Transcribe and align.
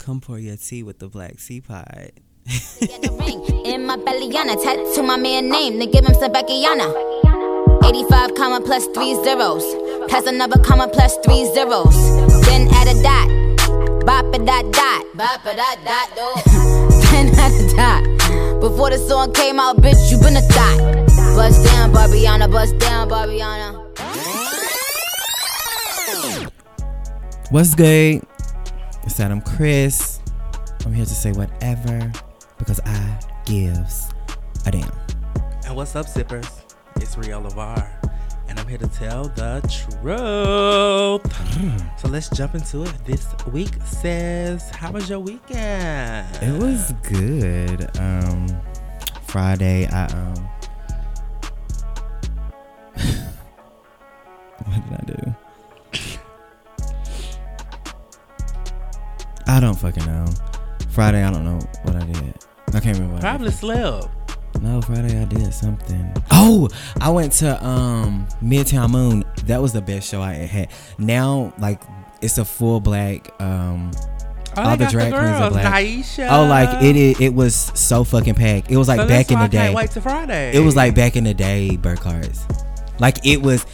Come 0.00 0.20
pour 0.20 0.38
your 0.38 0.56
tea 0.56 0.82
with 0.82 0.98
the 0.98 1.08
Black 1.08 1.38
Sea 1.40 1.62
Pod. 1.62 2.12
In 3.64 3.86
my 3.86 3.96
belly, 3.96 4.26
on 4.36 4.48
tattoo 4.62 5.02
my 5.02 5.16
man 5.16 5.48
name 5.48 5.80
to 5.80 5.86
give 5.86 6.04
him 6.04 6.14
some 6.14 6.30
Beckiana. 6.30 6.92
85 7.84 8.34
comma 8.34 8.60
plus 8.60 8.86
three 8.88 9.14
zeros. 9.24 9.64
Plus 10.08 10.26
another 10.26 10.60
comma 10.62 10.88
plus 10.88 11.16
three 11.24 11.46
zeros. 11.54 11.96
Then 12.44 12.68
add 12.74 12.88
a 12.88 13.02
dot. 13.02 14.04
Bop 14.04 14.26
a 14.34 14.38
dot 14.38 14.72
dot. 14.72 15.04
Bop 15.14 15.44
a 15.46 15.56
dot 15.56 15.78
dot 15.84 16.08
do. 16.14 16.50
then 17.12 17.34
add 17.38 17.52
a 17.52 17.76
dot. 17.76 18.60
Before 18.60 18.90
the 18.90 18.98
song 19.08 19.32
came 19.32 19.58
out, 19.58 19.78
bitch, 19.78 20.10
you 20.10 20.18
been 20.18 20.36
a 20.36 20.42
thought. 20.42 21.06
Bust 21.36 21.64
down, 21.64 21.92
Barbiana. 21.92 22.50
Bust 22.50 22.78
down, 22.78 23.08
Barbiana. 23.08 23.85
What's 27.56 27.74
good? 27.74 28.20
It's 29.04 29.18
Adam 29.18 29.40
Chris. 29.40 30.20
I'm 30.84 30.92
here 30.92 31.06
to 31.06 31.14
say 31.14 31.32
whatever 31.32 32.12
because 32.58 32.80
I 32.84 33.18
gives 33.46 34.10
a 34.66 34.72
damn. 34.72 34.92
And 35.64 35.74
what's 35.74 35.96
up, 35.96 36.06
sippers? 36.06 36.46
It's 36.96 37.16
Rio 37.16 37.42
LeVar, 37.42 37.88
and 38.48 38.60
I'm 38.60 38.68
here 38.68 38.76
to 38.76 38.88
tell 38.88 39.28
the 39.28 39.62
truth. 39.72 41.32
so 41.98 42.08
let's 42.08 42.28
jump 42.28 42.56
into 42.56 42.82
it. 42.82 42.92
This 43.06 43.26
week 43.50 43.72
says, 43.86 44.68
How 44.68 44.92
was 44.92 45.08
your 45.08 45.20
weekend? 45.20 46.28
It 46.42 46.62
was 46.62 46.92
good. 47.04 47.88
Um, 47.98 48.48
Friday, 49.22 49.86
I 49.86 50.04
um, 50.08 50.34
what 54.66 54.90
did 54.90 54.92
I 54.92 55.04
do? 55.06 55.45
I 59.46 59.60
don't 59.60 59.74
fucking 59.78 60.04
know. 60.06 60.26
Friday, 60.90 61.22
I 61.22 61.30
don't 61.32 61.44
know 61.44 61.58
what 61.82 61.96
I 61.96 62.04
did. 62.04 62.34
I 62.74 62.80
can't 62.80 62.98
remember. 62.98 63.20
Probably 63.20 63.50
slept. 63.50 64.08
No, 64.62 64.80
Friday 64.80 65.20
I 65.20 65.24
did 65.26 65.52
something. 65.52 66.14
Oh, 66.30 66.68
I 67.00 67.10
went 67.10 67.32
to 67.34 67.62
um 67.64 68.26
Midtown 68.42 68.90
Moon. 68.90 69.24
That 69.44 69.60
was 69.60 69.72
the 69.72 69.82
best 69.82 70.08
show 70.08 70.22
I 70.22 70.32
had. 70.34 70.70
Now, 70.98 71.52
like, 71.58 71.82
it's 72.22 72.38
a 72.38 72.44
full 72.44 72.80
black. 72.80 73.30
um 73.40 73.90
Oh, 74.58 74.62
All 74.62 74.76
the 74.78 74.86
drag 74.86 75.12
queens 75.12 75.28
are 75.38 75.50
black. 75.50 75.66
Naisha. 75.84 76.28
Oh, 76.30 76.46
like 76.48 76.82
it, 76.82 76.96
it. 76.96 77.20
It 77.20 77.34
was 77.34 77.54
so 77.78 78.04
fucking 78.04 78.34
packed. 78.36 78.70
It 78.70 78.78
was 78.78 78.88
like 78.88 78.98
So 79.00 79.06
back 79.06 79.30
in 79.30 79.38
the 79.38 79.44
I 79.44 79.48
day. 79.48 79.58
can't 79.58 79.74
wait 79.74 79.90
till 79.90 80.00
Friday. 80.00 80.52
It 80.56 80.60
was 80.60 80.74
like 80.74 80.94
back 80.94 81.14
in 81.16 81.24
the 81.24 81.34
day, 81.34 81.76
Burkhart's. 81.76 82.42
Like 82.98 83.26
it 83.26 83.42
was. 83.42 83.66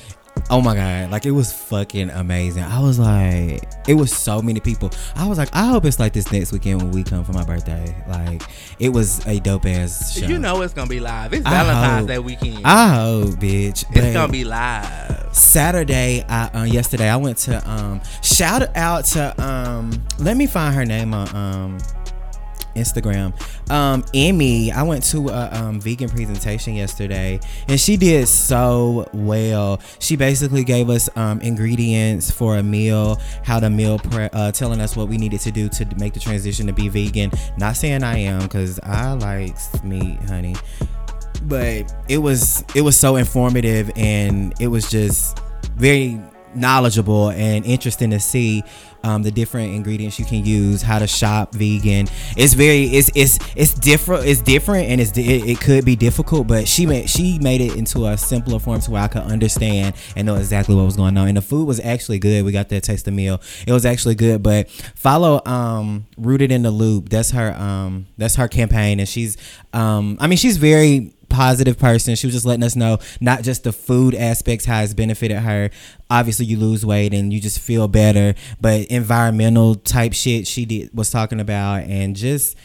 Oh 0.54 0.60
my 0.60 0.74
god! 0.74 1.10
Like 1.10 1.24
it 1.24 1.30
was 1.30 1.50
fucking 1.50 2.10
amazing. 2.10 2.62
I 2.62 2.78
was 2.80 2.98
like, 2.98 3.64
it 3.88 3.94
was 3.94 4.14
so 4.14 4.42
many 4.42 4.60
people. 4.60 4.90
I 5.16 5.26
was 5.26 5.38
like, 5.38 5.48
I 5.54 5.64
hope 5.66 5.86
it's 5.86 5.98
like 5.98 6.12
this 6.12 6.30
next 6.30 6.52
weekend 6.52 6.82
when 6.82 6.90
we 6.90 7.02
come 7.02 7.24
for 7.24 7.32
my 7.32 7.42
birthday. 7.42 7.96
Like 8.06 8.42
it 8.78 8.90
was 8.90 9.26
a 9.26 9.40
dope 9.40 9.64
ass 9.64 10.12
show. 10.18 10.26
You 10.26 10.38
know 10.38 10.60
it's 10.60 10.74
gonna 10.74 10.90
be 10.90 11.00
live. 11.00 11.32
It's 11.32 11.46
I 11.46 11.50
Valentine's 11.50 12.00
hope. 12.00 12.08
Day 12.08 12.18
weekend. 12.18 12.66
I 12.66 12.88
hope, 12.96 13.30
bitch. 13.36 13.68
it's 13.68 13.84
but- 13.94 14.12
gonna 14.12 14.30
be 14.30 14.44
live. 14.44 15.30
Saturday, 15.34 16.22
I 16.28 16.48
uh, 16.48 16.64
yesterday 16.64 17.08
I 17.08 17.16
went 17.16 17.38
to 17.38 17.70
um 17.70 18.02
shout 18.22 18.76
out 18.76 19.06
to 19.06 19.34
um 19.42 19.90
let 20.18 20.36
me 20.36 20.46
find 20.46 20.74
her 20.74 20.84
name 20.84 21.14
on 21.14 21.34
um 21.34 21.78
Instagram. 22.74 23.32
Um 23.70 24.04
Emmy, 24.14 24.72
I 24.72 24.82
went 24.82 25.04
to 25.04 25.28
a 25.28 25.50
um, 25.52 25.80
vegan 25.80 26.08
presentation 26.08 26.74
yesterday 26.74 27.40
and 27.68 27.78
she 27.78 27.96
did 27.96 28.28
so 28.28 29.08
well. 29.12 29.80
She 29.98 30.16
basically 30.16 30.64
gave 30.64 30.90
us 30.90 31.08
um 31.16 31.40
ingredients 31.40 32.30
for 32.30 32.56
a 32.56 32.62
meal, 32.62 33.20
how 33.44 33.60
to 33.60 33.70
meal 33.70 33.98
prep, 33.98 34.34
uh, 34.34 34.52
telling 34.52 34.80
us 34.80 34.96
what 34.96 35.08
we 35.08 35.16
needed 35.18 35.40
to 35.40 35.50
do 35.50 35.68
to 35.70 35.86
make 35.96 36.14
the 36.14 36.20
transition 36.20 36.66
to 36.66 36.72
be 36.72 36.88
vegan. 36.88 37.30
Not 37.56 37.76
saying 37.76 38.02
I 38.02 38.18
am 38.18 38.48
cuz 38.48 38.78
I 38.82 39.12
like 39.12 39.56
meat, 39.84 40.20
honey 40.24 40.56
but 41.44 41.92
it 42.08 42.18
was 42.18 42.64
it 42.74 42.82
was 42.82 42.98
so 42.98 43.16
informative 43.16 43.90
and 43.96 44.54
it 44.60 44.68
was 44.68 44.88
just 44.88 45.38
very 45.76 46.20
knowledgeable 46.54 47.30
and 47.30 47.64
interesting 47.64 48.10
to 48.10 48.20
see 48.20 48.62
um, 49.04 49.22
the 49.22 49.30
different 49.30 49.74
ingredients 49.74 50.18
you 50.18 50.24
can 50.24 50.44
use 50.44 50.82
how 50.82 50.98
to 50.98 51.06
shop 51.06 51.54
vegan. 51.54 52.06
It's 52.36 52.54
very 52.54 52.84
it's 52.84 53.10
it's 53.14 53.38
it's 53.56 53.74
different 53.74 54.26
it's 54.26 54.40
different 54.40 54.88
and 54.88 55.00
it's 55.00 55.16
it, 55.16 55.48
it 55.48 55.60
could 55.60 55.84
be 55.84 55.96
difficult 55.96 56.46
but 56.46 56.68
she 56.68 56.86
made 56.86 57.08
she 57.08 57.38
made 57.38 57.60
it 57.60 57.76
into 57.76 58.06
a 58.06 58.16
simpler 58.16 58.58
form 58.58 58.80
to 58.80 58.90
where 58.90 59.02
i 59.02 59.08
could 59.08 59.22
understand 59.22 59.94
and 60.16 60.26
know 60.26 60.36
exactly 60.36 60.74
what 60.74 60.84
was 60.84 60.96
going 60.96 61.16
on. 61.16 61.28
And 61.28 61.36
the 61.36 61.42
food 61.42 61.66
was 61.66 61.80
actually 61.80 62.18
good. 62.18 62.44
We 62.44 62.52
got 62.52 62.68
that 62.70 62.82
taste 62.82 63.08
of 63.08 63.14
meal. 63.14 63.40
It 63.66 63.72
was 63.72 63.84
actually 63.84 64.14
good 64.14 64.42
but 64.42 64.70
follow 64.70 65.42
um 65.46 66.06
rooted 66.16 66.52
in 66.52 66.62
the 66.62 66.70
loop. 66.70 67.08
That's 67.08 67.30
her 67.30 67.54
um 67.54 68.06
that's 68.18 68.36
her 68.36 68.48
campaign 68.48 69.00
and 69.00 69.08
she's 69.08 69.36
um 69.72 70.16
i 70.20 70.26
mean 70.26 70.36
she's 70.36 70.56
very 70.56 71.12
positive 71.32 71.78
person. 71.78 72.14
She 72.14 72.26
was 72.26 72.34
just 72.34 72.46
letting 72.46 72.62
us 72.62 72.76
know 72.76 72.98
not 73.20 73.42
just 73.42 73.64
the 73.64 73.72
food 73.72 74.14
aspects, 74.14 74.64
how 74.64 74.82
it's 74.82 74.94
benefited 74.94 75.38
her. 75.38 75.70
Obviously, 76.10 76.46
you 76.46 76.58
lose 76.58 76.84
weight 76.86 77.14
and 77.14 77.32
you 77.32 77.40
just 77.40 77.58
feel 77.58 77.88
better, 77.88 78.34
but 78.60 78.86
environmental 78.86 79.74
type 79.74 80.12
shit 80.12 80.46
she 80.46 80.64
did 80.64 80.90
was 80.94 81.10
talking 81.10 81.40
about, 81.40 81.84
and 81.84 82.14
just 82.14 82.56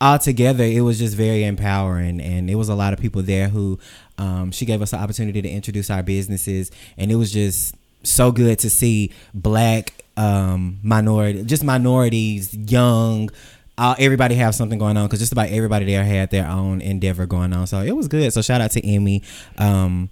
altogether, 0.00 0.64
it 0.64 0.80
was 0.80 0.98
just 0.98 1.16
very 1.16 1.44
empowering. 1.44 2.20
And 2.20 2.48
it 2.48 2.54
was 2.54 2.68
a 2.68 2.74
lot 2.74 2.92
of 2.92 3.00
people 3.00 3.22
there 3.22 3.48
who 3.48 3.78
um, 4.18 4.52
she 4.52 4.64
gave 4.64 4.80
us 4.80 4.92
the 4.92 4.98
opportunity 4.98 5.42
to 5.42 5.48
introduce 5.48 5.90
our 5.90 6.02
businesses, 6.02 6.70
and 6.96 7.10
it 7.10 7.16
was 7.16 7.32
just 7.32 7.74
so 8.04 8.32
good 8.32 8.58
to 8.58 8.70
see 8.70 9.12
black 9.32 9.94
um 10.18 10.78
minority 10.82 11.42
just 11.44 11.64
minorities 11.64 12.52
young 12.52 13.30
uh, 13.78 13.94
everybody 13.98 14.34
have 14.34 14.54
something 14.54 14.78
going 14.78 14.96
on 14.96 15.06
because 15.06 15.18
just 15.18 15.32
about 15.32 15.48
everybody 15.48 15.84
there 15.84 16.04
had 16.04 16.30
their 16.30 16.46
own 16.46 16.80
endeavor 16.80 17.26
going 17.26 17.52
on 17.52 17.66
so 17.66 17.80
it 17.80 17.92
was 17.92 18.08
good 18.08 18.32
so 18.32 18.42
shout 18.42 18.60
out 18.60 18.70
to 18.70 18.84
emmy 18.86 19.22
um 19.58 20.10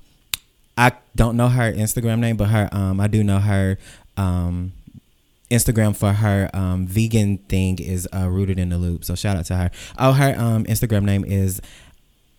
i 0.79 0.93
don't 1.15 1.37
know 1.37 1.49
her 1.49 1.73
instagram 1.73 2.19
name 2.19 2.37
but 2.37 2.49
her 2.49 2.69
um 2.73 3.01
i 3.01 3.07
do 3.07 3.23
know 3.23 3.39
her 3.39 3.79
um 4.17 4.73
Instagram 5.51 5.97
for 5.97 6.13
her 6.13 6.49
um, 6.55 6.87
vegan 6.87 7.39
thing 7.39 7.79
is 7.81 8.09
uh, 8.15 8.29
rooted 8.29 8.59
in 8.59 8.69
the 8.69 8.79
loop. 8.79 9.05
So 9.05 9.15
shout 9.17 9.37
out 9.37 9.47
to 9.47 9.57
her. 9.57 9.71
Oh, 9.99 10.13
her 10.13 10.35
um, 10.39 10.65
Instagram 10.65 11.03
name 11.03 11.25
is 11.25 11.61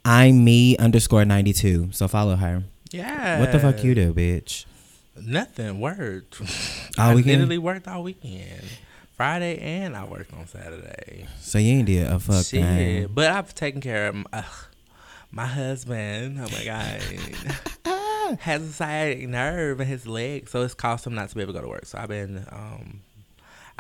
I'm 0.05 0.43
me 0.43 0.77
underscore 0.77 1.25
ninety 1.25 1.53
two. 1.53 1.89
So 1.91 2.07
follow 2.07 2.35
her. 2.35 2.63
Yeah. 2.91 3.39
What 3.39 3.51
the 3.51 3.59
fuck 3.59 3.83
you 3.83 3.95
do, 3.95 4.13
bitch? 4.13 4.65
Nothing. 5.21 5.79
Worked. 5.79 6.41
All 6.97 7.09
I 7.09 7.15
weekend? 7.15 7.33
literally 7.33 7.57
worked 7.57 7.87
all 7.87 8.03
weekend. 8.03 8.63
Friday 9.21 9.59
and 9.59 9.95
I 9.95 10.03
worked 10.03 10.33
on 10.33 10.47
Saturday. 10.47 11.27
So 11.41 11.59
you 11.59 11.73
ain't 11.73 11.85
did 11.85 12.07
a 12.07 12.19
fuck 12.19 12.43
Shit. 12.43 12.63
thing. 12.63 13.07
But 13.13 13.29
I've 13.29 13.53
taken 13.53 13.79
care 13.79 14.07
of 14.07 14.15
my, 14.15 14.43
my 15.29 15.45
husband. 15.45 16.39
Oh 16.39 16.47
my 16.51 16.65
god. 16.65 17.03
has 18.39 18.63
a 18.63 18.73
sciatic 18.73 19.29
nerve 19.29 19.79
in 19.79 19.85
his 19.87 20.07
leg, 20.07 20.49
so 20.49 20.63
it's 20.63 20.73
caused 20.73 21.05
him 21.05 21.13
not 21.13 21.29
to 21.29 21.35
be 21.35 21.41
able 21.43 21.53
to 21.53 21.59
go 21.59 21.61
to 21.65 21.69
work. 21.69 21.85
So 21.85 21.99
I've 21.99 22.09
been 22.09 22.47
um 22.51 23.01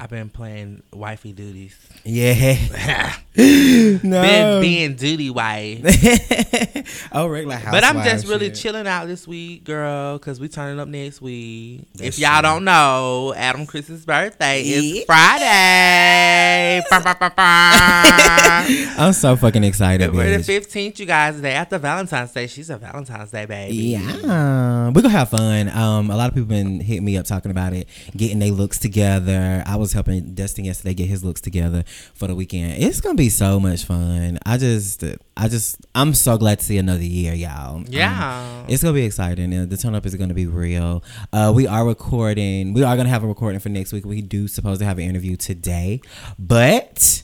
I've 0.01 0.09
been 0.09 0.29
playing 0.29 0.81
wifey 0.91 1.31
duties. 1.31 1.75
Yeah. 2.03 3.13
Been 3.35 4.61
being 4.61 4.95
duty 4.95 5.29
wife. 5.29 5.79
oh, 7.13 7.27
regular 7.27 7.55
house. 7.55 7.71
But 7.71 7.83
I'm 7.83 8.03
just 8.03 8.27
really 8.27 8.51
chilling 8.51 8.87
out 8.87 9.07
this 9.07 9.25
week, 9.27 9.63
girl, 9.63 10.17
because 10.17 10.39
we 10.39 10.49
turning 10.49 10.79
up 10.79 10.87
next 10.87 11.21
week. 11.21 11.87
That's 11.93 12.17
if 12.17 12.19
y'all 12.19 12.41
true. 12.41 12.49
don't 12.49 12.65
know, 12.65 13.33
Adam 13.37 13.65
Chris's 13.65 14.05
birthday 14.05 14.63
Yeah. 14.63 14.77
is 14.77 15.05
Friday. 15.05 16.81
Bah, 16.89 17.01
bah, 17.19 17.29
bah. 17.35 18.65
I'm 18.97 19.13
so 19.13 19.35
fucking 19.35 19.63
excited. 19.63 20.05
February 20.07 20.31
bitch. 20.37 20.45
the 20.47 20.59
15th, 20.59 20.99
you 20.99 21.05
guys, 21.05 21.35
the 21.37 21.43
day 21.43 21.53
after 21.53 21.77
Valentine's 21.77 22.31
Day. 22.33 22.47
She's 22.47 22.69
a 22.69 22.77
Valentine's 22.77 23.31
Day 23.31 23.45
baby. 23.45 23.75
Yeah, 23.75 24.89
we're 24.89 25.01
gonna 25.01 25.09
have 25.09 25.29
fun. 25.29 25.69
Um, 25.69 26.09
a 26.11 26.17
lot 26.17 26.27
of 26.27 26.33
people 26.33 26.47
been 26.49 26.79
hitting 26.81 27.05
me 27.05 27.17
up 27.17 27.25
talking 27.25 27.51
about 27.51 27.71
it, 27.73 27.87
getting 28.17 28.39
their 28.39 28.51
looks 28.51 28.77
together. 28.77 29.63
I 29.65 29.77
was 29.77 29.90
helping 29.93 30.33
Dustin 30.33 30.65
yesterday 30.65 30.93
get 30.93 31.07
his 31.07 31.23
looks 31.23 31.41
together 31.41 31.83
for 32.13 32.27
the 32.27 32.35
weekend. 32.35 32.81
It's 32.83 33.01
gonna 33.01 33.15
be 33.15 33.29
so 33.29 33.59
much 33.59 33.83
fun. 33.83 34.39
I 34.45 34.57
just, 34.57 35.03
I 35.37 35.47
just, 35.47 35.77
I'm 35.95 36.13
so 36.13 36.37
glad 36.37 36.59
to 36.59 36.65
see 36.65 36.77
another 36.77 37.03
year, 37.03 37.33
y'all. 37.33 37.75
Um, 37.77 37.85
Yeah. 37.89 38.65
it's 38.67 38.81
gonna 38.83 38.93
be 38.93 39.03
exciting. 39.05 39.53
and 39.53 39.69
The 39.69 39.77
turn 39.77 39.95
up 39.95 40.05
is 40.05 40.15
gonna 40.15 40.33
be 40.33 40.45
real. 40.47 41.03
Uh, 41.33 41.51
we 41.55 41.67
are 41.67 41.85
recording. 41.85 42.73
We 42.73 42.83
are 42.83 42.95
gonna 42.97 43.09
have 43.09 43.23
a 43.23 43.27
recording 43.27 43.59
for 43.59 43.69
next 43.69 43.91
week. 43.93 44.05
We 44.05 44.21
do 44.21 44.47
supposed 44.47 44.79
to 44.79 44.85
have 44.85 44.97
an 44.97 45.05
interview 45.05 45.35
today, 45.35 46.01
but 46.39 47.23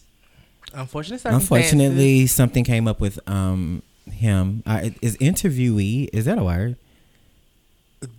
Unfortunately, 0.73 1.31
unfortunately, 1.31 2.27
something 2.27 2.63
came 2.63 2.87
up 2.87 2.99
with 2.99 3.17
um 3.27 3.81
him. 4.11 4.63
Uh, 4.65 4.89
is 5.01 5.17
interviewee? 5.17 6.09
Is 6.13 6.25
that 6.25 6.37
a 6.37 6.43
word? 6.43 6.75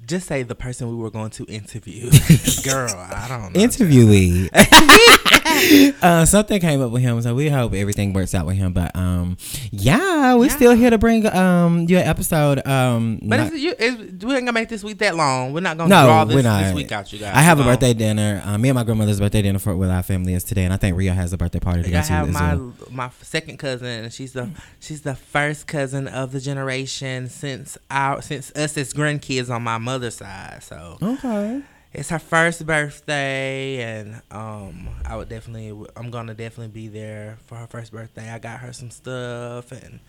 Just 0.09 0.27
say 0.27 0.43
the 0.43 0.55
person 0.55 0.89
we 0.89 0.97
were 0.97 1.11
going 1.11 1.31
to 1.31 1.45
interview. 1.45 2.11
Girl, 2.65 2.89
I 2.97 3.27
don't 3.29 3.53
know. 3.55 3.61
interviewee. 3.61 4.49
uh, 6.03 6.25
something 6.25 6.61
came 6.61 6.81
up 6.81 6.91
with 6.91 7.03
him, 7.03 7.21
so 7.23 7.35
we 7.35 7.49
hope 7.49 7.75
everything 7.75 8.13
works 8.13 8.35
out 8.35 8.47
with 8.47 8.57
him. 8.57 8.73
But 8.73 8.95
um, 8.97 9.37
yeah, 9.71 10.35
we're 10.35 10.47
Yeah. 10.47 10.57
still 10.57 10.73
here 10.75 10.91
to 10.91 10.99
bring 10.99 11.27
um 11.27 11.83
your 11.89 12.01
episode. 12.01 12.67
Um, 12.67 13.19
But 13.23 13.37
not- 13.39 13.53
you, 13.59 13.75
we 13.79 13.85
ain't 13.87 14.23
gonna 14.23 14.53
make 14.53 14.69
this 14.69 14.83
week 14.85 14.99
that 14.99 15.17
long. 15.17 15.53
We're 15.53 15.61
not 15.61 15.77
gonna 15.77 15.91
no, 15.91 16.07
draw 16.07 16.25
this, 16.25 16.35
we're 16.37 16.43
not. 16.43 16.63
this 16.65 16.75
week 16.75 16.93
out, 16.93 17.13
you 17.13 17.19
guys. 17.19 17.35
I 17.35 17.41
have 17.41 17.61
a 17.61 17.65
birthday 17.65 17.95
dinner. 17.95 18.43
Um, 18.45 18.61
me 18.61 18.69
and 18.69 18.77
my 18.77 18.85
grandmother's 18.85 19.21
birthday 19.21 19.43
dinner 19.43 19.59
for 19.59 19.77
with 19.77 19.91
our 19.91 20.03
family 20.03 20.35
is 20.35 20.45
today, 20.45 20.65
and 20.65 20.73
I 20.73 20.77
think 20.77 20.97
Ria 20.97 21.13
has 21.13 21.33
a 21.33 21.37
birthday 21.37 21.61
party 21.61 21.83
to 21.83 21.89
I 21.89 21.93
go 21.93 22.01
to 22.03 22.13
have 22.13 22.31
my 22.31 22.55
well. 22.55 22.75
my 22.91 23.11
second 23.23 23.59
cousin, 23.59 23.87
and 24.05 24.13
she's 24.13 24.33
the 24.33 24.51
she's 24.81 25.03
the 25.03 25.15
first 25.15 25.67
cousin 25.67 26.09
of 26.09 26.33
the 26.33 26.41
generation 26.41 27.29
since 27.29 27.77
our 27.91 28.23
since 28.23 28.51
us 28.53 28.77
as 28.77 28.93
grandkids 28.93 29.51
on 29.51 29.63
my 29.63 29.79
mother's 29.99 30.15
side. 30.17 30.63
So 30.63 30.99
Okay. 31.03 31.63
it's 31.93 32.09
her 32.11 32.19
first 32.19 32.65
birthday, 32.67 33.83
and 33.83 34.23
um, 34.31 34.89
I 35.05 35.17
would 35.17 35.29
definitely 35.29 35.71
I'm 35.97 36.11
gonna 36.11 36.35
definitely 36.35 36.69
be 36.73 36.89
there 36.89 37.39
for 37.47 37.57
her 37.57 37.67
first 37.67 37.93
birthday. 37.93 38.31
I 38.31 38.39
got 38.39 38.61
her 38.61 38.73
some 38.73 38.91
stuff, 38.91 39.73
and 39.73 40.01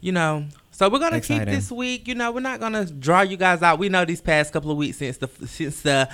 you 0.00 0.12
know, 0.12 0.46
so 0.72 0.88
we're 0.88 0.98
gonna 0.98 1.20
keep 1.20 1.44
this 1.44 1.70
week. 1.70 2.08
You 2.08 2.14
know, 2.14 2.32
we're 2.32 2.40
not 2.40 2.60
gonna 2.60 2.84
draw 2.86 3.20
you 3.22 3.36
guys 3.36 3.62
out. 3.62 3.78
We 3.78 3.88
know 3.88 4.04
these 4.04 4.20
past 4.20 4.52
couple 4.52 4.70
of 4.70 4.76
weeks 4.76 4.98
since 4.98 5.18
the 5.18 5.28
since 5.46 5.82
the 5.82 6.08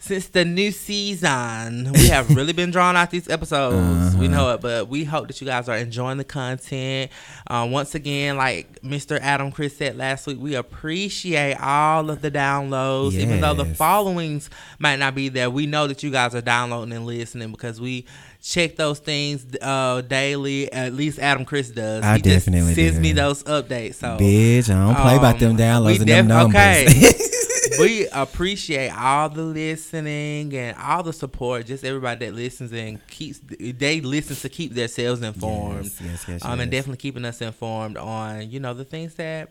since 0.00 0.28
the 0.28 0.44
new 0.44 0.70
season, 0.70 1.90
we 1.92 2.06
have 2.08 2.30
really 2.36 2.52
been 2.52 2.70
drawing 2.70 2.96
out 2.96 3.10
these 3.10 3.28
episodes. 3.28 4.14
We 4.16 4.26
Uh-huh. 4.26 4.36
know 4.36 4.54
it, 4.54 4.60
but 4.60 4.88
we 4.88 5.04
hope 5.04 5.26
that 5.26 5.40
you 5.40 5.46
guys 5.46 5.68
are 5.68 5.76
enjoying 5.76 6.18
the 6.18 6.24
content. 6.24 7.10
Um, 7.48 7.72
once 7.72 7.94
again, 7.94 8.36
like 8.36 8.80
Mr. 8.82 9.18
Adam 9.20 9.50
Chris 9.50 9.76
said 9.76 9.96
last 9.96 10.26
week, 10.26 10.38
we 10.40 10.54
appreciate 10.54 11.54
all 11.60 12.10
of 12.10 12.22
the 12.22 12.30
downloads, 12.30 13.14
even 13.14 13.40
though 13.40 13.54
the 13.54 13.64
followings 13.64 14.50
might 14.78 14.98
not 15.00 15.14
be 15.16 15.28
there. 15.28 15.50
We 15.50 15.66
know 15.66 15.86
that 15.88 16.02
you 16.02 16.10
guys 16.10 16.34
are 16.34 16.40
downloading 16.42 16.92
and 16.94 17.04
listening 17.04 17.50
because 17.50 17.80
we 17.80 18.06
check 18.40 18.76
those 18.76 19.00
things 19.00 19.44
uh, 19.60 20.00
daily. 20.02 20.72
At 20.72 20.92
least 20.94 21.18
Adam 21.18 21.44
Chris 21.44 21.70
does. 21.70 22.04
I 22.04 22.16
he 22.16 22.22
definitely 22.22 22.74
sends 22.74 22.94
do. 22.96 23.00
me 23.02 23.12
those 23.12 23.42
updates. 23.44 23.96
So 23.96 24.16
Bitch, 24.16 24.70
I 24.72 24.84
don't 24.86 24.94
play 25.02 25.16
about 25.16 25.38
them 25.40 25.50
um, 25.52 25.56
downloads 25.56 25.86
we 25.86 25.96
and 25.96 26.06
def- 26.06 26.16
them 26.18 26.28
numbers. 26.28 26.54
Okay. 26.54 27.12
we 27.80 28.08
appreciate 28.08 28.90
all 28.90 29.28
the 29.28 29.42
listening 29.42 30.54
and 30.54 30.76
all 30.76 31.02
the 31.02 31.12
support. 31.12 31.66
Just 31.66 31.84
everybody 31.84 32.26
that 32.26 32.34
listens 32.34 32.72
and 32.72 33.04
keeps 33.08 33.40
they 33.40 34.00
listen 34.00 34.36
to 34.36 34.48
keep 34.48 34.74
themselves 34.74 35.22
informed. 35.22 35.84
Yes, 35.84 36.00
yes, 36.02 36.24
yes, 36.28 36.44
Um, 36.44 36.60
and 36.60 36.70
definitely 36.70 36.98
keeping 36.98 37.24
us 37.24 37.40
informed 37.40 37.96
on 37.96 38.50
you 38.50 38.60
know 38.60 38.74
the 38.74 38.84
things 38.84 39.14
that 39.14 39.50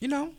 you 0.00 0.08
know 0.08 0.30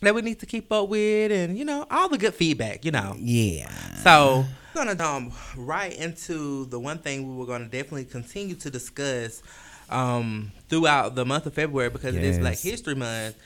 that 0.00 0.14
we 0.14 0.22
need 0.22 0.40
to 0.40 0.46
keep 0.46 0.70
up 0.72 0.88
with, 0.88 1.30
and 1.30 1.56
you 1.58 1.64
know 1.64 1.86
all 1.90 2.08
the 2.08 2.18
good 2.18 2.34
feedback. 2.34 2.84
You 2.84 2.90
know. 2.92 3.14
yeah. 3.18 3.70
So 4.02 4.44
we're 4.74 4.84
gonna 4.84 5.02
um 5.04 5.32
right 5.56 5.94
into 5.94 6.66
the 6.66 6.80
one 6.80 6.98
thing 6.98 7.28
we 7.28 7.36
were 7.36 7.46
gonna 7.46 7.66
definitely 7.66 8.06
continue 8.06 8.54
to 8.56 8.70
discuss 8.70 9.42
um 9.90 10.50
throughout 10.68 11.14
the 11.14 11.24
month 11.24 11.46
of 11.46 11.54
February 11.54 11.90
because 11.90 12.14
it 12.16 12.24
is 12.24 12.38
Black 12.38 12.58
History 12.58 12.94
Month 12.94 13.36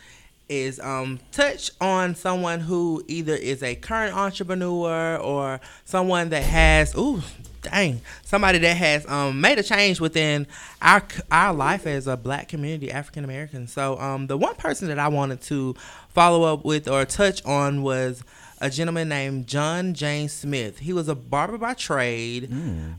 is 0.48 0.78
um 0.80 1.18
touch 1.32 1.70
on 1.80 2.14
someone 2.14 2.60
who 2.60 3.02
either 3.08 3.34
is 3.34 3.62
a 3.62 3.74
current 3.74 4.14
entrepreneur 4.16 5.16
or 5.16 5.60
someone 5.84 6.28
that 6.28 6.42
has 6.44 6.96
ooh 6.96 7.20
dang 7.62 8.00
somebody 8.24 8.58
that 8.58 8.76
has 8.76 9.04
um 9.08 9.40
made 9.40 9.58
a 9.58 9.62
change 9.62 10.00
within 10.00 10.46
our 10.80 11.02
our 11.32 11.52
life 11.52 11.84
as 11.86 12.06
a 12.06 12.16
black 12.16 12.46
community 12.48 12.92
African 12.92 13.24
American 13.24 13.66
so 13.66 13.98
um 13.98 14.28
the 14.28 14.36
one 14.36 14.54
person 14.54 14.86
that 14.88 15.00
I 15.00 15.08
wanted 15.08 15.40
to 15.42 15.74
follow 16.10 16.44
up 16.44 16.64
with 16.64 16.86
or 16.88 17.04
touch 17.04 17.44
on 17.44 17.82
was 17.82 18.22
a 18.60 18.70
gentleman 18.70 19.08
named 19.08 19.48
John 19.48 19.94
James 19.94 20.32
Smith 20.32 20.78
he 20.78 20.92
was 20.92 21.08
a 21.08 21.16
barber 21.16 21.58
by 21.58 21.74
trade 21.74 22.52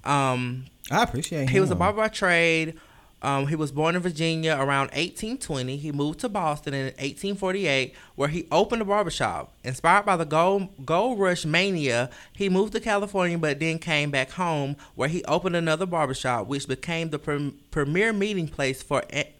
um 0.03 0.65
I 0.91 1.03
appreciate 1.03 1.43
him. 1.43 1.47
he 1.47 1.59
was 1.61 1.71
a 1.71 1.75
barber 1.75 1.97
by 2.01 2.07
trade. 2.09 2.79
Um, 3.21 3.47
he 3.47 3.55
was 3.55 3.71
born 3.71 3.95
in 3.95 4.01
Virginia 4.01 4.53
around 4.53 4.89
1820. 4.91 5.77
He 5.77 5.91
moved 5.91 6.19
to 6.19 6.29
Boston 6.29 6.73
in 6.73 6.85
1848, 6.85 7.95
where 8.15 8.29
he 8.29 8.47
opened 8.51 8.83
a 8.83 8.85
barbershop. 8.85 9.53
Inspired 9.63 10.05
by 10.05 10.17
the 10.17 10.25
gold, 10.25 10.85
gold 10.85 11.19
rush 11.19 11.43
mania, 11.43 12.11
he 12.33 12.47
moved 12.47 12.73
to 12.73 12.79
California, 12.79 13.37
but 13.37 13.59
then 13.59 13.79
came 13.79 14.11
back 14.11 14.31
home, 14.31 14.75
where 14.93 15.09
he 15.09 15.23
opened 15.23 15.55
another 15.55 15.87
barbershop, 15.87 16.47
which 16.47 16.67
became 16.67 17.09
the 17.09 17.17
prem- 17.17 17.57
premier 17.71 18.13
meeting 18.13 18.47
place 18.47 18.83
for 18.83 19.03
a- 19.11 19.33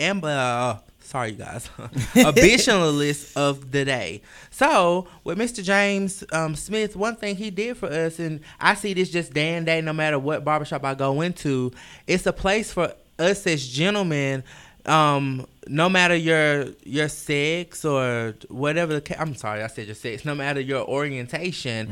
uh, 0.00 0.78
sorry, 1.08 1.30
you 1.30 1.36
guys. 1.36 1.70
Abolitionalists 2.14 3.36
of 3.36 3.72
the 3.72 3.84
day. 3.84 4.22
So, 4.50 5.08
with 5.24 5.38
Mr. 5.38 5.64
James 5.64 6.22
um, 6.32 6.54
Smith, 6.54 6.94
one 6.94 7.16
thing 7.16 7.36
he 7.36 7.50
did 7.50 7.76
for 7.76 7.86
us, 7.86 8.18
and 8.18 8.40
I 8.60 8.74
see 8.74 8.92
this 8.94 9.10
just 9.10 9.32
day 9.32 9.54
and 9.54 9.64
day, 9.64 9.80
no 9.80 9.92
matter 9.92 10.18
what 10.18 10.44
barbershop 10.44 10.84
I 10.84 10.94
go 10.94 11.20
into, 11.22 11.72
it's 12.06 12.26
a 12.26 12.32
place 12.32 12.72
for 12.72 12.92
us 13.18 13.46
as 13.46 13.66
gentlemen. 13.66 14.44
Um, 14.86 15.46
no 15.66 15.88
matter 15.88 16.16
your 16.16 16.66
your 16.82 17.08
sex 17.08 17.84
or 17.84 18.34
whatever 18.48 18.98
the 18.98 19.20
I'm 19.20 19.34
sorry, 19.34 19.62
I 19.62 19.66
said 19.66 19.86
your 19.86 19.94
sex. 19.94 20.24
No 20.24 20.34
matter 20.34 20.60
your 20.60 20.86
orientation, 20.86 21.90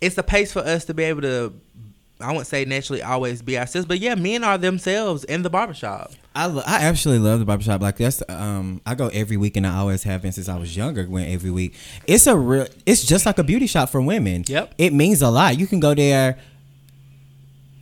it's 0.00 0.18
a 0.18 0.22
place 0.22 0.52
for 0.52 0.60
us 0.60 0.84
to 0.86 0.94
be 0.94 1.04
able 1.04 1.22
to. 1.22 1.52
I 2.20 2.28
wouldn't 2.28 2.46
say 2.46 2.64
naturally 2.64 3.02
always 3.02 3.42
be 3.42 3.58
ourselves, 3.58 3.86
but 3.86 3.98
yeah, 3.98 4.14
men 4.14 4.42
are 4.42 4.56
themselves 4.56 5.24
in 5.24 5.42
the 5.42 5.50
barbershop. 5.50 6.12
I, 6.34 6.46
lo- 6.46 6.62
I 6.66 6.82
absolutely 6.84 7.28
love 7.28 7.40
the 7.40 7.44
barbershop. 7.44 7.80
Like 7.82 7.96
that's 7.98 8.22
um 8.28 8.80
I 8.86 8.94
go 8.94 9.08
every 9.08 9.36
week 9.36 9.56
and 9.56 9.66
I 9.66 9.76
always 9.76 10.02
have 10.04 10.22
been 10.22 10.32
since 10.32 10.48
I 10.48 10.58
was 10.58 10.76
younger. 10.76 11.06
Went 11.08 11.30
every 11.30 11.50
week. 11.50 11.74
It's 12.06 12.26
a 12.26 12.36
real. 12.36 12.66
It's 12.86 13.04
just 13.04 13.26
like 13.26 13.38
a 13.38 13.44
beauty 13.44 13.66
shop 13.66 13.90
for 13.90 14.00
women. 14.00 14.44
Yep. 14.46 14.74
It 14.78 14.92
means 14.92 15.20
a 15.22 15.28
lot. 15.30 15.58
You 15.58 15.66
can 15.66 15.80
go 15.80 15.94
there. 15.94 16.38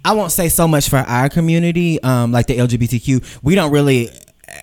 I 0.05 0.13
won't 0.13 0.33
say 0.33 0.49
so 0.49 0.69
much 0.69 0.89
for 0.91 0.99
our 0.99 1.29
community, 1.29 2.03
um, 2.03 2.31
like 2.31 2.47
the 2.47 2.59
LGBTQ. 2.59 3.39
We 3.43 3.55
don't 3.55 3.71
really. 3.73 4.11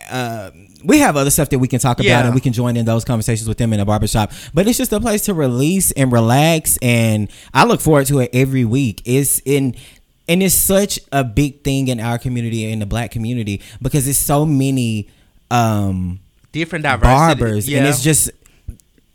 Uh, 0.09 0.51
we 0.83 0.99
have 0.99 1.15
other 1.17 1.29
stuff 1.29 1.49
that 1.49 1.59
we 1.59 1.67
can 1.67 1.79
talk 1.79 1.97
about 1.99 2.05
Yeah. 2.05 2.25
and 2.25 2.33
we 2.35 2.41
can 2.41 2.53
join 2.53 2.75
in 2.77 2.85
those 2.85 3.03
conversations 3.05 3.47
with 3.47 3.57
them 3.57 3.73
in 3.73 3.79
a 3.79 3.85
barbershop. 3.85 4.31
But 4.53 4.67
it's 4.67 4.77
just 4.77 4.91
a 4.93 4.99
place 4.99 5.21
to 5.23 5.33
release 5.33 5.91
and 5.91 6.11
relax. 6.11 6.77
And 6.81 7.29
I 7.53 7.65
look 7.65 7.81
forward 7.81 8.07
to 8.07 8.19
it 8.19 8.29
every 8.33 8.65
week. 8.65 9.01
It's 9.05 9.39
in 9.45 9.75
and 10.27 10.41
it's 10.43 10.55
such 10.55 10.99
a 11.11 11.23
big 11.23 11.63
thing 11.63 11.87
in 11.87 11.99
our 11.99 12.17
community 12.17 12.71
in 12.71 12.79
the 12.79 12.85
black 12.85 13.11
community 13.11 13.61
because 13.81 14.07
it's 14.07 14.19
so 14.19 14.45
many 14.45 15.09
um 15.49 16.19
Different 16.51 16.83
diversity. 16.83 17.07
barbers 17.15 17.69
yeah. 17.69 17.77
and 17.79 17.87
it's 17.87 18.03
just 18.03 18.29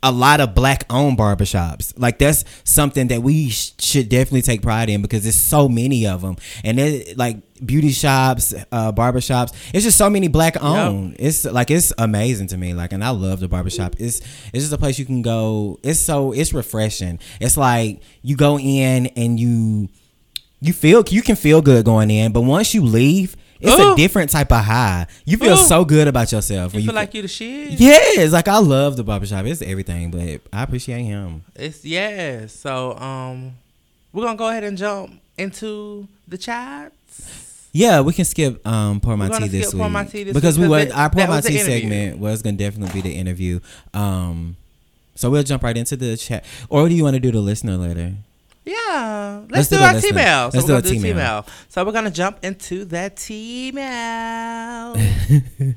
a 0.07 0.13
lot 0.13 0.41
of 0.41 0.55
black 0.55 0.85
owned 0.89 1.19
barbershops. 1.19 1.93
Like 1.99 2.19
that's 2.19 2.45
something 2.63 3.09
that 3.09 3.23
we 3.23 3.51
sh- 3.51 3.73
should 3.81 4.09
definitely 4.09 4.43
take 4.43 4.63
pride 4.63 4.89
in 4.89 5.03
because 5.03 5.25
there's 5.25 5.35
so 5.35 5.69
many 5.69 6.07
of 6.07 6.23
them 6.23 6.37
and 6.63 6.79
it, 6.79 7.19
like 7.19 7.39
beauty 7.65 7.91
shops 7.91 8.53
uh 8.71 8.93
barbershops 8.93 9.51
it's 9.73 9.83
just 9.83 9.97
so 9.97 10.09
many 10.09 10.29
black 10.29 10.63
owned. 10.63 11.17
It's 11.19 11.45
like 11.45 11.71
it's 11.71 11.93
amazing 11.99 12.47
to 12.49 12.57
me. 12.57 12.73
Like 12.73 12.93
and 12.93 13.03
i 13.03 13.11
love 13.11 13.41
the 13.41 13.49
barbershop. 13.49 13.97
It's 13.99 14.21
it's 14.53 14.65
just 14.65 14.73
a 14.73 14.79
place 14.79 14.99
you 14.99 15.07
can 15.07 15.23
go. 15.23 15.79
It's 15.83 15.99
so 15.99 16.33
it's 16.33 16.55
refreshing. 16.55 17.19
It's 17.41 17.57
like 17.57 18.01
you 18.23 18.37
go 18.37 18.59
in 18.59 19.07
and 19.17 19.41
you 19.41 19.89
you 20.61 20.73
feel 20.73 21.05
you 21.09 21.23
can 21.23 21.37
feel 21.37 21.63
good 21.63 21.85
going 21.85 22.11
in, 22.11 22.33
but 22.33 22.43
once 22.43 22.75
you 22.75 22.83
leave, 22.83 23.37
it's 23.61 23.79
Ooh. 23.79 23.93
a 23.93 23.97
different 23.97 24.31
type 24.31 24.53
of 24.53 24.65
high. 24.65 25.07
You 25.25 25.37
feel 25.37 25.55
Ooh. 25.55 25.65
so 25.65 25.85
good 25.85 26.09
about 26.09 26.31
yourself. 26.33 26.73
You 26.73 26.79
when 26.79 26.87
feel 26.87 26.95
like 26.95 27.15
you're 27.15 27.23
the 27.23 27.29
shit. 27.29 27.73
yes, 27.81 28.33
like 28.33 28.49
I 28.49 28.59
love 28.59 28.97
the 28.97 29.05
barbershop. 29.05 29.45
It's 29.47 29.63
everything, 29.63 30.11
but 30.11 30.41
I 30.53 30.63
appreciate 30.63 31.03
him. 31.03 31.43
It's 31.55 31.85
yeah. 31.85 32.47
So 32.47 32.97
um, 32.97 33.53
we're 34.13 34.25
gonna 34.25 34.37
go 34.37 34.49
ahead 34.49 34.65
and 34.65 34.77
jump 34.77 35.21
into 35.39 36.09
the 36.29 36.39
chats. 36.39 37.69
Yeah, 37.73 38.01
we 38.01 38.15
can 38.15 38.25
skip 38.25 38.67
um 38.67 39.01
pour 39.01 39.17
my 39.17 39.29
tea 39.29 39.49
this 39.49 39.75
week 39.75 39.81
Pour 39.81 39.91
My 39.91 40.05
Tea 40.05 40.25
this 40.25 40.35
because 40.35 40.59
week 40.59 40.71
we 40.71 40.87
were 40.87 40.93
our 40.95 41.11
pour 41.11 41.27
my 41.27 41.43
tea 41.43 41.59
segment 41.59 42.19
was 42.19 42.43
gonna 42.43 42.57
definitely 42.57 43.03
be 43.03 43.09
the 43.09 43.15
interview. 43.15 43.61
Um, 43.93 44.57
so 45.15 45.31
we'll 45.31 45.43
jump 45.43 45.63
right 45.63 45.77
into 45.77 45.97
the 45.97 46.17
chat. 46.17 46.45
Or 46.69 46.89
do 46.89 46.95
you 46.95 47.05
want 47.05 47.15
to 47.15 47.21
do 47.21 47.31
the 47.31 47.41
listener 47.41 47.77
letter? 47.77 48.15
Yeah, 48.67 49.43
let's, 49.49 49.53
Let's 49.53 49.69
do, 49.69 49.77
do 49.77 49.83
our. 49.83 50.01
T-mail. 50.01 50.51
So 50.51 50.59
Let's 50.59 50.69
we're 50.69 50.81
do 50.81 50.83
gonna 50.83 50.83
do 50.83 50.91
T-mail. 50.91 51.43
T-mail. 51.43 51.47
So 51.69 51.85
we're 51.85 51.93
gonna 51.93 52.11
jump 52.11 52.39
into 52.43 52.85
that 52.87 53.17
T-mail. 53.17 54.97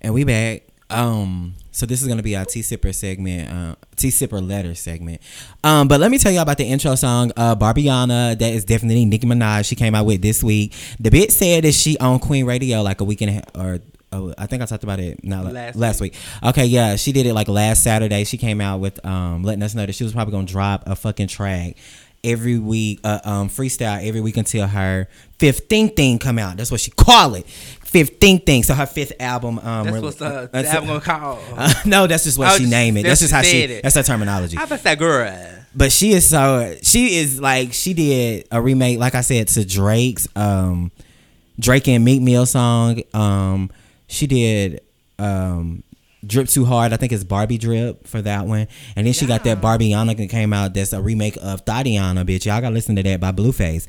And 0.00 0.14
we 0.14 0.22
back. 0.24 0.62
Um, 0.90 1.54
so 1.72 1.84
this 1.84 2.00
is 2.00 2.08
gonna 2.08 2.22
be 2.22 2.36
our 2.36 2.44
T 2.44 2.60
Sipper 2.60 2.94
segment, 2.94 3.52
uh, 3.52 3.74
tea 3.96 4.08
sipper 4.08 4.40
letter 4.46 4.74
segment. 4.74 5.20
Um, 5.62 5.86
but 5.88 6.00
let 6.00 6.10
me 6.10 6.18
tell 6.18 6.32
you 6.32 6.40
about 6.40 6.56
the 6.56 6.64
intro 6.64 6.94
song, 6.94 7.32
uh, 7.36 7.54
Barbiana. 7.56 8.38
That 8.38 8.52
is 8.52 8.64
definitely 8.64 9.04
Nicki 9.04 9.26
Minaj. 9.26 9.66
She 9.68 9.74
came 9.74 9.94
out 9.94 10.06
with 10.06 10.22
this 10.22 10.42
week. 10.42 10.72
The 10.98 11.10
bit 11.10 11.32
said 11.32 11.64
that 11.64 11.72
she 11.72 11.98
on 11.98 12.20
Queen 12.20 12.46
Radio 12.46 12.80
like 12.82 13.00
a 13.00 13.04
week 13.04 13.20
and 13.20 13.30
a 13.30 13.32
half, 13.34 13.44
or 13.56 13.80
oh, 14.12 14.34
I 14.38 14.46
think 14.46 14.62
I 14.62 14.66
talked 14.66 14.84
about 14.84 15.00
it 15.00 15.22
not 15.24 15.52
Last 15.52 15.76
last, 15.76 16.00
week. 16.00 16.14
Okay, 16.42 16.66
yeah, 16.66 16.96
she 16.96 17.12
did 17.12 17.26
it 17.26 17.34
like 17.34 17.48
last 17.48 17.82
Saturday. 17.82 18.24
She 18.24 18.36
came 18.38 18.60
out 18.60 18.80
with 18.80 19.04
um, 19.04 19.42
letting 19.42 19.62
us 19.62 19.74
know 19.74 19.86
that 19.86 19.94
she 19.94 20.04
was 20.04 20.12
probably 20.12 20.32
gonna 20.32 20.46
drop 20.46 20.84
a 20.86 20.96
fucking 20.96 21.28
track 21.28 21.76
every 22.24 22.58
week, 22.58 23.00
uh, 23.04 23.20
um, 23.24 23.48
freestyle 23.48 24.04
every 24.06 24.20
week 24.20 24.36
until 24.36 24.66
her 24.66 25.06
15th 25.38 25.94
thing 25.94 26.18
come 26.18 26.38
out. 26.38 26.56
That's 26.56 26.70
what 26.70 26.80
she 26.80 26.90
call 26.90 27.34
it. 27.36 27.46
15 27.46 28.40
thing. 28.40 28.62
So 28.64 28.74
her 28.74 28.86
fifth 28.86 29.12
album. 29.20 29.58
Um, 29.60 29.86
That's 29.86 30.02
what's 30.02 30.20
uh, 30.20 30.42
the 30.42 30.48
that's- 30.48 30.74
album 30.74 30.88
gonna 30.88 31.00
call. 31.00 31.38
Uh, 31.56 31.72
no, 31.86 32.06
that's 32.06 32.24
just 32.24 32.38
what 32.38 32.52
Oh, 32.52 32.58
she 32.58 32.66
named 32.68 32.98
it. 32.98 33.02
that's 33.04 33.20
That's 33.20 33.32
just 33.32 33.32
how 33.32 33.42
she. 33.42 33.62
it. 33.62 33.82
That's 33.82 33.94
her 33.96 34.02
terminology. 34.02 34.56
I 34.58 34.64
that 34.66 34.98
girl. 34.98 35.32
But 35.74 35.92
she 35.92 36.12
is 36.12 36.28
so. 36.28 36.76
She 36.82 37.16
is 37.16 37.40
like 37.40 37.72
she 37.72 37.94
did 37.94 38.46
a 38.50 38.60
remake, 38.60 38.98
like 38.98 39.14
I 39.14 39.20
said, 39.22 39.48
to 39.48 39.64
Drake's 39.64 40.26
um, 40.36 40.90
Drake 41.58 41.88
and 41.88 42.04
Meek 42.04 42.20
Mill 42.20 42.46
song. 42.46 43.02
Um, 43.14 43.70
she 44.08 44.26
did 44.26 44.80
um, 45.18 45.84
Drip 46.26 46.48
Too 46.48 46.64
Hard. 46.64 46.92
I 46.92 46.96
think 46.96 47.12
it's 47.12 47.24
Barbie 47.24 47.58
Drip 47.58 48.06
for 48.06 48.20
that 48.22 48.46
one. 48.46 48.66
And 48.96 49.06
then 49.06 49.12
she 49.12 49.26
got 49.26 49.44
that 49.44 49.60
Barbie 49.60 49.90
Barbiana 49.90 50.16
that 50.16 50.28
came 50.28 50.52
out. 50.52 50.74
That's 50.74 50.92
a 50.92 51.00
remake 51.00 51.36
of 51.40 51.64
Thotiana, 51.64 52.24
bitch. 52.26 52.46
Y'all 52.46 52.60
gotta 52.60 52.74
listen 52.74 52.96
to 52.96 53.02
that 53.02 53.20
by 53.20 53.32
Blueface. 53.32 53.86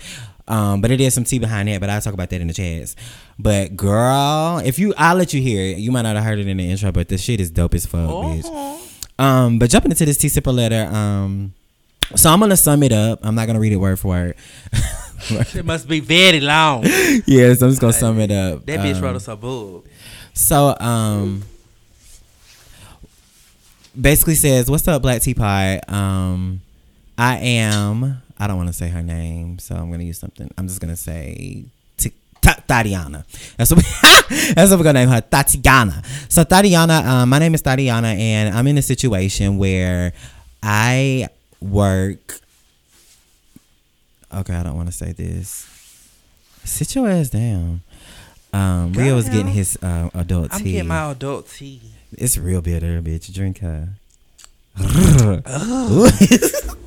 Um, 0.47 0.81
but 0.81 0.89
it 0.89 0.99
is 0.99 1.13
some 1.13 1.23
tea 1.23 1.39
behind 1.39 1.69
that. 1.69 1.79
But 1.79 1.89
I'll 1.89 2.01
talk 2.01 2.13
about 2.13 2.29
that 2.29 2.41
in 2.41 2.47
the 2.47 2.53
chats. 2.53 2.95
But 3.37 3.75
girl, 3.75 4.61
if 4.63 4.77
you, 4.77 4.93
I'll 4.97 5.15
let 5.15 5.33
you 5.33 5.41
hear 5.41 5.61
it. 5.61 5.77
You 5.77 5.91
might 5.91 6.03
not 6.03 6.15
have 6.15 6.25
heard 6.25 6.39
it 6.39 6.47
in 6.47 6.57
the 6.57 6.69
intro, 6.69 6.91
but 6.91 7.07
this 7.07 7.21
shit 7.21 7.39
is 7.39 7.51
dope 7.51 7.73
as 7.73 7.85
fuck, 7.85 8.09
bitch. 8.09 8.43
Oh. 8.45 8.81
Um, 9.17 9.59
but 9.59 9.69
jumping 9.69 9.91
into 9.91 10.05
this 10.05 10.17
tea 10.17 10.27
sipper 10.27 10.53
letter, 10.53 10.89
um, 10.95 11.53
so 12.15 12.31
I'm 12.31 12.39
gonna 12.39 12.57
sum 12.57 12.83
it 12.83 12.91
up. 12.91 13.19
I'm 13.21 13.35
not 13.35 13.47
gonna 13.47 13.59
read 13.59 13.73
it 13.73 13.77
word 13.77 13.99
for 13.99 14.07
word. 14.07 14.35
It 15.55 15.65
must 15.65 15.87
be 15.87 15.99
very 15.99 16.39
long. 16.39 16.83
yes, 17.25 17.61
I'm 17.61 17.69
just 17.69 17.81
gonna 17.81 17.93
sum 17.93 18.19
it 18.19 18.31
up. 18.31 18.65
That 18.65 18.79
bitch 18.79 18.95
Um, 18.95 19.01
wrote 19.01 19.15
us 19.15 19.27
a 19.27 19.35
book. 19.35 19.85
So, 20.33 20.75
um, 20.79 21.43
basically 23.99 24.35
says, 24.35 24.69
"What's 24.69 24.87
up, 24.87 25.01
Black 25.01 25.21
Teapot? 25.21 25.91
Um, 25.91 26.61
I 27.17 27.37
am. 27.37 28.21
I 28.37 28.47
don't 28.47 28.57
want 28.57 28.67
to 28.69 28.73
say 28.73 28.87
her 28.89 29.01
name, 29.03 29.59
so 29.59 29.75
I'm 29.75 29.91
gonna 29.91 30.03
use 30.03 30.19
something. 30.19 30.49
I'm 30.57 30.67
just 30.67 30.79
gonna 30.79 30.95
say." 30.95 31.65
T- 32.41 32.51
Tatiana. 32.67 33.25
That's 33.57 33.69
what, 33.71 33.83
that's 34.55 34.71
what 34.71 34.79
we're 34.79 34.85
gonna 34.85 34.99
name 34.99 35.09
her, 35.09 35.19
Tatiana. 35.19 36.01
So 36.29 36.45
Tatiana, 36.45 37.03
um, 37.05 37.29
my 37.29 37.37
name 37.37 37.53
is 37.53 37.61
Tatiana, 37.61 38.07
and 38.09 38.55
I'm 38.57 38.65
in 38.67 38.77
a 38.77 38.81
situation 38.81 39.57
where 39.57 40.13
I 40.63 41.27
work. 41.59 42.39
Okay, 44.33 44.53
I 44.53 44.63
don't 44.63 44.75
want 44.75 44.87
to 44.87 44.93
say 44.93 45.11
this. 45.11 45.65
Sit 46.63 46.95
your 46.95 47.09
ass 47.09 47.29
down. 47.29 47.81
Um, 48.53 48.93
Rio 48.93 49.15
was 49.15 49.27
getting 49.29 49.47
his 49.47 49.77
uh, 49.81 50.09
adult 50.13 50.51
tea. 50.51 50.57
I'm 50.57 50.63
getting 50.63 50.87
my 50.87 51.11
adult 51.11 51.49
tea. 51.49 51.81
It's 52.13 52.37
real 52.37 52.61
bitter, 52.61 53.01
bitch. 53.01 53.31
Drink 53.33 53.59
her. 53.59 53.89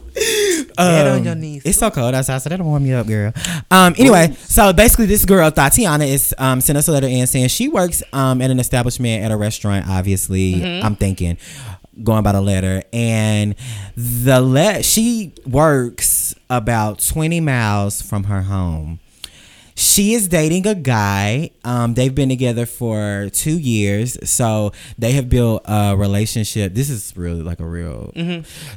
Get 0.76 0.78
on 0.78 1.18
Um, 1.18 1.24
your 1.24 1.34
knees. 1.34 1.62
It's 1.64 1.78
so 1.78 1.90
cold 1.90 2.14
outside, 2.14 2.38
so 2.38 2.48
that'll 2.48 2.66
warm 2.66 2.86
you 2.86 2.94
up, 2.94 3.06
girl. 3.06 3.32
Um, 3.70 3.94
anyway, 3.98 4.34
so 4.38 4.72
basically, 4.72 5.06
this 5.06 5.24
girl 5.24 5.50
Tatiana 5.50 6.04
is 6.04 6.34
um 6.38 6.60
sent 6.60 6.78
us 6.78 6.88
a 6.88 6.92
letter 6.92 7.06
in 7.06 7.26
saying 7.26 7.48
she 7.48 7.68
works 7.68 8.02
um 8.12 8.40
at 8.40 8.50
an 8.50 8.60
establishment 8.60 9.24
at 9.24 9.30
a 9.30 9.36
restaurant. 9.36 9.86
Obviously, 9.88 10.54
Mm-hmm. 10.54 10.86
I'm 10.86 10.96
thinking 10.96 11.36
going 12.02 12.22
by 12.22 12.32
the 12.32 12.40
letter, 12.40 12.82
and 12.92 13.54
the 13.96 14.40
let 14.40 14.84
she 14.84 15.34
works 15.46 16.34
about 16.48 16.98
20 17.00 17.40
miles 17.40 18.00
from 18.02 18.24
her 18.24 18.42
home. 18.42 19.00
She 19.74 20.12
is 20.12 20.28
dating 20.28 20.66
a 20.66 20.74
guy. 20.74 21.50
Um, 21.64 21.94
they've 21.94 22.14
been 22.14 22.28
together 22.28 22.66
for 22.66 23.30
two 23.32 23.58
years, 23.58 24.18
so 24.28 24.72
they 24.98 25.12
have 25.12 25.30
built 25.30 25.62
a 25.64 25.96
relationship. 25.96 26.74
This 26.74 26.90
is 26.90 27.16
really 27.16 27.42
like 27.42 27.58
a 27.58 27.64
real. 27.64 28.12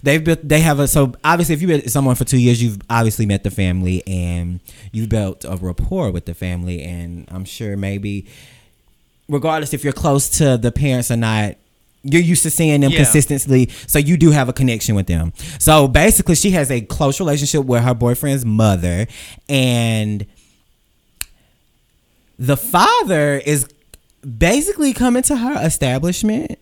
They've 0.04 0.24
built. 0.24 0.40
They 0.48 0.62
have 0.62 0.80
a. 0.80 0.88
So 0.88 1.14
obviously, 1.24 1.54
if 1.56 1.62
you've 1.62 1.70
been 1.70 1.90
someone 1.90 2.16
for 2.16 2.24
two 2.24 2.40
years, 2.40 2.64
you've 2.64 2.80
obviously 2.90 3.26
met 3.26 3.44
the 3.44 3.52
family 3.52 4.04
and 4.08 4.62
you've 4.94 5.10
built 5.10 5.44
a 5.44 5.58
rapport 5.58 6.12
with 6.12 6.26
the 6.26 6.34
family. 6.34 6.82
And 6.82 7.28
I'm 7.30 7.44
sure 7.44 7.76
maybe, 7.76 8.26
regardless 9.28 9.74
if 9.74 9.84
you're 9.84 9.94
close 9.94 10.30
to 10.38 10.58
the 10.58 10.72
parents 10.72 11.12
or 11.12 11.18
not, 11.18 11.58
you're 12.06 12.22
used 12.22 12.44
to 12.44 12.52
seeing 12.52 12.82
them 12.82 12.92
Yeah. 12.92 13.04
consistently, 13.04 13.70
so 13.88 13.98
you 14.00 14.16
do 14.16 14.30
have 14.32 14.48
a 14.48 14.54
connection 14.54 14.94
with 14.96 15.08
them. 15.08 15.34
So 15.60 15.88
basically, 15.88 16.36
she 16.36 16.52
has 16.52 16.70
a 16.70 16.82
close 16.82 17.20
relationship 17.20 17.66
with 17.66 17.84
her 17.84 17.94
boyfriend's 17.96 18.46
mother, 18.46 19.08
and 19.50 20.26
the 22.38 22.56
father 22.58 23.38
is 23.38 23.68
basically 24.38 24.94
coming 24.94 25.24
to 25.24 25.36
her 25.38 25.60
establishment 25.66 26.60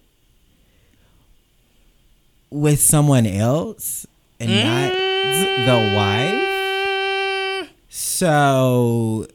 with 2.50 2.80
someone 2.80 3.26
else 3.26 4.06
and 4.40 4.50
not 4.50 4.94
the 5.66 5.96
wife. 5.96 6.34
Mm. 6.34 7.68
So 7.90 9.28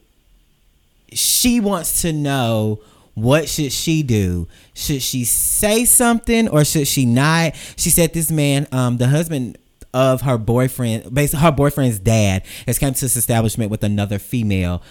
she 1.12 1.61
wants 1.61 2.03
to 2.03 2.12
know 2.12 2.81
what 3.23 3.49
should 3.49 3.73
she 3.73 4.03
do? 4.03 4.49
Should 4.75 5.03
she 5.03 5.25
say 5.25 5.85
something 5.85 6.49
or 6.49 6.65
should 6.65 6.89
she 6.89 7.05
not? 7.05 7.55
She 7.77 7.91
said 7.91 8.13
this 8.13 8.31
man, 8.31 8.67
um, 8.73 8.99
the 8.99 9.09
husband 9.09 9.59
of 9.95 10.23
her 10.23 10.39
boyfriend, 10.39 11.13
basically 11.13 11.43
her 11.43 11.53
boyfriend's 11.53 11.99
dad, 11.99 12.45
has 12.67 12.79
come 12.79 12.95
to 12.95 13.01
this 13.01 13.17
establishment 13.17 13.71
with 13.71 13.83
another 13.83 14.19
female 14.19 14.83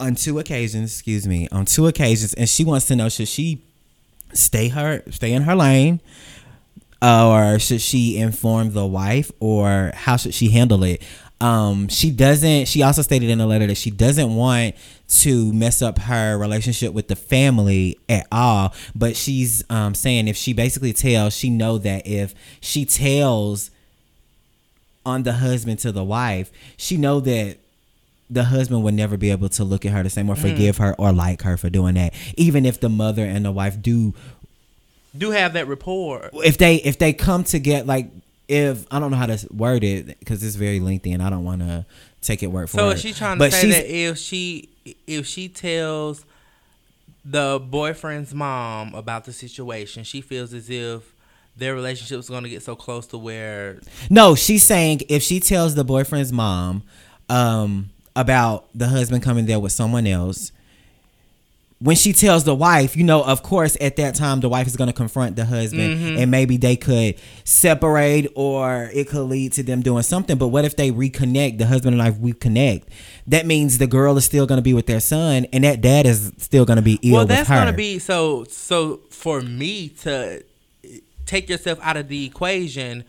on 0.00 0.14
two 0.14 0.38
occasions, 0.38 0.92
excuse 0.92 1.26
me, 1.26 1.48
on 1.50 1.64
two 1.64 1.86
occasions, 1.86 2.34
and 2.34 2.48
she 2.48 2.64
wants 2.64 2.86
to 2.86 2.96
know 2.96 3.08
should 3.08 3.28
she 3.28 3.62
stay 4.32 4.68
her 4.68 5.02
stay 5.10 5.32
in 5.32 5.42
her 5.42 5.54
lane, 5.54 6.00
or 7.02 7.58
should 7.58 7.80
she 7.80 8.18
inform 8.18 8.72
the 8.72 8.86
wife, 8.86 9.30
or 9.40 9.92
how 9.94 10.16
should 10.16 10.34
she 10.34 10.50
handle 10.50 10.82
it? 10.84 11.02
Um, 11.40 11.88
she 11.88 12.10
doesn't. 12.10 12.66
She 12.66 12.82
also 12.82 13.02
stated 13.02 13.30
in 13.30 13.40
a 13.40 13.46
letter 13.46 13.66
that 13.68 13.76
she 13.76 13.90
doesn't 13.90 14.34
want 14.34 14.74
to 15.08 15.52
mess 15.52 15.82
up 15.82 15.98
her 16.00 16.36
relationship 16.36 16.92
with 16.92 17.08
the 17.08 17.16
family 17.16 17.96
at 18.08 18.26
all. 18.32 18.74
But 18.94 19.16
she's 19.16 19.62
um, 19.70 19.94
saying 19.94 20.26
if 20.28 20.36
she 20.36 20.52
basically 20.52 20.92
tells, 20.92 21.36
she 21.36 21.48
know 21.50 21.78
that 21.78 22.06
if 22.06 22.34
she 22.60 22.84
tells 22.84 23.70
on 25.06 25.22
the 25.22 25.34
husband 25.34 25.78
to 25.80 25.92
the 25.92 26.04
wife, 26.04 26.50
she 26.76 26.96
know 26.96 27.20
that 27.20 27.58
the 28.28 28.44
husband 28.44 28.82
would 28.82 28.94
never 28.94 29.16
be 29.16 29.30
able 29.30 29.48
to 29.48 29.64
look 29.64 29.86
at 29.86 29.92
her 29.92 30.02
the 30.02 30.10
same 30.10 30.28
or 30.28 30.36
forgive 30.36 30.76
her 30.78 30.94
or 30.98 31.12
like 31.12 31.42
her 31.42 31.56
for 31.56 31.70
doing 31.70 31.94
that. 31.94 32.12
Even 32.36 32.66
if 32.66 32.78
the 32.80 32.90
mother 32.90 33.24
and 33.24 33.44
the 33.44 33.52
wife 33.52 33.80
do 33.80 34.12
Do 35.16 35.30
have 35.30 35.54
that 35.54 35.66
rapport. 35.66 36.28
if 36.34 36.58
they 36.58 36.76
if 36.76 36.98
they 36.98 37.12
come 37.14 37.44
to 37.44 37.58
get 37.58 37.86
like 37.86 38.10
if 38.48 38.86
I 38.90 38.98
don't 38.98 39.10
know 39.10 39.16
how 39.18 39.26
to 39.26 39.46
word 39.52 39.84
it 39.84 40.18
because 40.18 40.42
it's 40.42 40.56
very 40.56 40.80
lengthy 40.80 41.12
and 41.12 41.22
I 41.22 41.30
don't 41.30 41.44
want 41.44 41.60
to 41.60 41.84
take 42.22 42.42
it 42.42 42.48
word 42.48 42.70
for 42.70 42.78
So 42.78 42.86
word. 42.86 42.94
is 42.96 43.00
she 43.02 43.12
trying 43.12 43.36
to 43.36 43.44
But 43.44 43.52
say 43.52 43.70
that 43.70 43.86
if 43.86 44.18
she 44.18 44.68
if 45.06 45.26
she 45.26 45.48
tells 45.48 46.24
the 47.24 47.60
boyfriend's 47.62 48.32
mom 48.34 48.94
about 48.94 49.24
the 49.26 49.32
situation, 49.32 50.02
she 50.04 50.20
feels 50.22 50.54
as 50.54 50.70
if 50.70 51.12
their 51.56 51.74
relationship 51.74 52.18
is 52.20 52.28
going 52.28 52.44
to 52.44 52.48
get 52.48 52.62
so 52.62 52.74
close 52.76 53.06
to 53.08 53.18
where 53.18 53.80
No, 54.08 54.34
she's 54.34 54.64
saying 54.64 55.02
if 55.08 55.22
she 55.22 55.40
tells 55.40 55.74
the 55.74 55.84
boyfriend's 55.84 56.32
mom 56.32 56.84
um, 57.28 57.90
about 58.16 58.66
the 58.74 58.88
husband 58.88 59.22
coming 59.22 59.44
there 59.46 59.60
with 59.60 59.72
someone 59.72 60.06
else, 60.06 60.52
when 61.80 61.94
she 61.94 62.12
tells 62.12 62.42
the 62.42 62.54
wife, 62.56 62.96
you 62.96 63.04
know, 63.04 63.22
of 63.22 63.44
course, 63.44 63.76
at 63.80 63.94
that 63.96 64.16
time, 64.16 64.40
the 64.40 64.48
wife 64.48 64.66
is 64.66 64.76
going 64.76 64.88
to 64.88 64.92
confront 64.92 65.36
the 65.36 65.44
husband 65.44 65.78
Mm-hmm. 65.98 66.18
and 66.18 66.30
maybe 66.30 66.56
they 66.56 66.74
could 66.74 67.14
separate 67.44 68.26
or 68.34 68.90
it 68.92 69.08
could 69.08 69.22
lead 69.22 69.52
to 69.52 69.62
them 69.62 69.80
doing 69.80 70.02
something. 70.02 70.36
But 70.36 70.48
what 70.48 70.64
if 70.64 70.74
they 70.74 70.90
reconnect, 70.90 71.58
the 71.58 71.66
husband 71.66 71.98
and 71.98 72.04
wife 72.04 72.20
reconnect? 72.20 72.84
That 73.28 73.46
means 73.46 73.78
the 73.78 73.86
girl 73.86 74.16
is 74.16 74.24
still 74.24 74.44
going 74.44 74.58
to 74.58 74.62
be 74.62 74.74
with 74.74 74.86
their 74.86 74.98
son 75.00 75.46
and 75.52 75.62
that 75.62 75.80
dad 75.80 76.04
is 76.04 76.32
still 76.38 76.64
going 76.64 76.78
to 76.78 76.82
be 76.82 76.98
ill 77.02 77.14
well, 77.14 77.26
that's 77.26 77.48
going 77.48 77.66
to 77.66 77.72
be 77.72 78.00
so. 78.00 78.44
So 78.44 79.00
for 79.10 79.40
me 79.40 79.88
to 80.00 80.42
take 81.26 81.48
yourself 81.48 81.78
out 81.82 81.96
of 81.96 82.08
the 82.08 82.26
equation, 82.26 83.04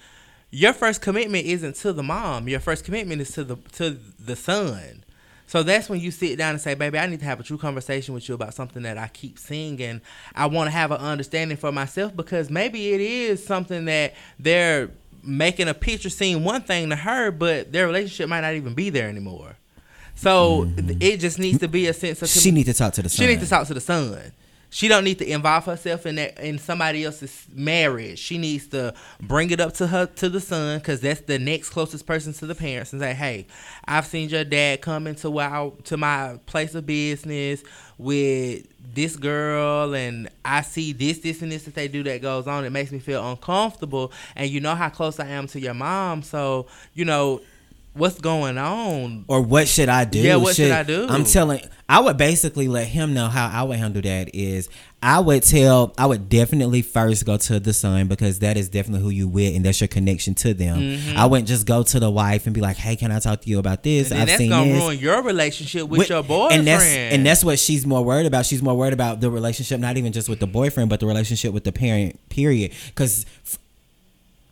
your 0.52 0.74
first 0.74 1.02
commitment 1.02 1.46
isn't 1.46 1.76
to 1.78 1.94
the 1.94 2.04
mom. 2.04 2.48
Your 2.48 2.60
first 2.60 2.86
commitment 2.86 3.22
is 3.22 3.32
to 3.32 3.44
the 3.44 3.56
to 3.74 3.98
the 4.20 4.36
son. 4.36 5.04
So 5.50 5.64
that's 5.64 5.90
when 5.90 6.00
you 6.00 6.12
sit 6.12 6.38
down 6.38 6.52
and 6.52 6.62
say, 6.62 6.76
"Baby, 6.76 7.00
I 7.00 7.08
need 7.08 7.20
to 7.22 7.26
have 7.26 7.40
a 7.40 7.44
true 7.44 7.58
conversation 7.58 8.14
with 8.14 8.30
you 8.30 8.36
about 8.36 8.54
something 8.54 8.84
that 8.84 9.00
I 9.00 9.08
keep 9.08 9.40
seeing, 9.40 9.82
and 9.82 10.00
I 10.36 10.46
want 10.46 10.68
to 10.68 10.72
have 10.72 10.92
an 10.92 11.00
understanding 11.00 11.58
for 11.58 11.72
myself 11.72 12.16
because 12.16 12.52
maybe 12.52 12.90
it 12.94 13.02
is 13.02 13.44
something 13.44 13.86
that 13.86 14.14
they're 14.38 14.92
making 15.24 15.68
a 15.68 15.74
picture 15.74 16.10
seem 16.12 16.44
one 16.44 16.62
thing 16.62 16.92
to 16.92 16.96
her, 16.96 17.32
but 17.32 17.72
their 17.72 17.88
relationship 17.88 18.30
might 18.30 18.42
not 18.42 18.54
even 18.54 18.76
be 18.76 18.92
there 18.92 19.10
anymore. 19.10 19.56
So 20.14 20.70
it 21.00 21.18
just 21.18 21.40
needs 21.40 21.58
to 21.60 21.68
be 21.68 21.88
a 21.88 21.94
sense 21.94 22.22
of 22.22 22.28
Mm-hmm. 22.30 22.40
she 22.40 22.52
need 22.52 22.66
to 22.66 22.74
talk 22.76 22.94
to 22.94 23.02
the 23.02 23.10
son. 23.10 23.26
she 23.26 23.28
needs 23.28 23.42
to 23.44 23.50
talk 23.50 23.66
to 23.68 23.74
the 23.74 23.82
son. 23.82 24.32
She 24.72 24.88
don't 24.88 25.04
need 25.04 25.18
to 25.20 25.30
involve 25.30 25.66
herself 25.66 26.06
in 26.06 26.16
that 26.16 26.40
in 26.40 26.60
somebody 26.60 27.04
else's 27.04 27.48
marriage. 27.52 28.20
She 28.20 28.38
needs 28.38 28.68
to 28.68 28.94
bring 29.20 29.50
it 29.50 29.60
up 29.60 29.74
to 29.76 29.88
her 29.88 30.06
to 30.06 30.30
the 30.30 30.40
son 30.40 30.78
because 30.78 31.02
that's 31.02 31.22
the 31.22 31.40
next 31.40 31.70
closest 31.72 32.06
person 32.06 32.34
to 32.34 32.46
the 32.46 32.54
parents 32.54 32.94
and 32.94 33.02
say, 33.02 33.14
"Hey, 33.14 33.48
I've 33.86 34.06
seen 34.06 34.30
your 34.30 34.44
dad 34.44 34.82
come 34.82 35.08
into 35.08 35.40
our 35.40 35.74
to 35.86 35.98
my 35.98 36.40
place 36.46 36.76
of 36.76 36.86
business 36.86 37.64
with 37.98 38.68
this 38.94 39.16
girl, 39.16 39.96
and 39.96 40.30
I 40.46 40.62
see 40.62 40.94
this, 40.94 41.20
this, 41.20 41.42
and 41.42 41.52
this 41.52 41.64
that 41.64 41.74
they 41.74 41.88
do 41.88 42.04
that 42.04 42.22
goes 42.22 42.48
on. 42.48 42.64
It 42.64 42.70
makes 42.70 42.92
me 42.92 43.00
feel 43.00 43.28
uncomfortable. 43.28 44.12
And 44.36 44.50
you 44.50 44.60
know 44.60 44.76
how 44.76 44.90
close 44.90 45.20
I 45.20 45.28
am 45.28 45.48
to 45.48 45.60
your 45.60 45.74
mom, 45.74 46.22
so 46.22 46.68
you 46.94 47.06
know." 47.06 47.42
What's 48.00 48.20
going 48.20 48.58
on. 48.58 49.26
or 49.28 49.42
what 49.42 49.68
should 49.68 49.90
I 49.90 50.06
do? 50.06 50.20
Yeah, 50.20 50.38
what 50.38 50.56
should 50.56 50.72
I 50.72 50.84
do? 50.84 51.06
I'm 51.08 51.24
telling. 51.26 51.62
I 51.88 52.00
would 52.00 52.18
basically 52.18 52.68
let 52.68 52.86
him 52.88 53.14
know 53.14 53.28
how 53.30 53.48
I 53.48 53.64
would 53.64 53.78
handle 53.80 54.02
that. 54.02 54.34
Is 54.36 54.70
I 55.02 55.20
would 55.20 55.44
tell. 55.44 55.94
I 55.98 56.06
would 56.06 56.30
definitely 56.30 56.82
first 56.84 57.26
go 57.26 57.38
to 57.38 57.60
the 57.60 57.74
son 57.74 58.08
because 58.08 58.40
that 58.40 58.58
is 58.58 58.70
definitely 58.70 59.02
who 59.04 59.10
you 59.10 59.28
with, 59.28 59.56
and 59.56 59.66
that's 59.66 59.82
your 59.82 59.88
connection 59.88 60.36
to 60.36 60.54
them. 60.54 61.00
I 61.18 61.26
wouldn't 61.26 61.48
just 61.48 61.66
go 61.66 61.82
to 61.84 62.00
the 62.00 62.10
wife 62.12 62.46
and 62.46 62.54
be 62.54 62.62
like, 62.62 62.78
"Hey, 62.78 62.96
can 62.96 63.12
I 63.12 63.20
talk 63.20 63.42
to 63.42 63.50
you 63.50 63.60
about 63.60 63.84
this? 63.84 64.10
Mm-hmm. 64.10 64.22
I've 64.22 64.28
that's 64.28 64.38
seen 64.38 64.50
gonna 64.50 64.72
this." 64.72 64.82
ruin 64.84 65.00
your 65.00 65.24
relationship 65.24 65.84
with, 65.88 66.00
With- 66.00 66.10
your 66.10 66.24
boyfriend. 66.24 66.60
And 66.60 66.68
that's 66.68 66.86
and 66.86 67.26
that's 67.26 67.44
what 67.44 67.60
she's 67.60 67.86
more 67.86 68.04
worried 68.04 68.28
about. 68.28 68.46
She's 68.46 68.62
more 68.62 68.76
worried 68.78 68.94
about 68.94 69.20
the 69.20 69.32
relationship, 69.32 69.80
not 69.80 69.98
even 69.98 70.12
just 70.12 70.30
with 70.30 70.40
the 70.40 70.48
boyfriend, 70.48 70.90
but 70.90 71.00
the 71.00 71.08
relationship 71.08 71.54
with 71.54 71.64
the 71.64 71.72
parent. 71.72 72.20
Period. 72.30 72.72
Because 72.88 73.26
f- 73.46 73.58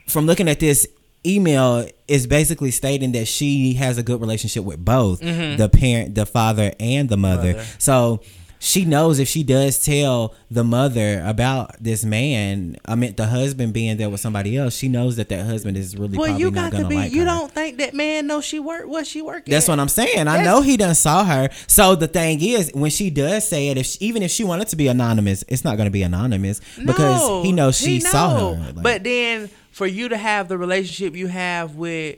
from 0.08 0.26
looking 0.26 0.48
at 0.50 0.60
this 0.60 0.88
email, 1.28 1.88
is 2.08 2.28
basically 2.28 2.72
stating 2.72 3.12
that 3.14 3.28
she 3.28 3.74
has 3.74 3.98
a 3.98 4.04
good 4.04 4.22
relationship 4.22 4.64
with 4.64 4.84
both 4.84 5.22
mm-hmm. 5.22 5.58
the 5.58 5.70
parent, 5.70 6.16
the 6.16 6.26
father, 6.26 6.74
and 6.80 7.10
the 7.10 7.18
mother. 7.18 7.54
Mother. 7.54 7.66
So. 7.80 8.22
She 8.68 8.84
knows 8.84 9.18
if 9.20 9.30
she 9.30 9.44
does 9.44 9.80
tell 9.84 10.36
the 10.52 10.66
mother 10.66 11.24
about 11.26 11.82
this 11.82 12.04
man, 12.04 12.76
I 12.86 12.96
mean 12.96 13.16
the 13.16 13.28
husband 13.28 13.72
being 13.72 13.96
there 13.96 14.10
with 14.10 14.20
somebody 14.20 14.58
else, 14.58 14.76
she 14.76 14.90
knows 14.90 15.16
that 15.16 15.30
that 15.30 15.46
husband 15.46 15.78
is 15.78 15.96
really 15.96 16.18
well, 16.18 16.28
probably 16.28 16.44
you 16.44 16.52
not 16.52 16.74
got 16.74 16.80
to 16.80 16.88
be. 16.88 16.96
like 16.96 17.14
you 17.14 17.22
her. 17.22 17.26
don't 17.28 17.50
think 17.50 17.78
that 17.78 17.94
man 17.94 18.28
knows 18.28 18.44
she 18.44 18.60
worked 18.60 18.90
what 18.90 19.08
she 19.08 19.22
working? 19.22 19.54
That's 19.54 19.70
what 19.70 19.80
I'm 19.80 19.88
saying. 19.88 20.28
I 20.28 20.44
know 20.44 20.60
he 20.60 20.76
done 20.76 20.96
saw 20.96 21.24
her. 21.24 21.50
So 21.68 21.96
the 21.96 22.10
thing 22.10 22.42
is, 22.42 22.70
when 22.74 22.92
she 22.92 23.10
does 23.10 23.48
say 23.48 23.70
it, 23.70 23.78
if 23.78 23.86
she, 23.86 24.00
even 24.02 24.22
if 24.22 24.32
she 24.32 24.44
wanted 24.44 24.68
to 24.68 24.76
be 24.76 24.90
anonymous, 24.90 25.46
it's 25.48 25.64
not 25.64 25.78
going 25.78 25.88
to 25.88 25.92
be 25.92 26.04
anonymous 26.04 26.60
because 26.78 27.22
No, 27.22 27.44
he 27.44 27.54
knows 27.54 27.78
she 27.78 27.94
he 27.94 28.00
saw 28.02 28.54
her. 28.54 28.74
Like, 28.74 28.84
but 28.84 29.04
then 29.06 29.50
for 29.72 29.88
you 29.88 30.10
to 30.10 30.18
have 30.18 30.50
the 30.50 30.58
relationship 30.58 31.16
you 31.16 31.28
have 31.28 31.76
with 31.76 32.18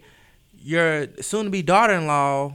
your 0.63 1.07
soon-to-be 1.21 1.61
daughter-in-law, 1.61 2.53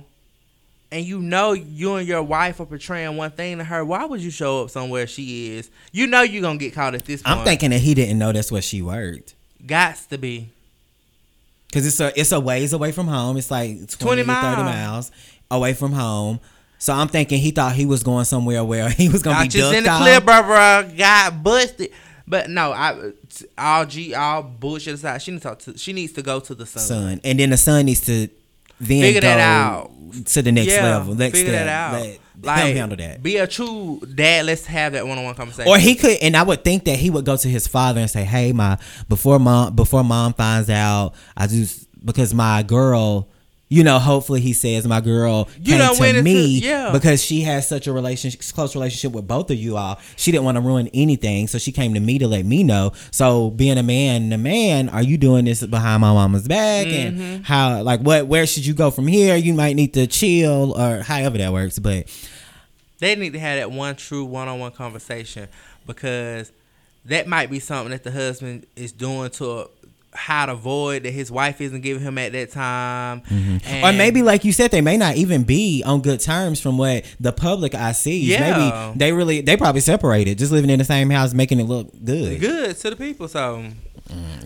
and 0.94 1.04
you 1.04 1.20
know 1.20 1.52
you 1.52 1.96
and 1.96 2.06
your 2.06 2.22
wife 2.22 2.60
are 2.60 2.66
portraying 2.66 3.16
one 3.16 3.32
thing 3.32 3.58
to 3.58 3.64
her, 3.64 3.84
why 3.84 4.04
would 4.04 4.20
you 4.20 4.30
show 4.30 4.62
up 4.62 4.70
somewhere 4.70 5.08
she 5.08 5.56
is? 5.56 5.68
You 5.90 6.06
know 6.06 6.22
you're 6.22 6.40
gonna 6.40 6.56
get 6.56 6.72
caught 6.72 6.94
at 6.94 7.04
this 7.04 7.20
point. 7.20 7.36
I'm 7.36 7.44
thinking 7.44 7.70
that 7.70 7.80
he 7.80 7.94
didn't 7.94 8.16
know 8.16 8.30
that's 8.30 8.52
where 8.52 8.62
she 8.62 8.80
worked 8.80 9.34
Gots 9.66 10.06
to 10.10 10.18
be. 10.18 10.50
because 11.66 11.84
it's 11.84 11.98
a 11.98 12.18
it's 12.18 12.30
a 12.30 12.38
ways 12.38 12.72
away 12.72 12.92
from 12.92 13.08
home. 13.08 13.36
It's 13.36 13.50
like 13.50 13.88
20, 13.88 13.96
20 13.96 14.22
to 14.22 14.24
30 14.24 14.26
miles. 14.26 14.56
miles 14.64 15.10
away 15.50 15.74
from 15.74 15.92
home. 15.92 16.38
So 16.78 16.92
I'm 16.92 17.08
thinking 17.08 17.40
he 17.40 17.50
thought 17.50 17.74
he 17.74 17.86
was 17.86 18.04
going 18.04 18.24
somewhere 18.24 18.62
where 18.62 18.88
he 18.90 19.08
was 19.08 19.26
I 19.26 19.42
be 19.42 19.48
just 19.48 19.74
in 19.74 19.82
the 19.82 19.90
off. 19.90 20.00
clip, 20.00 20.24
bro, 20.24 20.42
bro, 20.42 20.90
got 20.96 21.42
busted. 21.42 21.90
But 22.24 22.50
no, 22.50 22.72
I 22.72 23.10
all 23.58 23.84
G 23.84 24.14
all 24.14 24.44
bullshit 24.44 24.94
aside, 24.94 25.18
she 25.22 25.32
needs 25.32 25.42
to, 25.42 25.48
talk 25.48 25.58
to, 25.60 25.76
she 25.76 25.92
needs 25.92 26.12
to 26.12 26.22
go 26.22 26.38
to 26.38 26.54
the 26.54 26.66
sun. 26.66 26.82
Sun, 26.82 27.20
and 27.24 27.40
then 27.40 27.50
the 27.50 27.56
sun 27.56 27.84
needs 27.86 28.00
to 28.06 28.28
then 28.80 29.02
Figure 29.02 29.20
that 29.20 29.40
out. 29.40 29.90
to 30.26 30.42
the 30.42 30.52
next 30.52 30.72
yeah, 30.72 30.82
level. 30.82 31.14
Next 31.14 31.38
figure 31.38 31.52
step. 31.54 31.66
that 31.66 31.92
out. 31.94 32.18
Let 32.42 32.64
like, 32.64 32.74
handle 32.76 32.96
that. 32.98 33.22
Be 33.22 33.36
a 33.38 33.46
true 33.46 34.00
dad. 34.14 34.44
Let's 34.46 34.66
have 34.66 34.92
that 34.92 35.06
one-on-one 35.06 35.34
conversation. 35.34 35.70
Or 35.70 35.78
he 35.78 35.94
could, 35.94 36.18
and 36.20 36.36
I 36.36 36.42
would 36.42 36.62
think 36.64 36.84
that 36.84 36.98
he 36.98 37.08
would 37.08 37.24
go 37.24 37.36
to 37.36 37.48
his 37.48 37.66
father 37.66 38.00
and 38.00 38.10
say, 38.10 38.24
"Hey, 38.24 38.52
my 38.52 38.76
before 39.08 39.38
mom 39.38 39.74
before 39.74 40.04
mom 40.04 40.34
finds 40.34 40.68
out, 40.68 41.14
I 41.36 41.46
just 41.46 41.88
because 42.04 42.34
my 42.34 42.62
girl." 42.62 43.28
You 43.68 43.82
know, 43.82 43.98
hopefully 43.98 44.40
he 44.40 44.52
says 44.52 44.86
my 44.86 45.00
girl 45.00 45.48
You 45.58 45.76
came 45.78 45.98
went 45.98 46.16
to 46.18 46.22
me 46.22 46.58
yeah. 46.58 46.92
because 46.92 47.24
she 47.24 47.40
has 47.42 47.66
such 47.66 47.86
a 47.86 47.92
relationship, 47.92 48.40
close 48.54 48.74
relationship 48.74 49.12
with 49.12 49.26
both 49.26 49.50
of 49.50 49.56
you 49.56 49.76
all. 49.76 49.98
She 50.16 50.30
didn't 50.30 50.44
want 50.44 50.56
to 50.56 50.60
ruin 50.60 50.88
anything, 50.92 51.48
so 51.48 51.58
she 51.58 51.72
came 51.72 51.94
to 51.94 52.00
me 52.00 52.18
to 52.18 52.28
let 52.28 52.44
me 52.44 52.62
know. 52.62 52.92
So, 53.10 53.50
being 53.50 53.78
a 53.78 53.82
man, 53.82 54.28
the 54.28 54.38
man, 54.38 54.90
are 54.90 55.02
you 55.02 55.16
doing 55.16 55.46
this 55.46 55.64
behind 55.64 56.02
my 56.02 56.12
mama's 56.12 56.46
back? 56.46 56.86
Mm-hmm. 56.86 57.22
And 57.22 57.46
how, 57.46 57.82
like, 57.82 58.00
what, 58.00 58.26
where 58.26 58.46
should 58.46 58.66
you 58.66 58.74
go 58.74 58.90
from 58.90 59.06
here? 59.06 59.34
You 59.34 59.54
might 59.54 59.76
need 59.76 59.94
to 59.94 60.06
chill, 60.06 60.78
or 60.78 61.02
however 61.02 61.38
that 61.38 61.52
works. 61.52 61.78
But 61.78 62.06
they 62.98 63.16
need 63.16 63.32
to 63.32 63.40
have 63.40 63.58
that 63.58 63.70
one 63.70 63.96
true 63.96 64.24
one-on-one 64.24 64.72
conversation 64.72 65.48
because 65.86 66.52
that 67.06 67.26
might 67.26 67.50
be 67.50 67.60
something 67.60 67.90
that 67.90 68.04
the 68.04 68.10
husband 68.10 68.66
is 68.76 68.92
doing 68.92 69.30
to 69.30 69.68
hide 70.14 70.48
a 70.48 70.54
void 70.54 71.02
that 71.02 71.12
his 71.12 71.30
wife 71.30 71.60
isn't 71.60 71.80
giving 71.80 72.02
him 72.02 72.18
at 72.18 72.32
that 72.32 72.52
time. 72.52 73.20
Mm-hmm. 73.22 73.84
Or 73.84 73.92
maybe, 73.92 74.22
like 74.22 74.44
you 74.44 74.52
said, 74.52 74.70
they 74.70 74.80
may 74.80 74.96
not 74.96 75.16
even 75.16 75.44
be 75.44 75.82
on 75.84 76.00
good 76.02 76.20
terms 76.20 76.60
from 76.60 76.78
what 76.78 77.04
the 77.20 77.32
public 77.32 77.74
I 77.74 77.92
see. 77.92 78.20
Yeah. 78.20 78.90
Maybe 78.90 78.98
they 78.98 79.12
really, 79.12 79.40
they 79.40 79.56
probably 79.56 79.80
separated, 79.80 80.38
just 80.38 80.52
living 80.52 80.70
in 80.70 80.78
the 80.78 80.84
same 80.84 81.10
house, 81.10 81.34
making 81.34 81.60
it 81.60 81.64
look 81.64 81.90
good. 82.04 82.40
good 82.40 82.76
to 82.76 82.90
the 82.90 82.96
people. 82.96 83.28
So, 83.28 83.64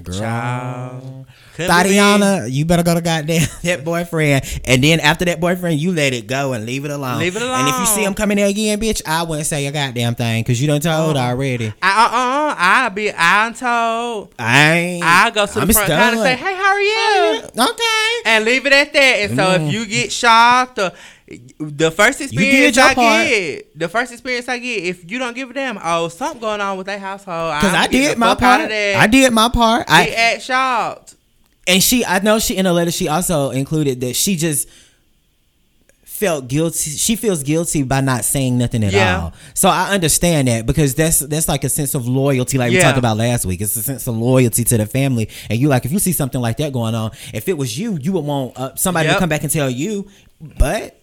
Girl. 0.03 0.19
child. 0.19 1.27
Tatiana, 1.67 2.47
you 2.49 2.65
better 2.65 2.83
go 2.83 2.95
to 2.95 3.01
goddamn 3.01 3.47
that 3.65 3.85
boyfriend, 3.85 4.61
and 4.65 4.83
then 4.83 5.01
after 5.01 5.25
that 5.27 5.41
boyfriend, 5.41 5.81
you 5.81 5.93
let 5.93 6.13
it 6.13 6.27
go 6.27 6.53
and 6.53 6.65
leave 6.67 6.85
it 6.85 6.91
alone. 6.91 7.19
Leave 7.19 7.37
it 7.37 7.43
alone. 7.43 7.61
And 7.61 7.69
if 7.69 7.79
you 7.81 7.87
see 7.87 8.05
him 8.05 8.15
coming 8.15 8.37
there 8.37 8.47
again, 8.49 8.81
bitch, 8.81 9.03
I 9.07 9.23
wouldn't 9.25 9.47
say 9.47 9.67
a 9.67 9.73
goddamn 9.73 10.15
thing 10.15 10.43
because 10.43 10.61
you 10.61 10.67
done 10.69 10.81
told 10.81 11.17
Uh-uh. 11.17 11.23
already. 11.29 11.73
I, 11.83 11.89
uh, 11.91 12.07
uh, 12.07 12.55
I'll 12.59 12.91
be, 12.91 13.13
I'm 13.13 13.55
told. 13.55 14.35
I 14.39 14.73
ain't. 14.73 15.05
I'll 15.05 15.31
go 15.33 15.47
to 15.47 15.53
the 15.55 15.61
I'm 15.61 15.69
front 15.69 15.87
counter 15.89 16.17
and 16.17 16.23
say, 16.23 16.37
hey, 16.37 16.55
how 16.55 16.73
are 16.73 16.81
you? 16.81 17.43
Okay. 17.59 18.23
and 18.27 18.45
leave 18.45 18.67
it 18.67 18.73
at 18.73 18.93
that. 18.93 18.99
And 19.01 19.37
so 19.37 19.45
Mm. 19.49 19.67
if 19.69 19.73
you 19.73 19.87
get 19.87 20.13
shocked 20.13 20.79
or 20.79 20.93
the 21.61 21.91
first 21.91 22.21
experience 22.21 22.79
I 22.79 22.95
part. 22.95 23.27
get, 23.27 23.79
the 23.79 23.89
first 23.89 24.13
experience 24.13 24.49
I 24.49 24.59
get, 24.59 24.85
if 24.85 25.11
you 25.11 25.19
don't 25.19 25.35
give 25.35 25.51
a 25.51 25.53
damn, 25.53 25.79
oh, 25.83 26.09
something 26.09 26.41
going 26.41 26.61
on 26.61 26.79
with 26.79 26.87
that 26.87 27.01
household. 27.01 27.55
Because 27.61 27.75
I 27.75 27.87
did 27.87 28.17
my 28.19 28.29
fuck 28.31 28.43
out 28.43 28.61
of 28.63 28.69
part. 28.69 28.73
I 28.73 29.07
did 29.07 29.33
my 29.33 29.49
part. 29.49 29.85
I 29.89 30.09
at 30.09 30.43
shocked. 30.43 31.17
And 31.69 31.83
she 31.83 32.05
i 32.05 32.19
know 32.21 32.39
she 32.41 32.57
in 32.57 32.67
a 32.67 32.73
letter 32.73 32.91
she 32.91 33.07
also 33.09 33.51
included 33.51 34.01
that 34.01 34.17
she 34.17 34.35
just 34.37 34.69
felt 36.05 36.49
guilty 36.49 36.91
she 36.91 37.15
feels 37.15 37.45
guilty 37.45 37.85
by 37.85 38.01
not 38.01 38.25
saying 38.25 38.59
nothing 38.59 38.83
at 38.83 38.93
Yeah. 38.93 39.21
all 39.23 39.33
so 39.55 39.69
i 39.69 39.91
understand 39.95 40.49
that 40.49 40.67
because 40.67 40.97
that's 40.97 41.21
that's 41.21 41.47
like 41.47 41.63
a 41.63 41.69
sense 41.69 41.95
of 41.95 42.09
loyalty 42.09 42.59
like 42.59 42.73
we 42.73 42.81
talked 42.81 42.99
about 42.99 43.17
last 43.19 43.47
week 43.47 43.61
it's 43.61 43.77
a 43.77 43.83
sense 43.83 44.05
of 44.09 44.17
loyalty 44.17 44.65
to 44.65 44.77
the 44.79 44.87
family 44.87 45.29
and 45.49 45.61
you 45.61 45.69
like 45.69 45.85
if 45.85 45.93
you 45.93 46.01
see 46.01 46.11
something 46.13 46.41
like 46.41 46.57
that 46.57 46.73
going 46.73 46.97
on 46.97 47.13
if 47.33 47.49
it 47.49 47.57
was 47.57 47.79
you 47.79 47.97
you 48.03 48.13
would 48.13 48.25
want 48.25 48.59
uh, 48.59 48.75
somebody 48.75 49.07
Yep. 49.07 49.17
to 49.17 49.21
come 49.21 49.29
back 49.29 49.43
and 49.45 49.53
tell 49.53 49.71
you 49.71 50.09
but 50.41 51.01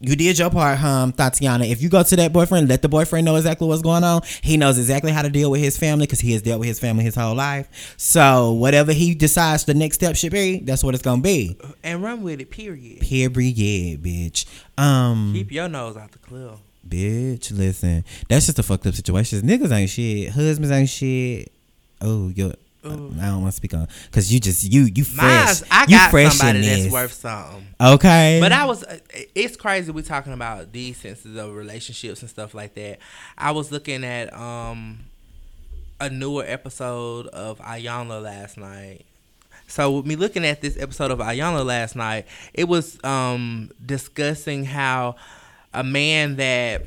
you 0.00 0.14
did 0.14 0.38
your 0.38 0.50
part, 0.50 0.82
um, 0.82 1.12
Tatiana. 1.12 1.64
If 1.64 1.80
you 1.80 1.88
go 1.88 2.02
to 2.02 2.16
that 2.16 2.32
boyfriend, 2.32 2.68
let 2.68 2.82
the 2.82 2.88
boyfriend 2.88 3.24
know 3.24 3.36
exactly 3.36 3.66
what's 3.66 3.82
going 3.82 4.04
on. 4.04 4.20
He 4.42 4.56
knows 4.56 4.78
exactly 4.78 5.10
how 5.10 5.22
to 5.22 5.30
deal 5.30 5.50
with 5.50 5.60
his 5.62 5.78
family 5.78 6.06
because 6.06 6.20
he 6.20 6.32
has 6.32 6.42
dealt 6.42 6.60
with 6.60 6.68
his 6.68 6.78
family 6.78 7.04
his 7.04 7.14
whole 7.14 7.34
life. 7.34 7.94
So 7.96 8.52
whatever 8.52 8.92
he 8.92 9.14
decides 9.14 9.64
the 9.64 9.74
next 9.74 9.96
step 9.96 10.14
should 10.16 10.32
be, 10.32 10.58
that's 10.60 10.84
what 10.84 10.94
it's 10.94 11.02
gonna 11.02 11.22
be. 11.22 11.58
And 11.82 12.02
run 12.02 12.22
with 12.22 12.40
it, 12.40 12.50
period. 12.50 13.00
Period, 13.00 14.02
bitch. 14.02 14.44
Um, 14.76 15.32
Keep 15.34 15.52
your 15.52 15.68
nose 15.68 15.96
out 15.96 16.12
the 16.12 16.18
club. 16.18 16.58
bitch, 16.86 17.56
listen, 17.56 18.04
that's 18.28 18.46
just 18.46 18.58
a 18.58 18.62
fucked 18.62 18.86
up 18.86 18.94
situation. 18.94 19.40
Niggas 19.42 19.72
ain't 19.72 19.90
shit. 19.90 20.30
Husbands 20.30 20.70
ain't 20.70 20.88
shit. 20.88 21.52
Oh, 22.02 22.28
yo. 22.28 22.52
I 22.92 23.26
don't 23.26 23.42
want 23.42 23.52
to 23.52 23.56
speak 23.56 23.74
on 23.74 23.88
because 24.06 24.32
you 24.32 24.40
just 24.40 24.64
you 24.64 24.82
you 24.94 25.04
fresh. 25.04 25.62
I 25.70 25.82
you 25.82 25.96
got 25.96 26.10
fresh 26.10 26.34
somebody 26.34 26.66
that's 26.66 26.84
this. 26.84 26.92
worth 26.92 27.12
something. 27.12 27.66
Okay, 27.80 28.38
But 28.40 28.52
I 28.52 28.64
was, 28.64 28.84
uh, 28.84 28.98
it's 29.34 29.56
crazy 29.56 29.92
we 29.92 30.02
talking 30.02 30.32
about 30.32 30.72
these 30.72 30.96
senses 30.96 31.36
of 31.36 31.54
relationships 31.54 32.20
and 32.22 32.30
stuff 32.30 32.54
like 32.54 32.74
that. 32.74 32.98
I 33.36 33.50
was 33.52 33.70
looking 33.70 34.04
at 34.04 34.32
um 34.34 35.00
a 36.00 36.10
newer 36.10 36.44
episode 36.46 37.26
of 37.28 37.58
Iyanla 37.58 38.22
last 38.22 38.58
night. 38.58 39.04
So 39.68 39.90
with 39.90 40.06
me 40.06 40.16
looking 40.16 40.44
at 40.44 40.60
this 40.60 40.76
episode 40.78 41.10
of 41.10 41.18
Iyanla 41.18 41.64
last 41.64 41.96
night, 41.96 42.26
it 42.54 42.68
was 42.68 43.02
um 43.04 43.70
discussing 43.84 44.64
how 44.64 45.16
a 45.74 45.82
man 45.84 46.36
that 46.36 46.84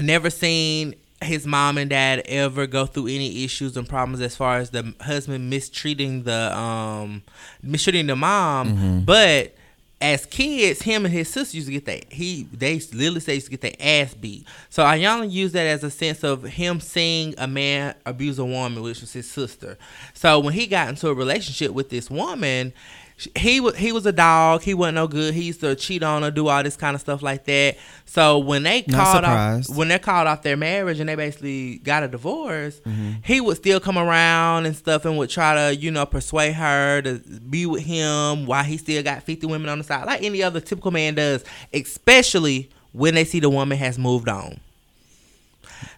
never 0.00 0.30
seen 0.30 0.94
his 1.22 1.46
mom 1.46 1.78
and 1.78 1.88
dad 1.90 2.22
ever 2.26 2.66
go 2.66 2.84
through 2.86 3.06
any 3.06 3.42
issues 3.44 3.76
and 3.76 3.88
problems 3.88 4.20
as 4.20 4.36
far 4.36 4.58
as 4.58 4.70
the 4.70 4.94
husband 5.00 5.48
mistreating 5.48 6.24
the 6.24 6.56
um 6.56 7.22
mistreating 7.62 8.06
the 8.06 8.16
mom, 8.16 9.02
but 9.04 9.54
as 9.98 10.26
kids, 10.26 10.82
him 10.82 11.06
and 11.06 11.14
his 11.14 11.26
sister 11.26 11.56
used 11.56 11.68
to 11.68 11.72
get 11.72 11.86
that 11.86 12.12
he 12.12 12.42
they 12.52 12.78
literally 12.92 13.20
say 13.20 13.34
used 13.34 13.46
to 13.46 13.56
get 13.56 13.62
their 13.62 13.76
ass 13.80 14.12
beat. 14.12 14.46
So 14.68 14.84
Iyanla 14.84 15.30
used 15.30 15.54
that 15.54 15.66
as 15.66 15.82
a 15.82 15.90
sense 15.90 16.22
of 16.22 16.42
him 16.42 16.80
seeing 16.80 17.34
a 17.38 17.46
man 17.46 17.94
abuse 18.04 18.38
a 18.38 18.44
woman, 18.44 18.82
which 18.82 19.00
was 19.00 19.14
his 19.14 19.30
sister. 19.30 19.78
So 20.12 20.38
when 20.40 20.52
he 20.52 20.66
got 20.66 20.90
into 20.90 21.08
a 21.08 21.14
relationship 21.14 21.70
with 21.70 21.88
this 21.88 22.10
woman, 22.10 22.74
he 23.34 23.60
was 23.60 23.74
he 23.76 23.92
was 23.92 24.04
a 24.04 24.12
dog. 24.12 24.60
He 24.62 24.74
wasn't 24.74 24.96
no 24.96 25.08
good. 25.08 25.32
He 25.32 25.44
used 25.44 25.60
to 25.60 25.74
cheat 25.74 26.02
on 26.02 26.22
her, 26.22 26.30
do 26.30 26.48
all 26.48 26.62
this 26.62 26.76
kind 26.76 26.94
of 26.94 27.00
stuff 27.00 27.22
like 27.22 27.44
that. 27.46 27.76
So 28.04 28.38
when 28.38 28.62
they 28.62 28.84
Not 28.86 29.04
called 29.04 29.24
off 29.24 29.76
when 29.76 29.88
they 29.88 29.98
called 29.98 30.28
off 30.28 30.42
their 30.42 30.56
marriage 30.56 31.00
and 31.00 31.08
they 31.08 31.14
basically 31.14 31.78
got 31.78 32.02
a 32.02 32.08
divorce, 32.08 32.78
Mm-hmm. 32.80 33.12
he 33.24 33.40
would 33.40 33.56
still 33.56 33.80
come 33.80 33.96
around 33.96 34.66
and 34.66 34.76
stuff 34.76 35.04
and 35.06 35.16
would 35.16 35.30
try 35.30 35.54
to, 35.54 35.74
you 35.76 35.90
know, 35.90 36.04
persuade 36.04 36.52
her 36.54 37.00
to 37.02 37.18
be 37.48 37.64
with 37.64 37.84
him 37.84 38.44
while 38.44 38.62
he 38.64 38.76
still 38.76 39.02
got 39.02 39.22
50 39.22 39.46
women 39.46 39.68
on 39.70 39.78
the 39.78 39.84
side, 39.84 40.04
like 40.06 40.22
any 40.22 40.42
other 40.42 40.60
typical 40.60 40.90
man 40.90 41.14
does, 41.14 41.42
especially 41.72 42.68
when 42.92 43.14
they 43.14 43.24
see 43.24 43.40
the 43.40 43.50
woman 43.50 43.78
has 43.78 43.98
moved 43.98 44.28
on. 44.28 44.60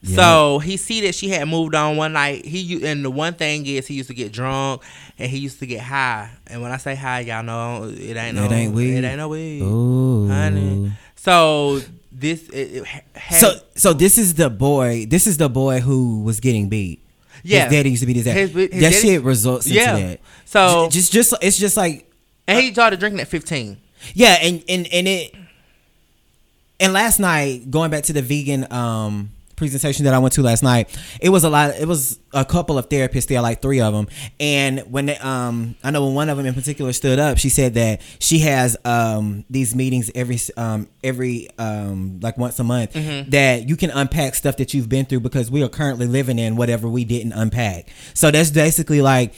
So 0.02 0.58
he 0.60 0.76
see 0.76 1.00
that 1.02 1.14
she 1.14 1.28
had 1.28 1.46
moved 1.48 1.74
on 1.74 1.96
one 1.96 2.12
night. 2.12 2.44
He 2.44 2.84
and 2.86 3.04
the 3.04 3.10
one 3.10 3.34
thing 3.34 3.66
is 3.66 3.86
he 3.86 3.94
used 3.94 4.08
to 4.08 4.14
get 4.14 4.32
drunk 4.32 4.82
and 5.18 5.30
he 5.30 5.38
used 5.38 5.58
to 5.58 5.66
get 5.66 5.80
high. 5.80 6.30
And 6.46 6.62
when 6.62 6.70
I 6.70 6.76
say 6.76 6.94
high, 6.94 7.20
y'all 7.20 7.42
know 7.42 7.84
it 7.84 8.16
ain't 8.16 8.36
no 8.36 8.44
It 8.44 8.52
ain't 8.52 8.74
weed. 8.74 8.94
It 8.96 9.04
ain't 9.04 9.16
no 9.18 9.28
weed, 9.28 9.60
Ooh. 9.62 10.28
honey. 10.28 10.92
So 11.16 11.80
this 12.12 12.48
it, 12.50 12.54
it 12.76 12.84
had, 12.86 13.40
So 13.40 13.52
so 13.74 13.92
this 13.92 14.18
is 14.18 14.34
the 14.34 14.48
boy. 14.50 15.06
This 15.06 15.26
is 15.26 15.36
the 15.36 15.48
boy 15.48 15.80
who 15.80 16.22
was 16.22 16.40
getting 16.40 16.68
beat. 16.68 17.02
Yeah. 17.42 17.64
his 17.64 17.72
daddy 17.72 17.90
used 17.90 18.02
to 18.02 18.06
be 18.06 18.14
his 18.14 18.24
dad. 18.24 18.36
His- 18.36 18.50
his 18.52 18.70
that 18.70 18.80
daddy- 18.80 18.94
shit 19.00 19.22
results 19.22 19.66
into 19.66 19.78
Yeah. 19.78 19.96
that. 19.98 20.20
So- 20.44 20.88
just 20.90 21.12
just 21.12 21.34
it's 21.42 21.58
just 21.58 21.76
like 21.76 22.10
and 22.46 22.58
he 22.60 22.72
started 22.72 22.98
drinking 23.00 23.20
at 23.20 23.28
fifteen. 23.28 23.76
yeah, 24.14 24.38
and 24.40 24.62
and 24.68 24.86
and 24.92 25.06
it. 25.08 25.34
And 26.80 26.92
last 26.92 27.18
night, 27.18 27.70
going 27.70 27.90
back 27.90 28.04
to 28.04 28.12
the 28.12 28.22
vegan 28.22 28.70
um 28.72 29.30
presentation 29.58 30.04
that 30.06 30.14
I 30.14 30.18
went 30.18 30.34
to 30.34 30.42
last 30.42 30.62
night, 30.62 30.96
it 31.20 31.28
was 31.28 31.44
a 31.44 31.50
lot. 31.50 31.74
It 31.74 31.86
was 31.86 32.18
a 32.32 32.44
couple 32.44 32.78
of 32.78 32.88
therapists 32.88 33.26
there, 33.26 33.40
like 33.42 33.60
three 33.60 33.80
of 33.80 33.92
them. 33.92 34.08
And 34.40 34.80
when 34.90 35.06
they, 35.06 35.16
um, 35.18 35.76
I 35.84 35.90
know 35.90 36.04
when 36.06 36.14
one 36.14 36.28
of 36.28 36.36
them 36.36 36.46
in 36.46 36.54
particular 36.54 36.92
stood 36.92 37.18
up, 37.18 37.38
she 37.38 37.48
said 37.48 37.74
that 37.74 38.00
she 38.18 38.38
has 38.40 38.76
um 38.84 39.44
these 39.50 39.74
meetings 39.74 40.10
every 40.14 40.38
um 40.56 40.88
every 41.04 41.48
um 41.58 42.20
like 42.22 42.38
once 42.38 42.58
a 42.58 42.64
month 42.64 42.94
that 43.30 43.68
you 43.68 43.76
can 43.76 43.90
unpack 43.90 44.34
stuff 44.34 44.56
that 44.58 44.72
you've 44.72 44.88
been 44.88 45.04
through 45.04 45.20
because 45.20 45.50
we 45.50 45.62
are 45.62 45.68
currently 45.68 46.06
living 46.06 46.38
in 46.38 46.56
whatever 46.56 46.88
we 46.88 47.04
didn't 47.04 47.32
unpack. 47.32 47.88
So 48.14 48.30
that's 48.30 48.50
basically 48.50 49.02
like 49.02 49.34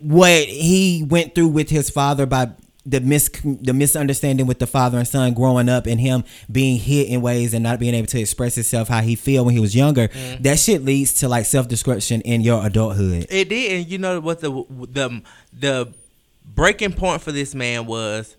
what 0.00 0.44
he 0.44 1.02
went 1.08 1.34
through 1.34 1.48
with 1.48 1.70
his 1.70 1.88
father 1.90 2.26
by 2.26 2.50
the 2.86 3.00
mis 3.00 3.28
the 3.44 3.72
misunderstanding 3.72 4.46
with 4.46 4.58
the 4.58 4.66
father 4.66 4.98
and 4.98 5.08
son 5.08 5.32
growing 5.32 5.68
up 5.68 5.86
and 5.86 6.00
him 6.00 6.22
being 6.52 6.78
hit 6.78 7.08
in 7.08 7.22
ways 7.22 7.54
and 7.54 7.62
not 7.62 7.78
being 7.78 7.94
able 7.94 8.06
to 8.06 8.20
express 8.20 8.54
himself 8.54 8.88
how 8.88 9.00
he 9.00 9.14
feel 9.14 9.44
when 9.44 9.54
he 9.54 9.60
was 9.60 9.74
younger 9.74 10.08
mm-hmm. 10.08 10.42
that 10.42 10.58
shit 10.58 10.84
leads 10.84 11.14
to 11.14 11.28
like 11.28 11.46
self-destruction 11.46 12.20
in 12.22 12.40
your 12.40 12.64
adulthood 12.64 13.26
It 13.30 13.48
did, 13.48 13.72
and 13.72 13.90
you 13.90 13.98
know 13.98 14.20
what 14.20 14.40
the 14.40 14.50
the 14.70 15.22
the 15.52 15.92
breaking 16.44 16.92
point 16.92 17.22
for 17.22 17.32
this 17.32 17.54
man 17.54 17.86
was. 17.86 18.36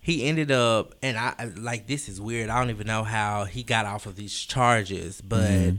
He 0.00 0.26
ended 0.26 0.50
up, 0.50 0.94
and 1.02 1.16
I 1.16 1.50
like 1.56 1.86
this 1.86 2.08
is 2.10 2.20
weird. 2.20 2.50
I 2.50 2.58
don't 2.58 2.70
even 2.70 2.86
know 2.86 3.04
how 3.04 3.44
he 3.44 3.62
got 3.62 3.86
off 3.86 4.04
of 4.04 4.16
these 4.16 4.38
charges, 4.38 5.22
but 5.22 5.50
mm-hmm. 5.50 5.76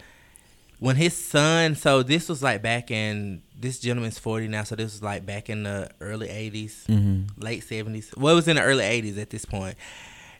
when 0.79 0.95
his 0.95 1.15
son, 1.15 1.75
so 1.75 2.01
this 2.01 2.27
was 2.27 2.41
like 2.41 2.63
back 2.63 2.89
in 2.89 3.43
this 3.59 3.79
gentleman's 3.79 4.19
forty 4.19 4.47
now, 4.47 4.63
so 4.63 4.75
this 4.75 4.93
was 4.93 5.03
like 5.03 5.25
back 5.25 5.49
in 5.49 5.63
the 5.63 5.89
early 6.01 6.27
80s 6.27 6.85
mm-hmm. 6.87 7.41
late 7.41 7.63
seventies. 7.63 8.13
Well, 8.17 8.33
it 8.33 8.35
was 8.35 8.47
in 8.47 8.55
the 8.55 8.63
early 8.63 8.83
eighties 8.83 9.17
at 9.17 9.29
this 9.29 9.45
point. 9.45 9.75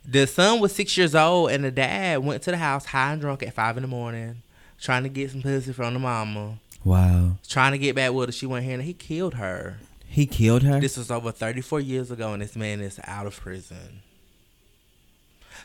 The 0.04 0.26
son 0.26 0.60
was 0.60 0.74
six 0.74 0.96
years 0.96 1.14
old, 1.14 1.50
and 1.50 1.64
the 1.64 1.70
dad 1.70 2.24
went 2.24 2.42
to 2.44 2.52
the 2.52 2.56
house 2.56 2.86
high 2.86 3.12
and 3.12 3.20
drunk 3.20 3.42
at 3.42 3.52
five 3.54 3.76
in 3.76 3.82
the 3.82 3.88
morning, 3.88 4.42
trying 4.80 5.02
to 5.02 5.08
get 5.08 5.30
some 5.30 5.42
pussy 5.42 5.72
from 5.72 5.94
the 5.94 6.00
mama 6.00 6.58
wow 6.86 7.32
trying 7.46 7.72
to 7.72 7.78
get 7.78 7.96
back 7.96 8.12
with 8.12 8.28
her. 8.28 8.32
She 8.32 8.46
went 8.46 8.64
here 8.64 8.74
and 8.74 8.82
he 8.82 8.94
killed 8.94 9.34
her. 9.34 9.78
he 10.06 10.24
killed 10.24 10.62
her 10.62 10.80
This 10.80 10.96
was 10.96 11.10
over 11.10 11.32
34 11.32 11.80
years 11.80 12.10
ago, 12.10 12.32
and 12.32 12.40
this 12.40 12.56
man 12.56 12.80
is 12.80 13.00
out 13.04 13.26
of 13.26 13.38
prison. 13.38 14.02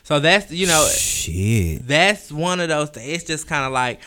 So 0.02 0.18
that's 0.18 0.50
you 0.50 0.66
know 0.66 0.84
shit 0.92 1.86
that's 1.86 2.32
one 2.32 2.58
of 2.58 2.68
those. 2.68 2.90
Things. 2.90 3.08
It's 3.08 3.24
just 3.24 3.46
kind 3.46 3.64
of 3.64 3.72
like 3.72 4.00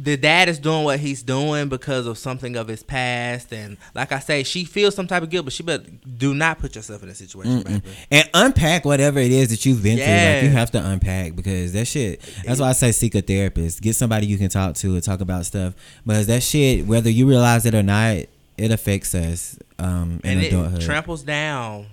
the 0.00 0.16
dad 0.16 0.48
is 0.48 0.58
doing 0.58 0.84
what 0.84 1.00
he's 1.00 1.22
doing 1.22 1.68
because 1.68 2.06
of 2.06 2.18
something 2.18 2.56
of 2.56 2.68
his 2.68 2.82
past, 2.82 3.52
and 3.52 3.76
like 3.94 4.12
I 4.12 4.20
say, 4.20 4.42
she 4.44 4.64
feels 4.64 4.94
some 4.94 5.06
type 5.06 5.22
of 5.22 5.30
guilt, 5.30 5.46
but 5.46 5.52
she 5.52 5.62
but 5.62 6.18
do 6.18 6.34
not 6.34 6.58
put 6.58 6.76
yourself 6.76 7.02
in 7.02 7.08
a 7.08 7.14
situation, 7.14 7.62
baby. 7.62 7.82
and 8.10 8.30
unpack 8.32 8.84
whatever 8.84 9.18
it 9.18 9.32
is 9.32 9.50
that 9.50 9.66
you've 9.66 9.82
been 9.82 9.96
through. 9.96 10.06
Like 10.06 10.42
you 10.44 10.50
have 10.50 10.70
to 10.72 10.86
unpack 10.86 11.34
because 11.34 11.72
that 11.72 11.86
shit. 11.86 12.20
That's 12.44 12.60
why 12.60 12.68
I 12.68 12.72
say 12.72 12.92
seek 12.92 13.14
a 13.14 13.22
therapist. 13.22 13.82
Get 13.82 13.96
somebody 13.96 14.26
you 14.26 14.38
can 14.38 14.48
talk 14.48 14.74
to 14.76 14.94
and 14.94 15.02
talk 15.02 15.20
about 15.20 15.46
stuff. 15.46 15.74
Because 16.06 16.26
that 16.28 16.42
shit, 16.42 16.86
whether 16.86 17.10
you 17.10 17.28
realize 17.28 17.66
it 17.66 17.74
or 17.74 17.82
not, 17.82 18.16
it 18.56 18.70
affects 18.70 19.14
us 19.14 19.58
um, 19.78 20.20
in 20.24 20.38
and 20.38 20.42
it 20.42 20.80
tramples 20.80 21.22
down 21.22 21.86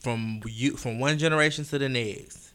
from 0.00 0.40
you 0.46 0.76
from 0.76 0.98
one 0.98 1.18
generation 1.18 1.64
to 1.64 1.78
the 1.78 1.88
next. 1.88 2.49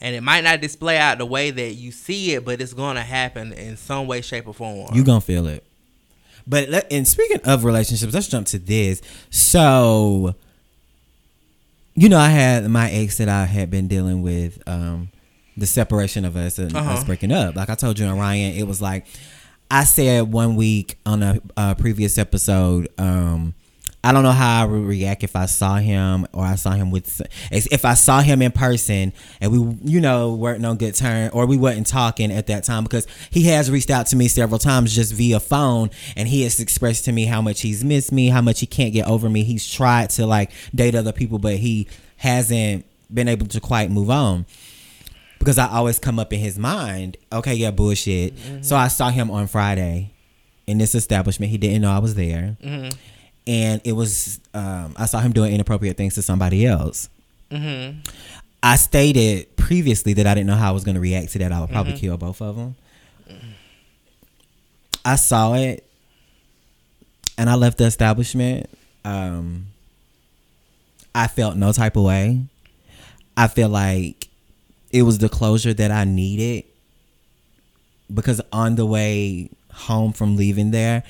And 0.00 0.14
it 0.14 0.22
might 0.22 0.44
not 0.44 0.60
display 0.60 0.98
out 0.98 1.18
the 1.18 1.26
way 1.26 1.50
that 1.50 1.74
you 1.74 1.90
see 1.92 2.32
it, 2.34 2.44
but 2.44 2.60
it's 2.60 2.74
going 2.74 2.96
to 2.96 3.02
happen 3.02 3.52
in 3.52 3.76
some 3.76 4.06
way, 4.06 4.20
shape, 4.20 4.46
or 4.46 4.52
form. 4.54 4.94
you 4.94 5.02
gonna 5.04 5.20
feel 5.20 5.46
it. 5.46 5.64
But 6.46 6.68
let, 6.68 6.92
and 6.92 7.08
speaking 7.08 7.40
of 7.44 7.64
relationships, 7.64 8.12
let's 8.12 8.28
jump 8.28 8.46
to 8.48 8.58
this. 8.58 9.00
So, 9.30 10.34
you 11.94 12.08
know, 12.08 12.18
I 12.18 12.28
had 12.28 12.68
my 12.68 12.90
ex 12.90 13.18
that 13.18 13.28
I 13.28 13.44
had 13.46 13.70
been 13.70 13.88
dealing 13.88 14.22
with, 14.22 14.62
um, 14.68 15.08
the 15.56 15.66
separation 15.66 16.24
of 16.24 16.36
us 16.36 16.58
and 16.58 16.74
us 16.76 16.84
Uh-huh. 16.84 17.04
breaking 17.06 17.30
up. 17.32 17.54
Like 17.54 17.70
I 17.70 17.76
told 17.76 17.98
you 17.98 18.06
and 18.06 18.18
Ryan, 18.18 18.54
it 18.56 18.64
was 18.66 18.82
like 18.82 19.06
I 19.70 19.84
said 19.84 20.32
one 20.32 20.56
week 20.56 20.98
on 21.06 21.22
a, 21.22 21.40
a 21.56 21.74
previous 21.76 22.18
episode. 22.18 22.88
Um, 22.98 23.54
I 24.04 24.12
don't 24.12 24.22
know 24.22 24.32
how 24.32 24.62
I 24.62 24.66
would 24.66 24.84
react 24.84 25.24
if 25.24 25.34
I 25.34 25.46
saw 25.46 25.76
him 25.76 26.26
or 26.34 26.44
I 26.44 26.56
saw 26.56 26.72
him 26.72 26.90
with 26.90 27.22
if 27.50 27.86
I 27.86 27.94
saw 27.94 28.20
him 28.20 28.42
in 28.42 28.52
person 28.52 29.14
and 29.40 29.50
we 29.50 29.78
you 29.90 29.98
know 29.98 30.34
weren't 30.34 30.64
on 30.64 30.76
good 30.76 30.94
terms 30.94 31.32
or 31.32 31.46
we 31.46 31.56
wasn't 31.56 31.86
talking 31.86 32.30
at 32.30 32.46
that 32.48 32.64
time 32.64 32.82
because 32.82 33.06
he 33.30 33.44
has 33.44 33.70
reached 33.70 33.88
out 33.88 34.06
to 34.08 34.16
me 34.16 34.28
several 34.28 34.58
times 34.58 34.94
just 34.94 35.14
via 35.14 35.40
phone 35.40 35.88
and 36.16 36.28
he 36.28 36.42
has 36.42 36.60
expressed 36.60 37.06
to 37.06 37.12
me 37.12 37.24
how 37.24 37.40
much 37.40 37.62
he's 37.62 37.82
missed 37.82 38.12
me 38.12 38.28
how 38.28 38.42
much 38.42 38.60
he 38.60 38.66
can't 38.66 38.92
get 38.92 39.08
over 39.08 39.30
me. 39.30 39.42
He's 39.42 39.66
tried 39.66 40.10
to 40.10 40.26
like 40.26 40.50
date 40.74 40.94
other 40.94 41.12
people 41.12 41.38
but 41.38 41.54
he 41.56 41.88
hasn't 42.18 42.84
been 43.12 43.26
able 43.26 43.46
to 43.46 43.60
quite 43.60 43.90
move 43.90 44.10
on 44.10 44.44
because 45.38 45.56
I 45.56 45.68
always 45.70 45.98
come 45.98 46.18
up 46.18 46.30
in 46.30 46.40
his 46.40 46.58
mind 46.58 47.16
okay 47.32 47.54
yeah 47.54 47.70
bullshit. 47.70 48.36
Mm-hmm. 48.36 48.62
So 48.62 48.76
I 48.76 48.88
saw 48.88 49.08
him 49.08 49.30
on 49.30 49.46
Friday 49.46 50.10
in 50.66 50.76
this 50.76 50.94
establishment. 50.94 51.50
He 51.50 51.56
didn't 51.56 51.80
know 51.80 51.90
I 51.90 52.00
was 52.00 52.16
there 52.16 52.58
mm-hmm. 52.62 52.90
And 53.46 53.80
it 53.84 53.92
was 53.92 54.40
um, 54.54 54.94
I 54.96 55.06
saw 55.06 55.20
him 55.20 55.32
doing 55.32 55.52
inappropriate 55.52 55.96
things 55.96 56.14
to 56.14 56.22
somebody 56.22 56.66
else. 56.66 57.08
Mm-hmm. 57.50 58.00
I 58.62 58.76
stated 58.76 59.56
previously 59.56 60.14
that 60.14 60.26
I 60.26 60.34
didn't 60.34 60.46
know 60.46 60.56
how 60.56 60.70
I 60.70 60.72
was 60.72 60.84
going 60.84 60.94
to 60.94 61.00
react 61.00 61.32
to 61.32 61.38
that. 61.40 61.52
I 61.52 61.60
would 61.60 61.70
probably 61.70 61.94
kill 61.94 62.16
both 62.16 62.40
of 62.40 62.56
them. 62.56 62.76
I 65.04 65.16
saw 65.16 65.52
it, 65.54 65.86
and 67.36 67.50
I 67.50 67.56
left 67.56 67.76
the 67.76 67.84
establishment. 67.84 68.70
Um, 69.04 69.66
I 71.14 71.26
felt 71.26 71.56
no 71.56 71.72
type 71.72 71.96
of 71.96 72.04
way. 72.04 72.46
I 73.36 73.48
feel 73.48 73.68
like 73.68 74.28
it 74.92 75.02
was 75.02 75.18
the 75.18 75.28
closure 75.28 75.74
that 75.74 75.90
I 75.90 76.04
needed 76.04 76.64
because 78.12 78.40
on 78.52 78.76
the 78.76 78.86
way 78.86 79.50
home 79.72 80.12
from 80.12 80.36
leaving 80.36 80.70
there, 80.70 81.02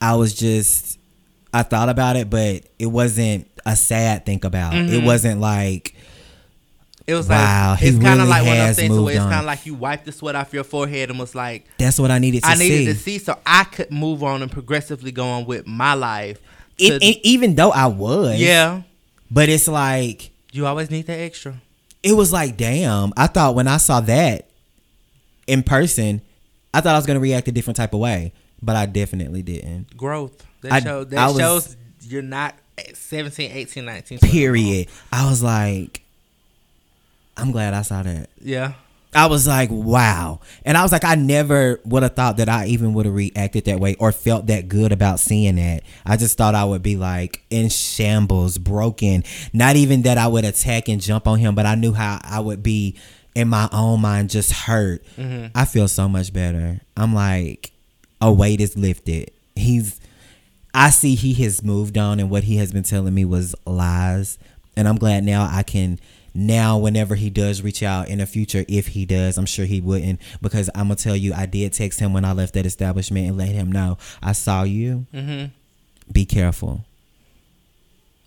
I 0.00 0.16
was 0.16 0.34
just 0.34 0.98
I 1.52 1.62
thought 1.62 1.88
about 1.88 2.16
it, 2.16 2.30
but 2.30 2.62
it 2.78 2.86
wasn't 2.86 3.48
a 3.66 3.76
sad 3.76 4.24
think 4.24 4.44
about. 4.44 4.74
It 4.74 4.88
mm-hmm. 4.88 5.06
wasn't 5.06 5.40
like 5.40 5.94
It 7.06 7.14
was 7.14 7.28
Wow, 7.28 7.72
like 7.72 7.80
he 7.80 7.88
it's 7.88 7.98
kind 7.98 8.20
of 8.20 8.28
really 8.28 8.30
like 8.30 8.46
one 8.46 8.56
of 8.58 8.66
those 8.68 8.76
things 8.76 8.98
where 8.98 9.14
it's 9.14 9.24
kind 9.24 9.40
of 9.40 9.44
like 9.44 9.66
you 9.66 9.74
wiped 9.74 10.04
the 10.06 10.12
sweat 10.12 10.34
off 10.34 10.52
your 10.52 10.64
forehead 10.64 11.10
and 11.10 11.18
was 11.18 11.34
like, 11.34 11.66
that's 11.78 11.98
what 11.98 12.10
I 12.10 12.18
needed 12.18 12.42
to 12.42 12.48
I 12.48 12.54
see. 12.54 12.68
needed 12.68 12.94
to 12.94 12.98
see 12.98 13.18
so 13.18 13.38
I 13.44 13.64
could 13.64 13.90
move 13.90 14.22
on 14.22 14.40
and 14.42 14.50
progressively 14.50 15.12
go 15.12 15.26
on 15.26 15.44
with 15.44 15.66
my 15.66 15.94
life. 15.94 16.40
To- 16.78 16.98
e- 17.02 17.20
even 17.22 17.54
though 17.54 17.70
I 17.70 17.86
was, 17.86 18.40
yeah, 18.40 18.82
but 19.30 19.48
it's 19.48 19.68
like 19.68 20.30
you 20.52 20.66
always 20.66 20.90
need 20.90 21.06
that 21.06 21.18
extra. 21.18 21.60
it 22.02 22.14
was 22.14 22.32
like, 22.32 22.56
damn. 22.56 23.12
I 23.16 23.26
thought 23.26 23.54
when 23.54 23.68
I 23.68 23.76
saw 23.76 24.00
that 24.00 24.48
in 25.46 25.62
person, 25.62 26.22
I 26.72 26.80
thought 26.80 26.94
I 26.94 26.98
was 26.98 27.06
gonna 27.06 27.20
react 27.20 27.46
a 27.48 27.52
different 27.52 27.76
type 27.76 27.92
of 27.92 28.00
way, 28.00 28.32
but 28.62 28.74
I 28.74 28.86
definitely 28.86 29.42
didn't. 29.42 29.96
Growth. 29.96 30.46
That, 30.62 30.72
I- 30.72 30.80
show, 30.80 31.04
that 31.04 31.18
I 31.18 31.26
was- 31.28 31.38
shows 31.38 31.76
you're 32.02 32.22
not 32.22 32.54
at 32.78 32.96
17, 32.96 33.50
18, 33.52 33.84
19. 33.84 34.18
20. 34.18 34.32
Period. 34.32 34.88
I 35.12 35.28
was 35.28 35.42
like, 35.42 36.02
I'm 37.36 37.50
glad 37.52 37.74
I 37.74 37.82
saw 37.82 38.02
that. 38.02 38.28
Yeah. 38.40 38.72
I 39.14 39.26
was 39.26 39.46
like, 39.46 39.68
wow. 39.70 40.40
And 40.64 40.74
I 40.76 40.82
was 40.82 40.90
like, 40.90 41.04
I 41.04 41.16
never 41.16 41.78
would 41.84 42.02
have 42.02 42.14
thought 42.16 42.38
that 42.38 42.48
I 42.48 42.66
even 42.66 42.94
would 42.94 43.04
have 43.04 43.14
reacted 43.14 43.66
that 43.66 43.78
way 43.78 43.94
or 43.96 44.10
felt 44.10 44.46
that 44.46 44.68
good 44.68 44.90
about 44.90 45.20
seeing 45.20 45.56
that. 45.56 45.82
I 46.06 46.16
just 46.16 46.38
thought 46.38 46.54
I 46.54 46.64
would 46.64 46.82
be 46.82 46.96
like 46.96 47.42
in 47.50 47.68
shambles, 47.68 48.56
broken. 48.56 49.22
Not 49.52 49.76
even 49.76 50.02
that 50.02 50.16
I 50.16 50.28
would 50.28 50.46
attack 50.46 50.88
and 50.88 50.98
jump 51.00 51.26
on 51.28 51.38
him, 51.38 51.54
but 51.54 51.66
I 51.66 51.74
knew 51.74 51.92
how 51.92 52.20
I 52.24 52.40
would 52.40 52.62
be 52.62 52.96
in 53.34 53.48
my 53.48 53.68
own 53.70 54.00
mind 54.00 54.30
just 54.30 54.50
hurt. 54.52 55.04
Mm-hmm. 55.18 55.48
I 55.54 55.66
feel 55.66 55.88
so 55.88 56.08
much 56.08 56.32
better. 56.32 56.80
I'm 56.96 57.14
like, 57.14 57.70
a 58.22 58.32
weight 58.32 58.62
is 58.62 58.78
lifted. 58.78 59.30
He's, 59.56 60.00
I 60.74 60.90
see 60.90 61.14
he 61.14 61.34
has 61.44 61.62
moved 61.62 61.98
on 61.98 62.18
and 62.18 62.30
what 62.30 62.44
he 62.44 62.56
has 62.56 62.72
been 62.72 62.82
telling 62.82 63.14
me 63.14 63.24
was 63.24 63.54
lies. 63.66 64.38
And 64.76 64.88
I'm 64.88 64.96
glad 64.96 65.24
now 65.24 65.48
I 65.50 65.62
can 65.62 65.98
now 66.34 66.78
whenever 66.78 67.14
he 67.14 67.28
does 67.28 67.60
reach 67.60 67.82
out 67.82 68.08
in 68.08 68.18
the 68.18 68.26
future, 68.26 68.64
if 68.68 68.88
he 68.88 69.04
does, 69.04 69.36
I'm 69.36 69.46
sure 69.46 69.66
he 69.66 69.80
wouldn't 69.80 70.20
because 70.40 70.70
I'm 70.74 70.84
gonna 70.84 70.96
tell 70.96 71.16
you 71.16 71.34
I 71.34 71.46
did 71.46 71.72
text 71.74 72.00
him 72.00 72.12
when 72.12 72.24
I 72.24 72.32
left 72.32 72.54
that 72.54 72.64
establishment 72.64 73.28
and 73.28 73.36
let 73.36 73.48
him 73.48 73.70
know 73.70 73.98
I 74.22 74.32
saw 74.32 74.62
you. 74.62 75.06
Mm-hmm. 75.12 75.46
Be 76.10 76.24
careful. 76.24 76.84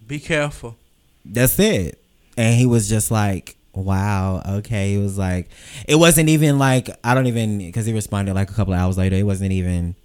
Be 0.05 0.19
careful. 0.19 0.77
That's 1.25 1.58
it. 1.58 1.99
And 2.38 2.60
he 2.60 2.65
was 2.65 2.88
just 2.88 3.10
like, 3.10 3.55
Wow. 3.73 4.41
Okay. 4.47 4.93
It 4.93 4.99
was 4.99 5.17
like, 5.17 5.49
it 5.88 5.95
wasn't 5.95 6.29
even 6.29 6.58
like 6.60 6.89
I 7.03 7.13
don't 7.13 7.27
even 7.27 7.58
because 7.58 7.86
he 7.86 7.93
responded 7.93 8.34
like 8.34 8.49
a 8.49 8.53
couple 8.53 8.73
of 8.73 8.79
hours 8.79 8.97
later. 8.97 9.15
It 9.15 9.23
wasn't 9.23 9.51
even, 9.51 9.95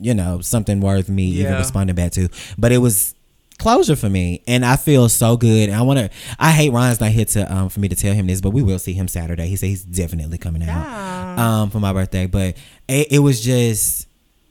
you 0.00 0.14
know, 0.14 0.40
something 0.40 0.80
worth 0.80 1.08
me 1.08 1.24
even 1.24 1.52
responding 1.58 1.96
back 1.96 2.12
to. 2.12 2.28
But 2.56 2.72
it 2.72 2.78
was 2.78 3.14
closure 3.58 3.96
for 3.96 4.08
me, 4.08 4.42
and 4.46 4.64
I 4.64 4.76
feel 4.76 5.08
so 5.08 5.36
good. 5.36 5.68
And 5.68 5.76
I 5.78 5.82
want 5.82 5.98
to. 5.98 6.10
I 6.38 6.52
hate 6.52 6.70
Ryan's 6.70 7.00
not 7.00 7.10
here 7.10 7.24
to 7.26 7.52
um 7.54 7.68
for 7.68 7.80
me 7.80 7.88
to 7.88 7.96
tell 7.96 8.14
him 8.14 8.26
this, 8.26 8.40
but 8.40 8.50
we 8.50 8.62
will 8.62 8.78
see 8.78 8.92
him 8.92 9.08
Saturday. 9.08 9.48
He 9.48 9.56
said 9.56 9.66
he's 9.66 9.84
definitely 9.84 10.38
coming 10.38 10.62
out 10.68 11.38
um 11.38 11.70
for 11.70 11.80
my 11.80 11.92
birthday. 11.92 12.26
But 12.26 12.56
it, 12.88 13.12
it 13.12 13.18
was 13.18 13.40
just, 13.40 14.06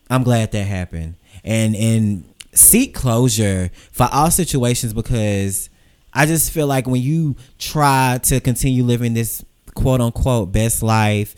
I'm 0.10 0.24
glad 0.24 0.52
that 0.52 0.64
happened, 0.64 1.16
and 1.44 1.76
and 1.76 2.24
seek 2.54 2.94
closure 2.96 3.70
for 3.92 4.08
all 4.12 4.32
situations 4.32 4.94
because 4.94 5.70
I 6.14 6.26
just 6.26 6.52
feel 6.52 6.68
like 6.68 6.88
when 6.88 7.02
you 7.02 7.36
try 7.60 8.20
to 8.24 8.40
continue 8.40 8.84
living 8.84 9.14
this 9.14 9.44
quote 9.76 10.02
unquote 10.02 10.52
best 10.52 10.82
life 10.82 11.36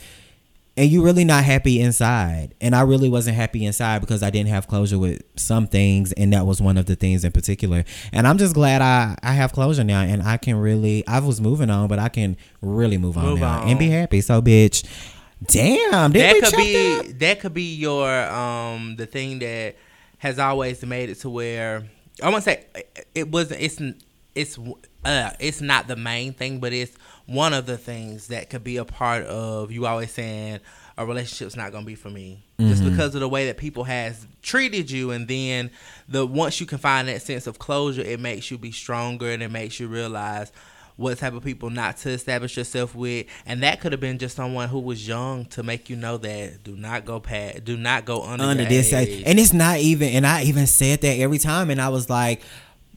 and 0.80 0.89
you 0.89 1.04
really 1.04 1.26
not 1.26 1.44
happy 1.44 1.82
inside 1.82 2.56
and 2.62 2.74
i 2.74 2.82
really 2.82 3.10
wasn't 3.10 3.36
happy 3.36 3.65
inside 3.65 4.00
because 4.00 4.24
i 4.24 4.30
didn't 4.30 4.50
have 4.50 4.65
closure 4.68 4.98
with 4.98 5.22
some 5.36 5.68
things 5.68 6.13
and 6.13 6.32
that 6.32 6.46
was 6.46 6.62
one 6.62 6.78
of 6.78 6.86
the 6.86 6.96
things 6.96 7.26
in 7.26 7.32
particular 7.32 7.84
and 8.13 8.26
i'm 8.26 8.38
just 8.38 8.54
glad 8.54 8.82
i 8.82 9.15
i 9.22 9.34
have 9.34 9.52
closure 9.52 9.84
now 9.84 10.02
and 10.02 10.24
i 10.24 10.38
can 10.38 10.56
really 10.56 11.06
i 11.06 11.20
was 11.20 11.42
moving 11.42 11.70
on 11.70 11.88
but 11.89 12.00
i 12.00 12.08
can 12.08 12.38
really 12.62 12.98
move 12.98 13.18
on 13.18 13.26
Move 13.26 13.39
now 13.42 13.60
on. 13.60 13.68
and 13.68 13.78
be 13.78 13.89
happy 13.89 14.22
so 14.22 14.42
bitch 14.42 14.88
damn 15.46 16.12
that 16.13 16.42
could 16.42 16.56
be 16.56 16.74
that? 16.74 17.20
that 17.20 17.39
could 17.42 17.54
be 17.54 17.76
your 17.76 18.10
um 18.30 18.96
the 18.96 19.06
thing 19.06 19.39
that 19.39 19.76
has 20.18 20.39
always 20.39 20.86
made 20.86 21.10
it 21.10 21.15
to 21.15 21.30
where 21.30 21.84
I 22.22 22.30
want 22.30 22.44
to 22.44 22.50
say 22.52 22.65
it 23.15 23.30
wasn't 23.30 23.62
it's 23.62 23.82
it's 24.36 24.60
uh 25.06 25.32
it's 25.40 25.62
not 25.62 25.88
the 25.88 25.96
main 25.96 26.34
thing 26.34 26.60
but 26.60 26.74
it's 26.74 26.96
one 27.26 27.54
of 27.54 27.66
the 27.66 27.78
things 27.78 28.28
that 28.28 28.50
could 28.50 28.64
be 28.64 28.78
a 28.78 28.86
part 28.86 29.24
of 29.26 29.72
you 29.72 29.86
always 29.86 30.12
saying 30.12 30.60
a 30.98 31.06
relationship's 31.06 31.56
not 31.56 31.72
gonna 31.72 31.86
be 31.86 31.96
for 31.96 32.10
me 32.10 32.44
just 32.60 32.82
Mm-hmm. 32.82 32.90
because 32.92 33.16
of 33.16 33.22
the 33.22 33.30
way 33.30 33.46
that 33.46 33.56
people 33.58 33.86
has 33.86 34.28
treated 34.42 34.92
you 34.92 35.12
and 35.12 35.28
then 35.30 35.72
the 36.10 36.26
once 36.26 36.60
you 36.60 36.66
can 36.66 36.78
find 36.78 37.08
that 37.08 37.22
sense 37.22 37.48
of 37.48 37.58
closure 37.60 38.02
it 38.02 38.20
makes 38.20 38.52
you 38.52 38.58
be 38.58 38.72
stronger 38.72 39.30
and 39.32 39.42
it 39.42 39.50
makes 39.50 39.80
you 39.80 39.88
realize 39.88 40.52
what 40.98 41.18
type 41.18 41.34
of 41.34 41.42
people 41.42 41.70
not 41.70 41.96
to 41.96 42.10
establish 42.10 42.58
yourself 42.58 42.94
with 42.94 43.26
and 43.46 43.64
that 43.64 43.80
could 43.80 43.94
have 43.94 44.02
been 44.02 44.18
just 44.18 44.36
someone 44.36 44.68
who 44.68 44.80
was 44.80 45.08
young 45.08 45.46
to 45.46 45.64
make 45.64 45.90
you 45.90 45.96
know 45.96 46.18
that 46.18 46.62
do 46.66 46.76
not 46.76 47.06
go 47.06 47.22
past 47.22 47.64
do 47.64 47.78
not 47.78 48.04
go 48.04 48.22
under, 48.24 48.44
under 48.44 48.66
this 48.66 48.92
age. 48.92 49.24
and 49.26 49.40
it's 49.40 49.54
not 49.54 49.78
even 49.78 50.10
and 50.10 50.28
i 50.28 50.44
even 50.44 50.68
said 50.68 51.00
that 51.00 51.18
every 51.20 51.38
time 51.38 51.70
and 51.70 51.80
i 51.80 51.88
was 51.88 52.10
like 52.10 52.42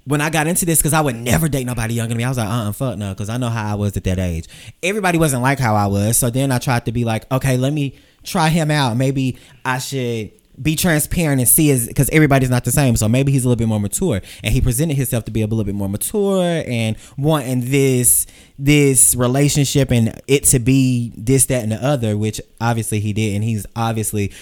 when 0.04 0.20
I 0.20 0.30
got 0.30 0.46
into 0.46 0.64
this, 0.64 0.78
because 0.78 0.92
I 0.92 1.00
would 1.00 1.16
never 1.16 1.48
date 1.48 1.64
nobody 1.64 1.94
younger 1.94 2.10
than 2.10 2.18
me, 2.18 2.24
I 2.24 2.28
was 2.28 2.38
like, 2.38 2.48
uh, 2.48 2.68
uh 2.68 2.72
fuck 2.72 2.98
no, 2.98 3.10
because 3.10 3.28
I 3.28 3.36
know 3.36 3.48
how 3.48 3.72
I 3.72 3.74
was 3.74 3.96
at 3.96 4.04
that 4.04 4.18
age. 4.18 4.48
Everybody 4.82 5.18
wasn't 5.18 5.42
like 5.42 5.58
how 5.58 5.74
I 5.74 5.86
was, 5.86 6.16
so 6.16 6.30
then 6.30 6.50
I 6.50 6.58
tried 6.58 6.86
to 6.86 6.92
be 6.92 7.04
like, 7.04 7.30
okay, 7.30 7.56
let 7.56 7.72
me 7.72 7.96
try 8.24 8.48
him 8.48 8.70
out. 8.70 8.96
Maybe 8.96 9.38
I 9.64 9.78
should 9.78 10.32
be 10.60 10.76
transparent 10.76 11.40
and 11.40 11.48
see 11.48 11.68
his, 11.68 11.86
because 11.86 12.10
everybody's 12.10 12.50
not 12.50 12.64
the 12.64 12.70
same. 12.70 12.94
So 12.96 13.08
maybe 13.08 13.32
he's 13.32 13.44
a 13.44 13.48
little 13.48 13.58
bit 13.58 13.68
more 13.68 13.80
mature, 13.80 14.20
and 14.42 14.52
he 14.52 14.60
presented 14.60 14.96
himself 14.96 15.24
to 15.24 15.30
be 15.30 15.42
a 15.42 15.46
little 15.46 15.64
bit 15.64 15.74
more 15.74 15.88
mature 15.88 16.62
and 16.66 16.96
wanting 17.16 17.70
this 17.70 18.26
this 18.58 19.14
relationship 19.16 19.90
and 19.90 20.20
it 20.28 20.44
to 20.44 20.58
be 20.58 21.12
this, 21.16 21.46
that, 21.46 21.62
and 21.62 21.72
the 21.72 21.84
other, 21.84 22.16
which 22.16 22.40
obviously 22.60 23.00
he 23.00 23.12
did, 23.12 23.34
and 23.34 23.44
he's 23.44 23.66
obviously 23.76 24.32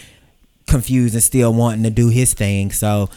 confused 0.67 1.15
and 1.15 1.23
still 1.23 1.53
wanting 1.53 1.83
to 1.83 1.91
do 1.91 2.09
his 2.09 2.33
thing. 2.33 2.71
So 2.71 3.11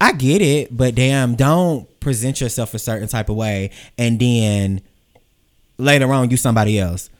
I 0.00 0.12
get 0.12 0.42
it, 0.42 0.76
but 0.76 0.94
damn, 0.94 1.34
don't 1.34 1.88
present 2.00 2.40
yourself 2.40 2.74
a 2.74 2.78
certain 2.78 3.08
type 3.08 3.28
of 3.28 3.36
way 3.36 3.70
and 3.96 4.18
then 4.18 4.80
later 5.76 6.12
on 6.12 6.30
you 6.30 6.36
somebody 6.36 6.78
else. 6.78 7.10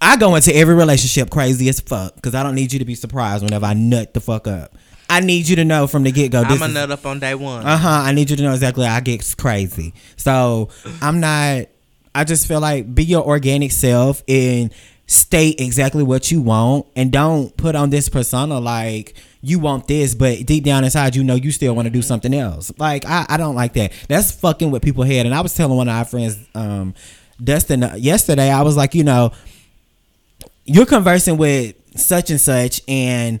I 0.00 0.16
go 0.16 0.34
into 0.34 0.54
every 0.54 0.74
relationship 0.74 1.30
crazy 1.30 1.68
as 1.68 1.80
fuck 1.80 2.14
because 2.14 2.34
I 2.34 2.42
don't 2.42 2.54
need 2.54 2.72
you 2.72 2.78
to 2.78 2.84
be 2.84 2.94
surprised 2.94 3.42
whenever 3.42 3.66
I 3.66 3.74
nut 3.74 4.14
the 4.14 4.20
fuck 4.20 4.46
up. 4.46 4.74
I 5.08 5.20
need 5.20 5.46
you 5.48 5.56
to 5.56 5.64
know 5.64 5.86
from 5.86 6.02
the 6.02 6.12
get 6.12 6.32
go. 6.32 6.42
I'm 6.42 6.62
a 6.62 6.68
nut 6.68 6.90
up 6.90 7.04
on 7.04 7.20
day 7.20 7.34
one. 7.34 7.66
Uh 7.66 7.76
huh. 7.76 7.88
I 7.88 8.12
need 8.12 8.30
you 8.30 8.36
to 8.36 8.42
know 8.42 8.52
exactly 8.52 8.86
how 8.86 8.96
I 8.96 9.00
get 9.00 9.34
crazy. 9.36 9.94
So 10.16 10.70
I'm 11.02 11.20
not. 11.20 11.66
I 12.14 12.24
just 12.24 12.46
feel 12.46 12.60
like 12.60 12.94
be 12.94 13.04
your 13.04 13.26
organic 13.26 13.72
self 13.72 14.22
and 14.28 14.72
state 15.06 15.60
exactly 15.60 16.02
what 16.02 16.30
you 16.30 16.40
want, 16.40 16.86
and 16.96 17.12
don't 17.12 17.56
put 17.56 17.74
on 17.76 17.90
this 17.90 18.08
persona 18.08 18.58
like 18.58 19.14
you 19.42 19.58
want 19.58 19.86
this, 19.86 20.14
but 20.14 20.46
deep 20.46 20.64
down 20.64 20.84
inside 20.84 21.14
you 21.14 21.22
know 21.22 21.34
you 21.34 21.52
still 21.52 21.74
want 21.74 21.86
to 21.86 21.90
do 21.90 22.02
something 22.02 22.32
else. 22.32 22.72
Like 22.78 23.04
I, 23.04 23.26
I 23.28 23.36
don't 23.36 23.54
like 23.54 23.74
that. 23.74 23.92
That's 24.08 24.32
fucking 24.32 24.70
with 24.70 24.82
people 24.82 25.04
head. 25.04 25.26
And 25.26 25.34
I 25.34 25.42
was 25.42 25.54
telling 25.54 25.76
one 25.76 25.88
of 25.88 25.94
our 25.94 26.04
friends, 26.04 26.38
um, 26.54 26.94
Dustin, 27.42 27.82
uh, 27.82 27.94
yesterday. 27.98 28.50
I 28.50 28.62
was 28.62 28.76
like, 28.76 28.94
you 28.94 29.04
know, 29.04 29.32
you're 30.64 30.86
conversing 30.86 31.36
with 31.36 31.74
such 31.96 32.30
and 32.30 32.40
such 32.40 32.80
and 32.88 33.38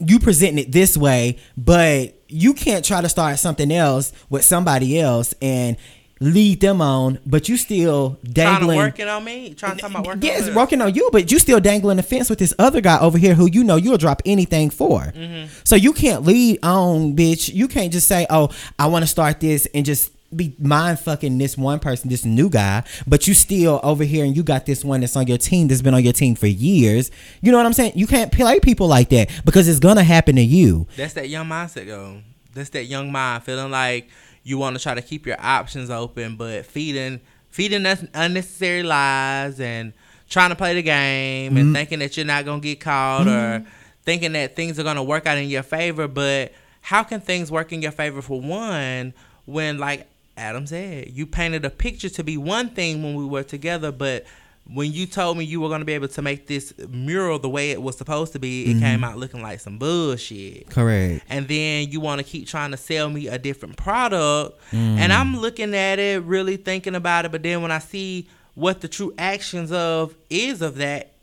you 0.00 0.18
presenting 0.18 0.64
it 0.64 0.72
this 0.72 0.96
way, 0.96 1.38
but 1.56 2.14
you 2.28 2.54
can't 2.54 2.84
try 2.84 3.00
to 3.00 3.08
start 3.08 3.38
something 3.38 3.70
else 3.70 4.12
with 4.30 4.44
somebody 4.44 4.98
else 4.98 5.34
and 5.40 5.76
lead 6.20 6.60
them 6.60 6.82
on, 6.82 7.18
but 7.24 7.48
you 7.48 7.56
still 7.56 8.10
trying 8.10 8.24
to 8.24 8.32
dangling. 8.32 8.78
work 8.78 8.98
it 8.98 9.08
on 9.08 9.24
me. 9.24 9.54
Trying 9.54 9.76
to 9.76 9.82
talk 9.82 9.90
about 9.90 10.06
working. 10.06 10.22
Yes, 10.22 10.42
on 10.42 10.48
me. 10.48 10.54
working 10.54 10.82
on 10.82 10.94
you, 10.94 11.08
but 11.12 11.32
you 11.32 11.38
still 11.38 11.60
dangling 11.60 11.96
the 11.96 12.02
fence 12.02 12.28
with 12.28 12.38
this 12.38 12.54
other 12.58 12.80
guy 12.80 12.98
over 13.00 13.16
here 13.16 13.34
who 13.34 13.48
you 13.50 13.64
know 13.64 13.76
you'll 13.76 13.98
drop 13.98 14.20
anything 14.26 14.70
for. 14.70 15.00
Mm-hmm. 15.00 15.48
So 15.64 15.76
you 15.76 15.92
can't 15.92 16.22
lead 16.22 16.58
on, 16.62 17.16
bitch. 17.16 17.52
You 17.52 17.68
can't 17.68 17.92
just 17.92 18.06
say, 18.06 18.26
"Oh, 18.28 18.50
I 18.78 18.86
want 18.86 19.02
to 19.02 19.06
start 19.06 19.40
this," 19.40 19.66
and 19.74 19.84
just 19.84 20.12
be 20.34 20.54
mind 20.60 21.00
fucking 21.00 21.38
this 21.38 21.58
one 21.58 21.80
person, 21.80 22.08
this 22.08 22.24
new 22.24 22.48
guy, 22.48 22.84
but 23.06 23.26
you 23.26 23.34
still 23.34 23.80
over 23.82 24.04
here 24.04 24.24
and 24.24 24.36
you 24.36 24.42
got 24.42 24.64
this 24.66 24.84
one 24.84 25.00
that's 25.00 25.16
on 25.16 25.26
your 25.26 25.38
team 25.38 25.66
that's 25.68 25.82
been 25.82 25.94
on 25.94 26.04
your 26.04 26.12
team 26.12 26.34
for 26.36 26.46
years. 26.46 27.10
You 27.40 27.50
know 27.50 27.56
what 27.56 27.66
I'm 27.66 27.72
saying? 27.72 27.92
You 27.96 28.06
can't 28.06 28.30
play 28.30 28.60
people 28.60 28.86
like 28.86 29.08
that 29.08 29.28
because 29.44 29.66
it's 29.66 29.80
gonna 29.80 30.04
happen 30.04 30.36
to 30.36 30.42
you. 30.42 30.86
That's 30.96 31.14
that 31.14 31.28
young 31.28 31.46
mindset, 31.46 31.86
though. 31.86 32.20
That's 32.54 32.70
that 32.70 32.84
young 32.84 33.10
mind 33.12 33.44
feeling 33.44 33.70
like 33.70 34.08
you 34.42 34.58
want 34.58 34.76
to 34.76 34.82
try 34.82 34.94
to 34.94 35.02
keep 35.02 35.26
your 35.26 35.36
options 35.40 35.90
open, 35.90 36.36
but 36.36 36.64
feeding 36.66 37.20
feeding 37.50 37.84
us 37.84 38.04
unnecessary 38.14 38.82
lies 38.82 39.58
and 39.60 39.92
trying 40.28 40.50
to 40.50 40.56
play 40.56 40.74
the 40.74 40.82
game 40.82 41.50
Mm-hmm. 41.52 41.58
and 41.58 41.74
thinking 41.74 41.98
that 41.98 42.16
you're 42.16 42.24
not 42.26 42.44
gonna 42.44 42.60
get 42.60 42.80
caught 42.80 43.26
or 43.26 43.66
thinking 44.04 44.32
that 44.32 44.54
things 44.56 44.78
are 44.78 44.84
gonna 44.84 45.02
work 45.02 45.26
out 45.26 45.36
in 45.38 45.48
your 45.48 45.62
favor. 45.64 46.06
But 46.06 46.52
how 46.80 47.02
can 47.02 47.20
things 47.20 47.50
work 47.50 47.72
in 47.72 47.82
your 47.82 47.90
favor 47.92 48.22
for 48.22 48.40
one 48.40 49.12
when, 49.46 49.78
like 49.78 50.06
Adam 50.36 50.66
said, 50.66 51.10
you 51.10 51.26
painted 51.26 51.64
a 51.64 51.70
picture 51.70 52.08
to 52.08 52.22
be 52.24 52.36
one 52.36 52.70
thing 52.70 53.02
when 53.02 53.14
we 53.16 53.24
were 53.26 53.42
together, 53.42 53.90
but 53.92 54.24
when 54.72 54.92
you 54.92 55.06
told 55.06 55.36
me 55.36 55.44
you 55.44 55.60
were 55.60 55.68
going 55.68 55.80
to 55.80 55.84
be 55.84 55.94
able 55.94 56.08
to 56.08 56.22
make 56.22 56.46
this 56.46 56.72
mural 56.88 57.38
the 57.38 57.48
way 57.48 57.70
it 57.70 57.82
was 57.82 57.96
supposed 57.96 58.32
to 58.34 58.38
be, 58.38 58.64
it 58.64 58.68
mm-hmm. 58.68 58.80
came 58.80 59.04
out 59.04 59.16
looking 59.16 59.42
like 59.42 59.60
some 59.60 59.78
bullshit. 59.78 60.70
Correct. 60.70 61.24
And 61.28 61.48
then 61.48 61.90
you 61.90 62.00
want 62.00 62.20
to 62.20 62.24
keep 62.24 62.46
trying 62.46 62.70
to 62.70 62.76
sell 62.76 63.10
me 63.10 63.26
a 63.26 63.38
different 63.38 63.76
product. 63.76 64.60
And 64.72 65.12
mm. 65.12 65.18
I'm 65.18 65.36
looking 65.38 65.74
at 65.74 65.98
it, 65.98 66.22
really 66.22 66.56
thinking 66.56 66.94
about 66.94 67.24
it. 67.24 67.32
But 67.32 67.42
then 67.42 67.62
when 67.62 67.72
I 67.72 67.78
see 67.78 68.28
what 68.54 68.80
the 68.80 68.88
true 68.88 69.12
actions 69.18 69.72
of 69.72 70.14
is 70.28 70.62
of 70.62 70.76
that, 70.76 71.14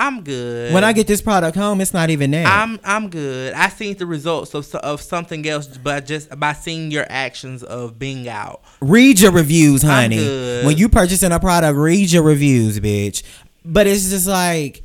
I'm 0.00 0.22
good. 0.22 0.72
When 0.72 0.82
I 0.82 0.94
get 0.94 1.06
this 1.06 1.20
product 1.20 1.58
home, 1.58 1.82
it's 1.82 1.92
not 1.92 2.08
even 2.08 2.30
there. 2.30 2.46
I'm 2.46 2.80
I'm 2.82 3.10
good. 3.10 3.52
I 3.52 3.68
seen 3.68 3.98
the 3.98 4.06
results 4.06 4.54
of 4.54 4.74
of 4.76 5.02
something 5.02 5.46
else, 5.46 5.66
but 5.76 6.06
just 6.06 6.40
by 6.40 6.54
seeing 6.54 6.90
your 6.90 7.04
actions 7.10 7.62
of 7.62 7.98
being 7.98 8.26
out. 8.26 8.62
read 8.80 9.20
your 9.20 9.30
reviews, 9.30 9.84
I'm 9.84 9.90
honey. 9.90 10.16
good. 10.16 10.64
When 10.64 10.78
you 10.78 10.88
purchasing 10.88 11.32
a 11.32 11.38
product, 11.38 11.76
read 11.76 12.10
your 12.10 12.22
reviews, 12.22 12.80
bitch. 12.80 13.22
But 13.62 13.86
it's 13.86 14.08
just 14.08 14.26
like 14.26 14.82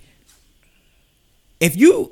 if 1.61 1.77
you 1.77 2.11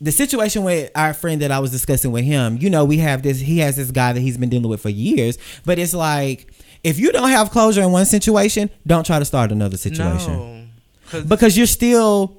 the 0.00 0.12
situation 0.12 0.62
with 0.62 0.90
our 0.94 1.12
friend 1.12 1.42
that 1.42 1.50
I 1.50 1.58
was 1.58 1.72
discussing 1.72 2.12
with 2.12 2.24
him, 2.24 2.58
you 2.60 2.70
know, 2.70 2.84
we 2.84 2.98
have 2.98 3.22
this 3.22 3.40
he 3.40 3.58
has 3.58 3.74
this 3.74 3.90
guy 3.90 4.12
that 4.12 4.20
he's 4.20 4.38
been 4.38 4.50
dealing 4.50 4.68
with 4.68 4.80
for 4.80 4.88
years, 4.88 5.36
but 5.64 5.80
it's 5.80 5.94
like 5.94 6.46
if 6.84 7.00
you 7.00 7.10
don't 7.10 7.30
have 7.30 7.50
closure 7.50 7.82
in 7.82 7.90
one 7.90 8.06
situation, 8.06 8.70
don't 8.86 9.04
try 9.04 9.18
to 9.18 9.24
start 9.24 9.50
another 9.50 9.76
situation. 9.76 10.32
No. 10.32 10.59
'Cause 11.10 11.56
you're 11.56 11.66
still 11.66 12.36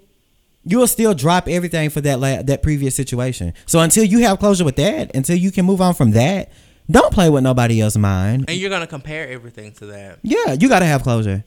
you'll 0.63 0.85
still 0.87 1.13
drop 1.15 1.47
everything 1.47 1.89
for 1.89 2.01
that 2.01 2.19
la- 2.19 2.41
that 2.43 2.61
previous 2.61 2.95
situation. 2.95 3.53
So 3.65 3.79
until 3.79 4.03
you 4.03 4.19
have 4.19 4.37
closure 4.39 4.63
with 4.63 4.75
that, 4.75 5.15
until 5.15 5.35
you 5.35 5.51
can 5.51 5.65
move 5.65 5.81
on 5.81 5.93
from 5.95 6.11
that, 6.11 6.51
don't 6.89 7.11
play 7.13 7.29
with 7.29 7.43
nobody 7.43 7.81
else's 7.81 7.97
mind. 7.97 8.45
and 8.47 8.57
you're 8.57 8.69
gonna 8.69 8.85
compare 8.87 9.27
everything 9.29 9.71
to 9.73 9.85
that. 9.87 10.19
Yeah, 10.23 10.53
you 10.59 10.69
gotta 10.69 10.85
have 10.85 11.01
closure. 11.03 11.43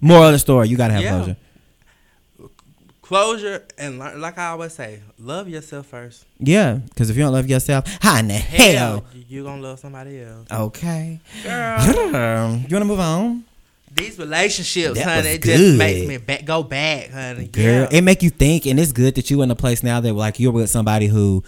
Moral 0.00 0.24
of 0.26 0.32
the 0.32 0.38
story, 0.38 0.68
you 0.68 0.76
gotta 0.76 0.92
have 0.94 1.02
Yeah. 1.02 1.16
closure. 1.16 1.36
Closure 3.02 3.62
and 3.78 3.98
like 3.98 4.38
I 4.38 4.48
always 4.50 4.72
say, 4.72 5.00
love 5.18 5.48
yourself 5.48 5.86
first. 5.86 6.24
Yeah, 6.38 6.74
because 6.88 7.10
if 7.10 7.16
you 7.16 7.22
don't 7.22 7.32
love 7.32 7.48
yourself, 7.48 7.84
how 8.00 8.18
in 8.18 8.28
the 8.28 8.34
hell? 8.34 9.04
you- 9.14 9.24
you 9.28 9.44
gonna 9.44 9.60
love 9.62 9.78
somebody 9.80 10.20
else. 10.20 10.46
Okay. 10.50 11.20
Girl, 11.42 12.56
you 12.68 12.74
wanna 12.76 12.84
move 12.84 13.00
on? 13.00 13.44
These 13.94 14.18
relationships, 14.18 14.94
That 14.98 15.04
honey, 15.04 15.34
it 15.34 15.42
just 15.42 15.76
makes 15.78 16.08
me 16.08 16.16
back, 16.18 16.44
go 16.44 16.62
back, 16.62 17.10
honey. 17.10 17.46
Girl, 17.48 17.64
Yeah. 17.90 17.98
it 17.98 18.02
make 18.02 18.22
you 18.22 18.30
think, 18.30 18.66
and 18.66 18.78
it's 18.80 18.92
good 18.92 19.14
that 19.16 19.30
you 19.30 19.42
in 19.42 19.50
a 19.50 19.54
place 19.56 19.82
now 19.82 20.00
that 20.00 20.12
like 20.14 20.40
you're 20.40 20.52
with 20.52 20.70
somebody 20.70 21.06
who 21.06 21.42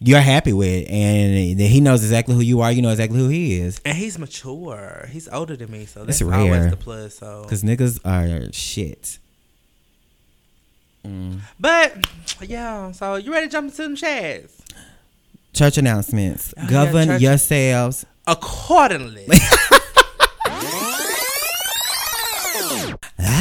you're 0.00 0.20
happy 0.20 0.52
with, 0.52 0.86
and 0.88 1.58
he 1.60 1.80
knows 1.80 2.02
exactly 2.04 2.34
who 2.34 2.40
you 2.40 2.60
are. 2.60 2.70
You 2.70 2.82
know 2.82 2.90
exactly 2.90 3.18
who 3.18 3.28
he 3.28 3.58
is. 3.60 3.80
And 3.84 3.96
he's 3.96 4.18
mature. 4.18 5.08
He's 5.10 5.28
older 5.28 5.56
than 5.56 5.70
me, 5.72 5.86
so 5.86 6.02
It's 6.02 6.18
that's 6.18 6.22
rare. 6.22 6.38
always 6.40 6.70
the 6.70 6.76
plus. 6.76 7.14
So, 7.16 7.42
Because 7.42 7.62
niggas 7.64 7.98
are 8.04 8.52
shit. 8.52 9.18
Mm. 11.06 11.40
but 11.58 11.96
yeah. 12.46 12.90
So 12.92 13.14
you 13.16 13.32
ready 13.32 13.46
to 13.46 13.52
jump 13.52 13.70
into 13.70 13.82
them 13.82 13.96
chats? 13.96 14.52
Church 15.54 15.78
announcements. 15.78 16.52
Oh, 16.56 16.62
yeah, 16.62 16.68
Govern 16.70 17.06
church- 17.08 17.22
yourselves. 17.22 18.04
Accordingly, 18.26 19.26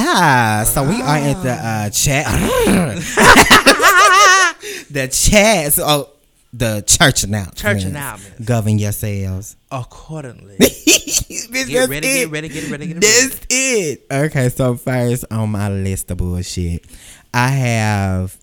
Ah, 0.10 0.64
so 0.66 0.84
we 0.88 1.02
are 1.02 1.18
at 1.18 1.44
the 1.44 1.52
uh, 1.52 1.90
chat. 1.90 2.26
the 4.90 5.08
chat. 5.12 5.74
So, 5.74 5.84
oh, 5.86 6.10
the 6.54 6.82
church 6.88 7.24
announcements. 7.24 7.62
Church 7.62 7.84
announcements. 7.84 8.40
Govern 8.46 8.80
yourselves. 8.80 9.56
accordingly. 9.72 10.58
Bitch, 10.60 11.68
Get 11.68 11.90
ready, 11.90 12.08
it. 12.08 12.26
get 12.26 12.32
ready, 12.32 12.50
get 12.50 12.70
ready, 12.72 12.88
get 12.88 12.94
ready. 12.96 13.08
That's 13.08 13.40
it. 13.50 14.06
Okay, 14.12 14.50
so 14.50 14.76
first 14.76 15.26
on 15.32 15.50
my 15.52 15.70
list 15.70 16.10
of 16.12 16.18
bullshit, 16.18 16.86
I 17.34 17.50
have. 17.50 18.38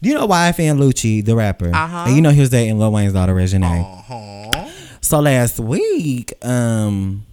You 0.00 0.14
know 0.14 0.26
YFN 0.28 0.78
Lucci, 0.78 1.24
the 1.24 1.34
rapper? 1.36 1.74
Uh-huh. 1.74 2.04
And 2.06 2.14
you 2.16 2.22
know 2.22 2.30
he 2.30 2.40
was 2.40 2.50
dating 2.50 2.78
Lil 2.78 2.92
Wayne's 2.92 3.12
daughter, 3.12 3.34
Reginae. 3.34 3.82
Uh-huh. 3.82 4.68
So 5.00 5.18
last 5.20 5.58
week, 5.58 6.32
um, 6.44 7.24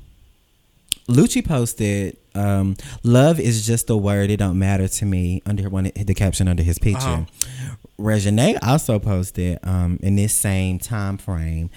Lucci 1.07 1.45
posted, 1.45 2.17
um, 2.35 2.75
"Love 3.03 3.39
is 3.39 3.65
just 3.65 3.89
a 3.89 3.97
word; 3.97 4.29
it 4.29 4.37
don't 4.37 4.59
matter 4.59 4.87
to 4.87 5.05
me." 5.05 5.41
Under 5.45 5.69
one, 5.69 5.91
the 5.95 6.13
caption 6.13 6.47
under 6.47 6.63
his 6.63 6.79
picture. 6.79 7.07
Uh-huh. 7.07 7.75
Reginae 7.99 8.57
also 8.61 8.99
posted, 8.99 9.57
um, 9.63 9.99
in 10.01 10.15
this 10.15 10.33
same 10.33 10.79
time 10.79 11.17
frame, 11.17 11.69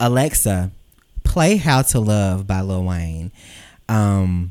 Alexa, 0.00 0.70
play 1.22 1.56
"How 1.56 1.82
to 1.82 2.00
Love" 2.00 2.46
by 2.46 2.60
Lil 2.60 2.84
Wayne. 2.84 3.30
Um, 3.88 4.50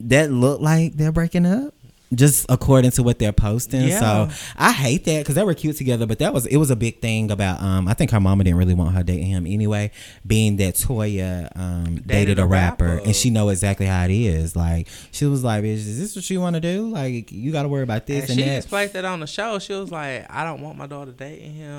that 0.00 0.30
looked 0.30 0.62
like 0.62 0.94
they're 0.94 1.12
breaking 1.12 1.46
up. 1.46 1.74
Just 2.14 2.46
according 2.48 2.92
to 2.92 3.02
what 3.02 3.18
they're 3.18 3.32
posting, 3.34 3.82
Yeah. 3.88 4.00
so 4.28 4.34
I 4.56 4.72
hate 4.72 5.04
that 5.04 5.18
because 5.18 5.34
they 5.34 5.44
were 5.44 5.52
cute 5.52 5.76
together. 5.76 6.06
But 6.06 6.20
that 6.20 6.32
was 6.32 6.46
it 6.46 6.56
was 6.56 6.70
a 6.70 6.76
big 6.76 7.00
thing 7.02 7.30
about. 7.30 7.60
Um, 7.60 7.86
I 7.86 7.92
think 7.92 8.12
her 8.12 8.18
mama 8.20 8.44
didn't 8.44 8.56
really 8.56 8.72
want 8.72 8.94
her 8.94 9.02
dating 9.02 9.26
him 9.26 9.46
anyway, 9.46 9.90
being 10.26 10.56
that 10.56 10.74
Toya 10.76 11.50
um 11.54 11.96
dated, 12.06 12.38
a, 12.38 12.44
a 12.44 12.46
rapper, 12.46 12.84
rapper. 12.86 13.04
and 13.04 13.14
she 13.14 13.28
know 13.28 13.50
exactly 13.50 13.84
how 13.84 14.04
it 14.06 14.10
is. 14.10 14.56
Like 14.56 14.88
she 15.10 15.26
was 15.26 15.44
like, 15.44 15.62
"Bitch, 15.62 15.74
is 15.74 15.98
this 15.98 16.16
what 16.16 16.30
you 16.30 16.40
want 16.40 16.54
to 16.54 16.60
do? 16.60 16.88
Like 16.88 17.30
you 17.30 17.52
got 17.52 17.64
to 17.64 17.68
worry 17.68 17.82
about 17.82 18.06
this 18.06 18.22
And 18.22 18.30
and, 18.30 18.38
she 18.40 18.44
that." 18.46 18.56
explained 18.56 18.92
that 18.94 19.04
on 19.04 19.20
the 19.20 19.26
show. 19.26 19.58
She 19.58 19.74
was 19.74 19.90
like, 19.92 20.24
"I 20.30 20.44
don't 20.44 20.62
want 20.62 20.78
my 20.78 20.86
daughter 20.86 21.12
dating 21.12 21.56
him." 21.56 21.70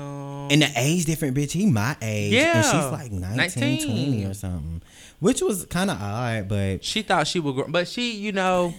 And 0.52 0.62
the 0.62 0.70
age 0.76 1.06
different, 1.06 1.36
bitch. 1.36 1.50
He 1.50 1.66
my 1.66 1.96
age, 2.00 2.34
and 2.34 2.54
Yeah. 2.54 2.62
she's 2.62 2.92
like 2.92 3.10
19, 3.10 3.36
19. 3.36 3.84
20 3.84 4.24
or 4.26 4.34
something, 4.34 4.82
which 5.18 5.42
was 5.42 5.66
kind 5.66 5.90
of 5.90 6.00
odd. 6.00 6.48
But 6.48 6.84
she 6.84 7.02
thought 7.02 7.26
she 7.26 7.40
would, 7.40 7.56
grow, 7.56 7.66
but 7.68 7.88
she, 7.88 8.12
you 8.12 8.30
know, 8.30 8.72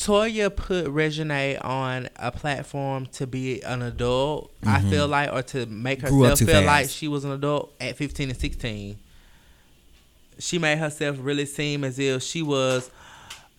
Toya 0.00 0.54
put 0.54 0.86
Reginae 0.86 1.62
on 1.62 2.08
a 2.16 2.32
platform 2.32 3.04
to 3.12 3.26
be 3.26 3.60
an 3.62 3.82
adult. 3.82 4.50
I 4.64 4.80
feel 4.80 5.06
like, 5.06 5.30
or 5.30 5.42
to 5.42 5.66
make 5.66 6.00
Mm-hmm. 6.00 6.20
Herself 6.22 6.38
feel 6.38 6.48
fast. 6.48 6.66
like 6.66 6.88
she 6.88 7.06
was 7.06 7.24
an 7.24 7.32
adult 7.32 7.74
at 7.78 7.96
fifteen 7.96 8.30
and 8.30 8.38
sixteen. 8.38 8.98
She 10.38 10.58
made 10.58 10.78
herself 10.78 11.18
really 11.20 11.44
seem 11.44 11.84
as 11.84 11.98
if 11.98 12.22
she 12.22 12.40
was 12.40 12.90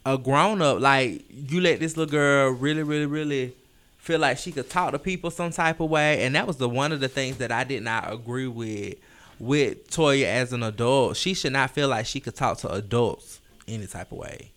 a 0.03 0.17
grown 0.17 0.63
up. 0.63 0.79
Like 0.79 1.25
you 1.29 1.61
let 1.61 1.79
this 1.79 1.95
little 1.95 2.11
girl 2.11 2.49
really, 2.49 2.81
really, 2.81 3.05
really 3.05 3.53
feel 3.99 4.19
like 4.19 4.39
she 4.39 4.51
could 4.51 4.67
talk 4.67 4.93
to 4.93 4.99
people 4.99 5.29
some 5.29 5.51
type 5.51 5.79
of 5.79 5.91
way, 5.91 6.23
and 6.23 6.33
that 6.33 6.47
was 6.47 6.57
the 6.57 6.67
one 6.67 6.91
of 6.91 7.01
the 7.01 7.07
things 7.07 7.37
that 7.37 7.51
I 7.51 7.63
did 7.65 7.83
not 7.83 8.11
agree 8.11 8.47
with 8.47 8.95
with 9.37 9.91
Toya 9.91 10.25
as 10.25 10.53
an 10.53 10.63
adult. 10.63 11.17
She 11.17 11.35
should 11.35 11.53
not 11.53 11.69
feel 11.69 11.87
like 11.87 12.07
she 12.07 12.19
could 12.19 12.35
talk 12.35 12.57
to 12.59 12.71
adults 12.71 13.41
any 13.67 13.85
type 13.85 14.11
of 14.11 14.17
way. 14.17 14.49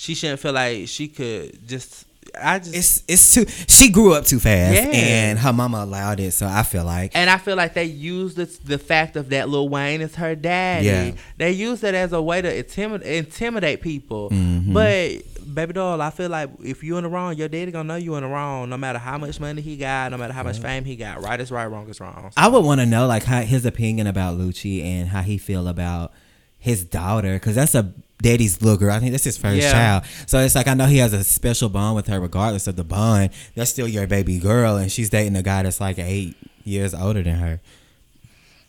She 0.00 0.14
shouldn't 0.14 0.40
feel 0.40 0.54
like 0.54 0.88
she 0.88 1.08
could 1.08 1.68
just. 1.68 2.06
I 2.40 2.58
just 2.58 2.74
it's 2.74 3.04
it's 3.08 3.34
too. 3.34 3.44
She 3.68 3.90
grew 3.90 4.14
up 4.14 4.24
too 4.24 4.38
fast, 4.38 4.74
Yeah. 4.74 4.88
and 4.92 5.38
her 5.38 5.52
mama 5.52 5.78
allowed 5.84 6.20
it. 6.20 6.32
So 6.32 6.46
I 6.46 6.62
feel 6.62 6.84
like 6.84 7.10
And 7.14 7.28
I 7.28 7.36
feel 7.36 7.54
like 7.56 7.74
they 7.74 7.84
used 7.84 8.36
the, 8.36 8.46
the 8.64 8.78
fact 8.78 9.16
of 9.16 9.28
that 9.30 9.50
Lil 9.50 9.68
Wayne 9.68 10.00
is 10.00 10.14
her 10.14 10.34
daddy. 10.34 10.86
Yeah. 10.86 11.12
They 11.36 11.50
used 11.52 11.84
it 11.84 11.94
as 11.94 12.12
a 12.14 12.22
way 12.22 12.40
to 12.40 12.54
intimidate, 12.56 13.06
intimidate 13.26 13.80
people. 13.82 14.30
Mhm. 14.30 14.72
But 14.72 15.54
baby 15.54 15.72
doll, 15.74 16.00
I 16.00 16.08
feel 16.10 16.30
like 16.30 16.48
if 16.64 16.82
you 16.82 16.96
in 16.96 17.02
the 17.02 17.10
wrong, 17.10 17.36
your 17.36 17.48
daddy 17.48 17.70
gonna 17.72 17.84
know 17.88 17.96
you 17.96 18.14
in 18.14 18.22
the 18.22 18.28
wrong. 18.28 18.70
No 18.70 18.76
matter 18.78 18.98
how 18.98 19.18
much 19.18 19.38
money 19.40 19.60
he 19.60 19.76
got, 19.76 20.10
no 20.12 20.16
matter 20.16 20.32
how 20.32 20.44
much 20.44 20.58
fame 20.60 20.84
he 20.86 20.96
got. 20.96 21.20
Right 21.22 21.40
is 21.40 21.50
right, 21.50 21.66
wrong 21.66 21.88
is 21.90 22.00
wrong. 22.00 22.30
I 22.38 22.48
would 22.48 22.64
want 22.64 22.80
to 22.80 22.86
know 22.86 23.06
like 23.06 23.24
how 23.24 23.42
his 23.42 23.66
opinion 23.66 24.06
about 24.06 24.38
Lucci 24.38 24.82
and 24.82 25.08
how 25.08 25.20
he 25.22 25.36
feel 25.36 25.66
about 25.68 26.12
his 26.58 26.84
daughter, 26.84 27.34
because 27.34 27.54
that's 27.56 27.74
a 27.74 27.92
daddy's 28.22 28.60
little 28.62 28.78
girl. 28.78 28.92
I 28.92 28.98
think 29.00 29.12
that's 29.12 29.24
his 29.24 29.36
first 29.38 29.62
Yeah. 29.62 29.72
child. 29.72 30.04
So 30.26 30.38
it's 30.40 30.54
like 30.54 30.68
I 30.68 30.74
know 30.74 30.86
he 30.86 30.98
has 30.98 31.12
a 31.12 31.24
special 31.24 31.68
bond 31.68 31.96
with 31.96 32.06
her, 32.08 32.20
regardless 32.20 32.66
of 32.66 32.76
the 32.76 32.84
bond. 32.84 33.30
That's 33.54 33.70
still 33.70 33.88
your 33.88 34.06
baby 34.06 34.38
girl, 34.38 34.76
and 34.76 34.90
she's 34.90 35.10
dating 35.10 35.36
a 35.36 35.42
guy 35.42 35.62
that's 35.62 35.80
like 35.80 35.98
eight 35.98 36.36
years 36.64 36.94
older 36.94 37.22
than 37.22 37.36
her. 37.36 37.60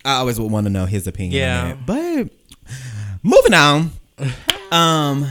I 0.03 0.13
always 0.15 0.39
would 0.39 0.51
want 0.51 0.65
to 0.65 0.69
know 0.71 0.85
his 0.85 1.05
opinion. 1.07 1.33
Yeah. 1.41 1.61
on 1.63 1.85
that. 1.85 1.85
but 1.85 2.29
moving 3.23 3.53
on. 3.53 3.91
um. 4.71 5.27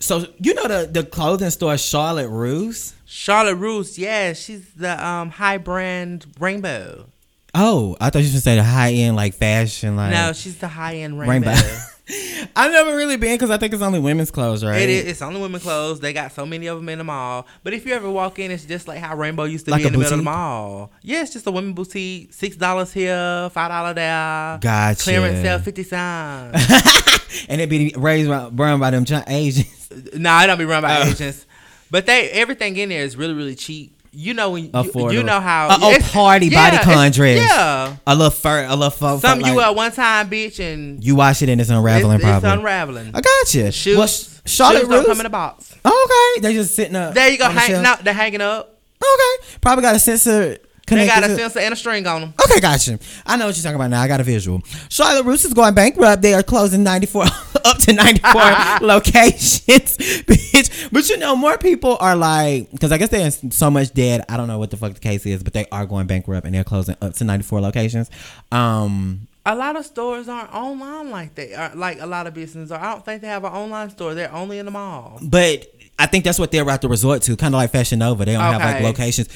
So 0.00 0.26
you 0.40 0.54
know 0.54 0.68
the 0.68 0.88
the 0.90 1.02
clothing 1.04 1.50
store 1.50 1.76
Charlotte 1.76 2.28
Russe. 2.28 2.94
Charlotte 3.06 3.56
Russe, 3.56 3.98
yeah, 3.98 4.32
she's 4.32 4.68
the 4.74 5.04
um 5.04 5.30
high 5.30 5.58
brand 5.58 6.26
rainbow. 6.38 7.06
Oh, 7.54 7.96
I 8.00 8.10
thought 8.10 8.22
you 8.22 8.28
should 8.28 8.42
say 8.42 8.54
the 8.56 8.62
high 8.62 8.92
end 8.92 9.16
like 9.16 9.34
fashion 9.34 9.96
like. 9.96 10.12
No, 10.12 10.32
she's 10.34 10.58
the 10.58 10.68
high 10.68 10.96
end 10.96 11.18
rainbow. 11.18 11.50
Rainbow. 11.50 11.68
I've 12.56 12.72
never 12.72 12.96
really 12.96 13.16
been 13.16 13.34
because 13.34 13.50
I 13.50 13.58
think 13.58 13.72
it's 13.74 13.82
only 13.82 13.98
women's 14.00 14.30
clothes, 14.30 14.64
right? 14.64 14.80
It 14.82 14.88
is. 14.88 15.04
It's 15.06 15.22
only 15.22 15.40
women's 15.40 15.62
clothes. 15.62 16.00
They 16.00 16.12
got 16.12 16.32
so 16.32 16.46
many 16.46 16.66
of 16.66 16.78
them 16.78 16.88
in 16.88 16.98
the 16.98 17.04
mall. 17.04 17.46
But 17.62 17.74
if 17.74 17.84
you 17.86 17.92
ever 17.94 18.10
walk 18.10 18.38
in, 18.38 18.50
it's 18.50 18.64
just 18.64 18.88
like 18.88 18.98
how 18.98 19.16
Rainbow 19.16 19.44
used 19.44 19.66
to 19.66 19.70
Like 19.70 19.82
be 19.82 19.86
in 19.88 19.92
the 19.92 19.98
middle 19.98 20.14
of 20.14 20.18
the 20.18 20.24
mall. 20.24 20.90
Yeah, 21.02 21.22
it's 21.22 21.32
just 21.32 21.46
a 21.46 21.50
women 21.50 21.74
boutique. 21.74 22.32
Six 22.32 22.56
dollars 22.56 22.92
here, 22.92 23.50
five 23.50 23.70
dollar 23.70 23.94
there. 23.94 24.58
Gotcha. 24.60 25.02
Clearance 25.02 25.40
sale, 25.40 25.58
fifty 25.58 25.82
cents. 25.82 27.46
and 27.48 27.60
it 27.60 27.68
be 27.68 27.92
raised 27.96 28.30
by, 28.30 28.48
run 28.48 28.80
by 28.80 28.90
them 28.90 29.04
Asians. 29.26 29.90
nah, 30.14 30.42
it 30.42 30.46
don't 30.46 30.58
be 30.58 30.64
run 30.64 30.82
by 30.82 31.00
Oh. 31.00 31.08
agents. 31.10 31.44
But 31.90 32.06
they 32.06 32.30
everything 32.30 32.76
in 32.76 32.88
there 32.90 33.02
is 33.02 33.16
really 33.16 33.34
really 33.34 33.54
cheap. 33.54 33.97
You 34.10 34.34
know 34.34 34.50
when 34.50 34.64
you, 34.64 35.10
you 35.10 35.22
know 35.22 35.38
how 35.40 35.68
Uh, 35.68 35.78
oh, 35.82 35.98
party 36.10 36.46
yeah, 36.46 36.70
bodycon 36.70 37.08
it's- 37.08 37.14
dress. 37.16 37.50
Yeah, 37.50 37.96
A 38.06 38.14
little 38.14 38.30
fur, 38.30 38.64
a 38.64 38.74
little 38.74 38.90
fur. 38.90 39.18
some 39.20 39.40
like, 39.40 39.50
you 39.50 39.56
wear 39.56 39.72
one 39.72 39.92
time, 39.92 40.30
bitch, 40.30 40.58
and 40.60 41.04
You 41.04 41.14
wash 41.14 41.42
it 41.42 41.48
and 41.48 41.60
it's 41.60 41.70
unraveling, 41.70 42.16
it's, 42.16 42.24
it's 42.24 42.30
probably. 42.40 42.50
unraveling. 42.50 43.10
I 43.14 43.20
got 43.20 43.54
you. 43.54 43.70
Shoes, 43.70 43.96
well, 43.98 44.06
Sh- 44.06 44.26
Charlotte 44.46 44.80
shoes 44.80 44.88
don't 44.88 45.06
come 45.06 45.20
in 45.20 45.26
a 45.26 45.30
box. 45.30 45.74
okay, 45.84 46.40
they 46.40 46.54
just 46.54 46.74
sitting 46.74 46.96
up. 46.96 47.14
There 47.14 47.28
you 47.28 47.38
go. 47.38 47.44
on 47.46 47.54
the 47.54 47.82
no, 47.82 47.94
they're 48.02 48.14
hanging 48.14 48.40
up. 48.40 48.78
Okay, 49.02 49.46
probably 49.60 49.82
got 49.82 49.94
a 49.94 49.98
sensor. 49.98 50.58
They 50.88 51.06
got 51.06 51.24
a 51.24 51.34
sensor 51.36 51.58
and 51.60 51.72
a 51.72 51.76
string 51.76 52.06
on 52.06 52.20
them. 52.22 52.34
Okay, 52.50 52.60
gotcha. 52.60 52.98
I 53.26 53.36
know 53.36 53.46
what 53.46 53.56
you're 53.56 53.62
talking 53.62 53.76
about 53.76 53.90
now. 53.90 54.00
I 54.02 54.08
got 54.08 54.20
a 54.20 54.24
visual. 54.24 54.62
Charlotte 54.88 55.24
Russe 55.24 55.44
is 55.44 55.54
going 55.54 55.74
bankrupt. 55.74 56.22
They 56.22 56.34
are 56.34 56.42
closing 56.42 56.82
94 56.82 57.24
up 57.64 57.78
to 57.78 57.92
94 57.92 58.32
locations, 58.80 59.96
bitch. 59.98 60.90
But 60.92 61.08
you 61.10 61.16
know, 61.18 61.36
more 61.36 61.58
people 61.58 61.96
are 62.00 62.16
like, 62.16 62.70
because 62.72 62.92
I 62.92 62.98
guess 62.98 63.08
they're 63.10 63.24
in 63.26 63.50
so 63.50 63.70
much 63.70 63.92
debt. 63.92 64.24
I 64.28 64.36
don't 64.36 64.48
know 64.48 64.58
what 64.58 64.70
the 64.70 64.76
fuck 64.76 64.94
the 64.94 65.00
case 65.00 65.24
is, 65.26 65.42
but 65.42 65.52
they 65.52 65.66
are 65.72 65.86
going 65.86 66.06
bankrupt 66.06 66.46
and 66.46 66.54
they're 66.54 66.64
closing 66.64 66.96
up 67.00 67.14
to 67.14 67.24
94 67.24 67.60
locations. 67.60 68.10
Um, 68.52 69.26
A 69.46 69.54
lot 69.54 69.76
of 69.76 69.84
stores 69.86 70.28
aren't 70.28 70.52
online 70.54 71.10
like 71.10 71.34
they 71.34 71.54
are. 71.54 71.74
Like 71.74 72.00
a 72.00 72.06
lot 72.06 72.26
of 72.26 72.34
businesses 72.34 72.70
are. 72.72 72.80
I 72.80 72.92
don't 72.92 73.04
think 73.04 73.22
they 73.22 73.28
have 73.28 73.44
an 73.44 73.52
online 73.52 73.90
store. 73.90 74.14
They're 74.14 74.32
only 74.32 74.58
in 74.58 74.66
the 74.66 74.72
mall. 74.72 75.18
but 75.22 75.66
I 76.00 76.06
think 76.06 76.24
that's 76.24 76.38
what 76.38 76.50
they're 76.52 76.62
about 76.62 76.80
to 76.82 76.88
resort 76.88 77.22
to, 77.22 77.36
kind 77.36 77.54
of 77.54 77.58
like 77.58 77.70
Fashion 77.70 77.98
Nova. 77.98 78.24
They 78.24 78.32
don't 78.34 78.40
have 78.40 78.60
like 78.60 78.82
locations 78.82 79.28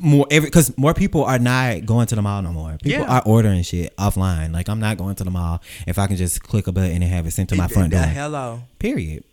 more 0.00 0.26
every 0.30 0.48
because 0.48 0.76
more 0.78 0.94
people 0.94 1.24
are 1.24 1.38
not 1.38 1.84
going 1.86 2.06
to 2.06 2.14
the 2.16 2.22
mall 2.22 2.40
no 2.42 2.50
more. 2.52 2.78
People 2.82 3.02
Yeah. 3.02 3.16
are 3.16 3.22
ordering 3.26 3.62
shit 3.62 3.94
offline. 3.96 4.52
Like 4.52 4.68
I'm 4.68 4.80
not 4.80 4.96
going 4.96 5.14
to 5.16 5.24
the 5.24 5.30
mall 5.30 5.60
if 5.86 5.98
I 5.98 6.06
can 6.06 6.16
just 6.16 6.42
click 6.42 6.66
a 6.66 6.72
button 6.72 6.92
and 7.02 7.04
have 7.04 7.26
it 7.26 7.32
sent 7.32 7.48
to 7.50 7.56
my 7.56 7.68
front 7.68 7.92
door. 7.92 8.02
Hello. 8.02 8.62
Period. 8.78 9.24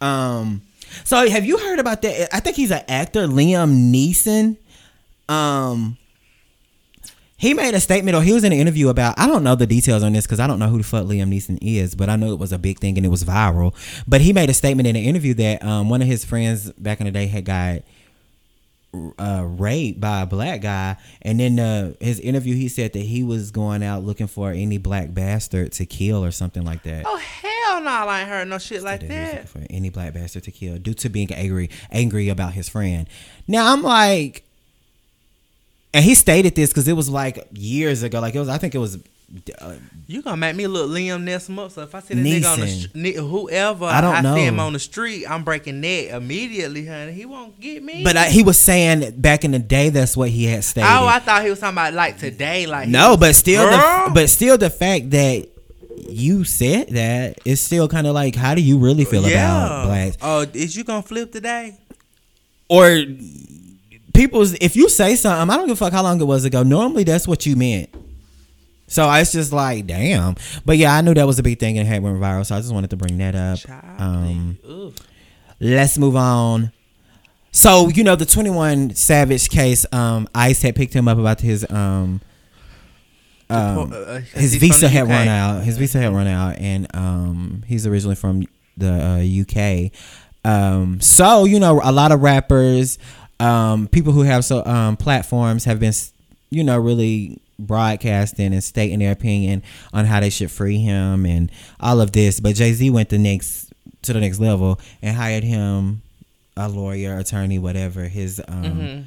Um. 0.00 0.62
So 1.04 1.28
have 1.28 1.44
you 1.44 1.58
heard 1.58 1.78
about 1.80 2.00
that? 2.02 2.34
I 2.34 2.40
think 2.40 2.56
he's 2.56 2.70
an 2.70 2.82
actor, 2.88 3.26
Liam 3.26 3.92
Neeson. 3.92 4.56
Um. 5.28 5.97
He 7.38 7.54
made 7.54 7.72
a 7.72 7.80
statement, 7.80 8.16
or 8.16 8.22
he 8.22 8.32
was 8.32 8.42
in 8.42 8.52
an 8.52 8.58
interview 8.58 8.88
about. 8.88 9.16
I 9.16 9.28
don't 9.28 9.44
know 9.44 9.54
the 9.54 9.66
details 9.66 10.02
on 10.02 10.12
this 10.12 10.26
because 10.26 10.40
I 10.40 10.48
don't 10.48 10.58
know 10.58 10.68
who 10.68 10.78
the 10.78 10.84
fuck 10.84 11.04
Liam 11.04 11.32
Neeson 11.32 11.58
is, 11.62 11.94
but 11.94 12.10
I 12.10 12.16
know 12.16 12.32
it 12.32 12.38
was 12.38 12.52
a 12.52 12.58
big 12.58 12.80
thing 12.80 12.96
and 12.96 13.06
it 13.06 13.10
was 13.10 13.22
viral. 13.22 13.74
But 14.08 14.20
he 14.20 14.32
made 14.32 14.50
a 14.50 14.54
statement 14.54 14.88
in 14.88 14.96
an 14.96 15.04
interview 15.04 15.34
that 15.34 15.64
um, 15.64 15.88
one 15.88 16.02
of 16.02 16.08
his 16.08 16.24
friends 16.24 16.72
back 16.72 17.00
in 17.00 17.06
the 17.06 17.12
day 17.12 17.26
had 17.26 17.44
got 17.44 17.82
uh, 19.18 19.44
raped 19.46 20.00
by 20.00 20.22
a 20.22 20.26
black 20.26 20.62
guy, 20.62 20.96
and 21.22 21.38
then 21.38 21.58
uh, 21.60 21.92
his 22.00 22.18
interview 22.20 22.54
he 22.54 22.68
said 22.68 22.92
that 22.94 23.00
he 23.00 23.22
was 23.22 23.50
going 23.50 23.82
out 23.82 24.02
looking 24.02 24.26
for 24.26 24.50
any 24.50 24.78
black 24.78 25.12
bastard 25.14 25.72
to 25.72 25.86
kill 25.86 26.24
or 26.24 26.30
something 26.30 26.64
like 26.64 26.82
that. 26.84 27.04
Oh 27.06 27.16
hell 27.18 27.80
no! 27.80 27.90
I 27.90 28.20
ain't 28.20 28.28
heard 28.28 28.48
no 28.48 28.58
shit 28.58 28.82
like 28.82 29.00
that 29.02 29.08
that. 29.08 29.48
for 29.48 29.64
any 29.70 29.90
black 29.90 30.14
bastard 30.14 30.44
to 30.44 30.50
kill 30.50 30.78
due 30.78 30.94
to 30.94 31.08
being 31.08 31.32
angry 31.32 31.70
angry 31.90 32.28
about 32.30 32.54
his 32.54 32.68
friend. 32.68 33.08
Now 33.46 33.72
I'm 33.72 33.82
like, 33.82 34.47
and 35.94 36.04
he 36.04 36.14
stated 36.14 36.54
this 36.54 36.70
because 36.70 36.86
it 36.88 36.92
was 36.94 37.08
like 37.08 37.46
years 37.52 38.02
ago. 38.02 38.20
Like 38.20 38.34
it 38.34 38.38
was, 38.38 38.48
I 38.48 38.58
think 38.58 38.74
it 38.74 38.78
was. 38.78 38.98
Uh, 39.60 39.74
You 40.06 40.22
gonna 40.22 40.38
make 40.38 40.56
me 40.56 40.66
look 40.66 40.88
Liam 40.90 41.22
Neeson 41.22 41.58
up. 41.62 41.70
So 41.70 41.82
if 41.82 41.94
I 41.94 42.00
see 42.00 42.14
the 42.14 42.22
nigga 42.22 42.50
on 42.50 42.60
the 42.60 42.66
Neeson. 42.66 42.80
str- 42.88 42.88
ni- 42.98 43.12
whoever 43.12 43.84
I 43.84 44.00
don't 44.00 44.34
see 44.34 44.42
him 44.44 44.58
on 44.58 44.72
the 44.72 44.78
street, 44.78 45.26
I'm 45.26 45.44
breaking 45.44 45.82
neck 45.82 46.06
immediately, 46.12 46.86
honey. 46.86 47.12
He 47.12 47.26
won't 47.26 47.60
get 47.60 47.82
me. 47.82 48.02
but 48.04 48.16
I, 48.16 48.30
he 48.30 48.42
was 48.42 48.58
saying 48.58 49.20
back 49.20 49.44
in 49.44 49.50
the 49.50 49.58
day 49.58 49.90
that's 49.90 50.16
what 50.16 50.30
he 50.30 50.44
had 50.46 50.64
stated. 50.64 50.88
oh, 50.88 51.06
I 51.06 51.18
thought 51.18 51.42
he 51.44 51.50
was 51.50 51.60
talking 51.60 51.74
about 51.74 51.92
like 51.92 52.16
today, 52.18 52.66
like 52.66 52.88
no, 52.88 53.10
was- 53.10 53.16
but 53.18 53.34
still, 53.34 53.68
the, 53.70 54.10
but 54.14 54.30
still, 54.30 54.56
the 54.56 54.70
fact 54.70 55.10
that 55.10 55.46
you 56.08 56.44
said 56.44 56.88
that 56.90 57.38
is 57.44 57.60
still 57.60 57.86
kind 57.86 58.06
of 58.06 58.14
like, 58.14 58.34
how 58.34 58.54
do 58.54 58.62
you 58.62 58.78
really 58.78 59.04
feel 59.04 59.26
about 59.26 59.84
blacks? 59.84 60.16
Oh, 60.22 60.46
is 60.54 60.74
you 60.74 60.84
gonna 60.84 61.02
flip 61.02 61.32
today? 61.32 61.76
Or 62.70 62.96
people's 64.18 64.54
if 64.54 64.76
you 64.76 64.88
say 64.88 65.14
something, 65.16 65.48
I 65.50 65.56
don't 65.56 65.66
give 65.68 65.76
a 65.76 65.84
fuck 65.84 65.92
how 65.92 66.02
long 66.02 66.20
it 66.20 66.24
was 66.24 66.44
ago. 66.44 66.62
Normally, 66.62 67.04
that's 67.04 67.26
what 67.28 67.46
you 67.46 67.56
meant. 67.56 67.88
So 68.86 69.10
it's 69.12 69.32
just 69.32 69.52
like, 69.52 69.86
damn. 69.86 70.34
But 70.64 70.78
yeah, 70.78 70.94
I 70.96 71.02
knew 71.02 71.14
that 71.14 71.26
was 71.26 71.38
a 71.38 71.42
big 71.42 71.58
thing 71.58 71.78
and 71.78 71.86
it 71.86 71.90
had 71.90 72.02
went 72.02 72.18
viral. 72.18 72.44
So 72.44 72.56
I 72.56 72.60
just 72.60 72.72
wanted 72.72 72.90
to 72.90 72.96
bring 72.96 73.18
that 73.18 73.34
up. 73.34 73.58
Um, 74.00 74.58
let's 75.60 75.98
move 75.98 76.16
on. 76.16 76.72
So 77.52 77.88
you 77.88 78.04
know 78.04 78.16
the 78.16 78.26
Twenty 78.26 78.50
One 78.50 78.94
Savage 78.94 79.48
case. 79.50 79.86
Um, 79.92 80.28
ICE 80.34 80.60
had 80.62 80.76
picked 80.76 80.94
him 80.94 81.08
up 81.08 81.18
about 81.18 81.40
his 81.40 81.68
um, 81.70 82.20
um 83.50 83.92
Uh, 83.92 83.96
uh, 83.96 84.20
his 84.20 84.54
visa 84.56 84.88
had 84.88 85.04
UK. 85.04 85.08
run 85.08 85.28
out. 85.28 85.64
His 85.64 85.78
visa 85.78 85.98
had 85.98 86.12
run 86.12 86.26
out, 86.26 86.58
and 86.58 86.86
um, 86.94 87.62
he's 87.66 87.86
originally 87.86 88.16
from 88.16 88.46
the 88.76 88.92
uh, 88.92 89.42
UK. 89.42 89.92
Um, 90.44 91.00
so 91.00 91.44
you 91.44 91.58
know, 91.58 91.80
a 91.82 91.92
lot 91.92 92.12
of 92.12 92.20
rappers, 92.22 92.98
um, 93.40 93.88
people 93.88 94.12
who 94.12 94.22
have 94.22 94.44
so 94.44 94.64
um 94.64 94.96
platforms 94.96 95.64
have 95.64 95.78
been, 95.80 95.92
you 96.50 96.64
know, 96.64 96.78
really 96.78 97.40
broadcasting 97.58 98.52
and 98.52 98.62
stating 98.62 99.00
their 99.00 99.12
opinion 99.12 99.62
on 99.92 100.04
how 100.06 100.20
they 100.20 100.30
should 100.30 100.50
free 100.50 100.78
him 100.78 101.26
and 101.26 101.50
all 101.80 102.00
of 102.00 102.12
this. 102.12 102.40
But 102.40 102.54
Jay 102.54 102.72
Z 102.72 102.88
went 102.90 103.08
the 103.08 103.18
next 103.18 103.72
to 104.02 104.12
the 104.12 104.20
next 104.20 104.38
level 104.40 104.78
and 105.02 105.16
hired 105.16 105.44
him 105.44 106.02
a 106.56 106.68
lawyer, 106.68 107.16
attorney, 107.18 107.58
whatever. 107.58 108.04
His 108.04 108.40
um, 108.48 109.06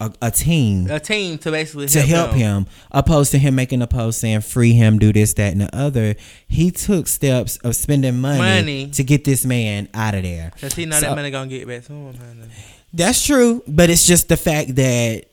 a, 0.00 0.12
a 0.22 0.30
team 0.30 0.88
A 0.90 1.00
team 1.00 1.38
to 1.38 1.50
basically 1.50 1.88
to 1.88 2.00
help 2.00 2.30
him, 2.32 2.66
opposed 2.92 3.32
to 3.32 3.38
him 3.38 3.54
making 3.56 3.82
a 3.82 3.86
post 3.88 4.20
saying 4.20 4.42
free 4.42 4.72
him, 4.72 4.98
do 5.00 5.12
this, 5.12 5.34
that, 5.34 5.52
and 5.52 5.60
the 5.62 5.76
other. 5.76 6.14
He 6.46 6.70
took 6.70 7.08
steps 7.08 7.56
of 7.58 7.74
spending 7.74 8.20
money, 8.20 8.38
Money. 8.38 8.90
to 8.90 9.02
get 9.02 9.24
this 9.24 9.44
man 9.44 9.88
out 9.94 10.14
of 10.14 10.22
there. 10.22 10.52
Cause 10.60 10.74
he 10.74 10.86
know 10.86 10.96
So- 10.96 11.06
that 11.08 11.16
money 11.16 11.30
gonna 11.30 11.48
get 11.48 11.66
back 11.66 11.84
to 11.86 11.92
him. 11.92 12.14
honey. 12.14 12.48
That's 12.92 13.24
true, 13.24 13.62
but 13.68 13.90
it's 13.90 14.06
just 14.06 14.28
the 14.28 14.36
fact 14.36 14.74
that 14.76 15.24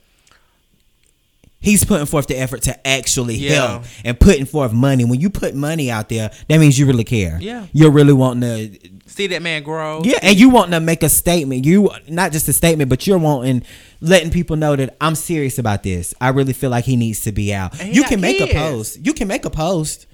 he's 1.60 1.84
putting 1.84 2.06
forth 2.06 2.28
the 2.28 2.38
effort 2.38 2.62
to 2.64 2.88
actually 2.88 3.36
Yeah. 3.38 3.54
help 3.54 3.84
and 4.04 4.20
putting 4.20 4.46
forth 4.46 4.72
money. 4.72 5.04
When 5.06 5.20
you 5.20 5.30
put 5.30 5.56
money 5.56 5.90
out 5.90 6.10
there, 6.10 6.30
that 6.48 6.60
means 6.60 6.78
you 6.78 6.86
really 6.86 7.04
care. 7.04 7.40
Yeah. 7.42 7.66
You're 7.74 7.92
really 7.92 8.14
wanting 8.14 8.42
to 8.72 8.90
See 9.08 9.28
that 9.28 9.42
man 9.42 9.64
grow. 9.64 10.02
Yeah, 10.04 10.18
and 10.22 10.38
you 10.38 10.50
wanting 10.50 10.72
to 10.72 10.80
make 10.80 11.02
a 11.04 11.10
statement. 11.10 11.64
You 11.66 11.90
not 12.10 12.32
just 12.34 12.48
a 12.50 12.54
statement, 12.54 12.90
but 12.90 13.06
you're 13.08 13.18
wanting 13.20 13.64
letting 14.02 14.30
people 14.32 14.58
know 14.58 14.76
that 14.76 14.98
I'm 15.00 15.16
serious 15.16 15.58
about 15.58 15.84
this. 15.84 16.14
I 16.20 16.30
really 16.30 16.54
feel 16.54 16.70
like 16.70 16.86
he 16.86 16.96
needs 16.98 17.22
to 17.22 17.32
be 17.32 17.54
out. 17.54 17.74
You 17.86 18.04
can 18.04 18.20
make 18.20 18.42
a 18.42 18.48
post. 18.54 19.00
You 19.06 19.14
can 19.14 19.28
make 19.28 19.46
a 19.46 19.50
post, 19.50 20.08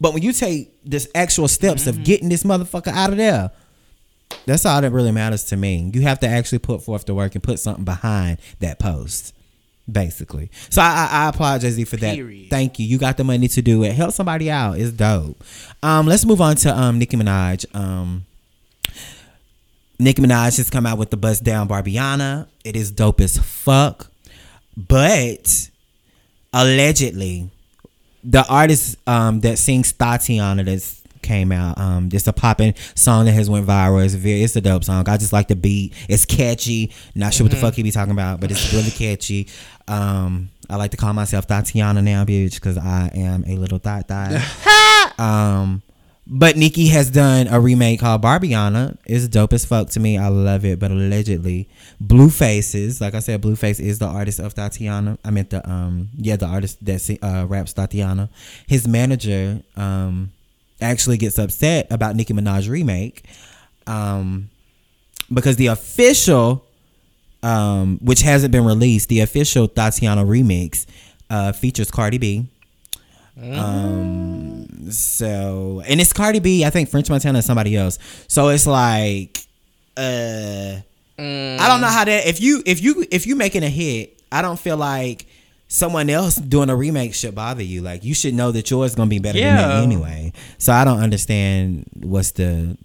but 0.00 0.12
when 0.12 0.22
you 0.22 0.32
take 0.32 0.70
this 0.84 1.08
actual 1.14 1.48
steps 1.48 1.82
Mm-hmm. 1.84 2.00
of 2.00 2.04
getting 2.04 2.28
this 2.28 2.42
motherfucker 2.42 2.92
out 2.92 3.10
of 3.10 3.16
there, 3.16 3.50
that's 4.46 4.64
all 4.66 4.80
that 4.80 4.90
really 4.90 5.12
matters 5.12 5.44
to 5.44 5.56
me. 5.56 5.90
You 5.92 6.02
have 6.02 6.20
to 6.20 6.28
actually 6.28 6.58
put 6.60 6.82
forth 6.82 7.04
the 7.06 7.14
work 7.14 7.34
and 7.34 7.42
put 7.42 7.58
something 7.58 7.84
behind 7.84 8.38
that 8.60 8.78
post. 8.78 9.34
Basically, 9.90 10.50
so 10.68 10.82
I, 10.82 11.08
I, 11.10 11.24
I 11.24 11.28
applaud 11.28 11.60
Jay 11.60 11.70
Z 11.70 11.84
for 11.84 11.96
that. 11.98 12.16
Period. 12.16 12.50
Thank 12.50 12.80
you. 12.80 12.86
You 12.86 12.98
got 12.98 13.16
the 13.16 13.22
money 13.22 13.46
to 13.46 13.62
do 13.62 13.84
it. 13.84 13.92
Help 13.92 14.12
somebody 14.12 14.50
out. 14.50 14.80
It's 14.80 14.90
dope. 14.90 15.40
Um, 15.80 16.06
let's 16.06 16.24
move 16.24 16.40
on 16.40 16.56
to 16.56 16.76
um 16.76 16.98
Nicki 16.98 17.16
Minaj. 17.16 17.72
Um, 17.72 18.26
Nicki 20.00 20.20
Minaj 20.20 20.56
has 20.56 20.70
come 20.70 20.86
out 20.86 20.98
with 20.98 21.10
the 21.10 21.16
Bust 21.16 21.44
Down 21.44 21.68
Barbiana. 21.68 22.48
It 22.64 22.74
is 22.74 22.90
dope 22.90 23.20
as 23.20 23.38
fuck. 23.38 24.10
But 24.76 25.70
allegedly, 26.52 27.50
the 28.24 28.44
artist 28.48 28.96
um, 29.08 29.40
that 29.40 29.56
sings 29.56 29.92
Thotiana 29.92 30.64
that's 30.64 31.02
came 31.26 31.52
out. 31.52 31.78
Um, 31.78 32.08
it's 32.12 32.26
a 32.26 32.32
popping 32.32 32.74
song 32.94 33.26
that 33.26 33.32
has 33.32 33.50
went 33.50 33.66
viral. 33.66 34.04
It's 34.04 34.14
very, 34.14 34.42
it's 34.42 34.56
a 34.56 34.60
dope 34.60 34.84
song. 34.84 35.08
I 35.08 35.16
just 35.16 35.32
like 35.32 35.48
the 35.48 35.56
beat. 35.56 35.94
It's 36.08 36.24
catchy. 36.24 36.92
Not 37.14 37.34
sure 37.34 37.44
what 37.44 37.50
the 37.50 37.58
fuck 37.58 37.74
he 37.74 37.82
be 37.82 37.90
talking 37.90 38.12
about, 38.12 38.40
but 38.40 38.50
it's 38.50 38.72
really 38.72 38.90
catchy. 38.90 39.48
Um, 39.88 40.50
I 40.68 40.76
like 40.76 40.90
to 40.92 40.96
call 40.96 41.12
myself 41.12 41.46
Thotiana 41.46 42.02
now, 42.02 42.24
bitch, 42.24 42.54
because 42.54 42.78
I 42.78 43.10
am 43.14 43.44
a 43.46 43.56
little 43.56 43.78
thot 43.78 44.08
thot. 44.08 45.18
um, 45.18 45.82
but 46.28 46.56
Nikki 46.56 46.88
has 46.88 47.08
done 47.08 47.46
a 47.46 47.60
remake 47.60 48.00
called 48.00 48.22
Barbiana. 48.22 48.98
It's 49.06 49.28
dope 49.28 49.52
as 49.52 49.64
fuck 49.64 49.90
to 49.90 50.00
me. 50.00 50.18
I 50.18 50.26
love 50.26 50.64
it. 50.64 50.80
But 50.80 50.90
allegedly, 50.90 51.68
Bluefaces, 52.02 53.00
like 53.00 53.14
I 53.14 53.20
said, 53.20 53.40
Blueface 53.40 53.78
is 53.78 54.00
the 54.00 54.06
artist 54.06 54.40
of 54.40 54.52
Thotiana. 54.54 55.18
I 55.24 55.30
meant 55.30 55.50
the 55.50 55.68
um 55.68 56.08
yeah, 56.16 56.34
the 56.34 56.46
artist 56.46 56.84
that 56.84 57.00
si- 57.00 57.20
uh, 57.22 57.46
raps 57.46 57.74
Thotiana. 57.74 58.28
His 58.66 58.88
manager 58.88 59.62
um 59.76 60.32
actually 60.80 61.16
gets 61.16 61.38
upset 61.38 61.86
about 61.90 62.16
Nicki 62.16 62.32
Minaj 62.34 62.68
remake. 62.68 63.24
Um 63.86 64.50
because 65.32 65.56
the 65.56 65.66
official 65.68 66.64
um 67.42 67.98
which 68.02 68.22
hasn't 68.22 68.52
been 68.52 68.64
released, 68.64 69.08
the 69.08 69.20
official 69.20 69.68
Thotiana 69.68 70.24
remix 70.26 70.86
uh 71.30 71.52
features 71.52 71.90
Cardi 71.90 72.18
B. 72.18 72.46
Um 73.42 74.90
so 74.90 75.82
and 75.86 76.00
it's 76.00 76.12
Cardi 76.12 76.38
B, 76.40 76.64
I 76.64 76.70
think 76.70 76.88
French 76.88 77.10
Montana 77.10 77.38
is 77.38 77.44
somebody 77.44 77.76
else. 77.76 77.98
So 78.28 78.48
it's 78.48 78.66
like 78.66 79.38
uh 79.96 80.76
I 81.18 81.68
don't 81.68 81.80
know 81.80 81.86
how 81.86 82.04
that 82.04 82.26
if 82.26 82.40
you 82.40 82.62
if 82.66 82.82
you 82.82 83.06
if 83.10 83.26
you 83.26 83.36
making 83.36 83.62
a 83.62 83.70
hit, 83.70 84.20
I 84.30 84.42
don't 84.42 84.58
feel 84.58 84.76
like 84.76 85.26
someone 85.68 86.08
else 86.10 86.36
doing 86.36 86.70
a 86.70 86.76
remake 86.76 87.14
should 87.14 87.34
bother 87.34 87.62
you. 87.62 87.82
Like 87.82 88.04
you 88.04 88.14
should 88.14 88.34
know 88.34 88.52
that 88.52 88.70
yours 88.70 88.94
gonna 88.94 89.10
be 89.10 89.18
better 89.18 89.38
than 89.38 89.46
Yeah. 89.56 89.66
that 89.68 89.82
anyway. 89.82 90.32
So 90.58 90.72
I 90.72 90.84
don't 90.84 91.00
understand 91.00 91.84
what's 92.00 92.30
the 92.32 92.76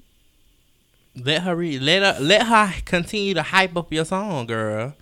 Let 1.16 1.42
her 1.44 1.56
read. 1.56 1.82
Let 1.82 2.02
her 2.16 2.24
let 2.24 2.48
her 2.48 2.74
continue 2.86 3.34
to 3.34 3.44
hype 3.44 3.76
up 3.76 3.92
your 3.92 4.06
song, 4.06 4.48
girl. 4.48 4.94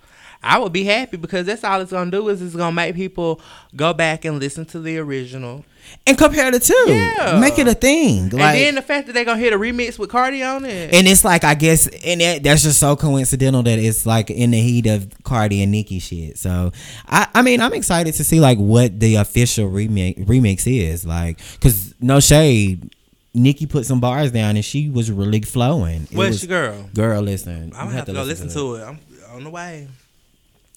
I 0.42 0.58
would 0.58 0.72
be 0.72 0.84
happy 0.84 1.16
because 1.18 1.46
that's 1.46 1.62
all 1.64 1.80
it's 1.80 1.92
gonna 1.92 2.10
do 2.10 2.28
is 2.28 2.40
it's 2.42 2.56
gonna 2.56 2.72
make 2.72 2.94
people 2.96 3.40
go 3.76 3.92
back 3.92 4.24
and 4.24 4.38
listen 4.40 4.64
to 4.66 4.80
the 4.80 4.98
original. 4.98 5.64
And 6.06 6.16
compare 6.16 6.50
the 6.50 6.58
two. 6.58 6.74
Yeah. 6.88 7.38
Make 7.40 7.58
it 7.58 7.68
a 7.68 7.74
thing. 7.74 8.30
Like 8.30 8.56
and 8.56 8.58
then 8.58 8.74
the 8.76 8.82
fact 8.82 9.06
that 9.06 9.12
they're 9.12 9.24
gonna 9.24 9.38
hit 9.40 9.52
a 9.52 9.58
remix 9.58 9.98
with 9.98 10.08
Cardi 10.10 10.42
on 10.42 10.64
it. 10.64 10.94
and 10.94 11.06
it's 11.06 11.24
like 11.24 11.44
I 11.44 11.54
guess 11.54 11.86
and 11.88 12.20
that, 12.20 12.42
that's 12.42 12.62
just 12.62 12.80
so 12.80 12.96
coincidental 12.96 13.62
that 13.64 13.78
it's 13.78 14.06
like 14.06 14.30
in 14.30 14.50
the 14.52 14.60
heat 14.60 14.86
of 14.86 15.12
Cardi 15.24 15.62
and 15.62 15.70
Nicki 15.72 15.98
shit. 15.98 16.38
So 16.38 16.72
I 17.06 17.28
I 17.34 17.42
mean 17.42 17.60
I'm 17.60 17.74
excited 17.74 18.14
to 18.14 18.24
see 18.24 18.40
like 18.40 18.58
what 18.58 18.98
the 18.98 19.16
official 19.16 19.66
remake 19.68 20.16
remix 20.18 20.66
is 20.66 21.04
like 21.06 21.38
because 21.54 21.94
no 22.00 22.20
shade. 22.20 22.94
Nicki 23.32 23.64
put 23.66 23.86
some 23.86 24.00
bars 24.00 24.32
down 24.32 24.56
and 24.56 24.64
she 24.64 24.88
was 24.88 25.08
really 25.12 25.40
flowing. 25.42 26.02
It 26.10 26.16
Where's 26.16 26.42
was- 26.42 26.44
your 26.50 26.72
girl? 26.72 26.90
Girl, 26.94 27.22
listen. 27.22 27.72
I'm 27.76 27.86
gonna 27.86 27.92
have 27.92 28.06
to 28.06 28.12
go 28.12 28.24
listen 28.24 28.48
to 28.48 28.74
it. 28.74 28.82
I'm 28.82 28.98
on 29.32 29.44
the 29.44 29.50
way. 29.50 29.86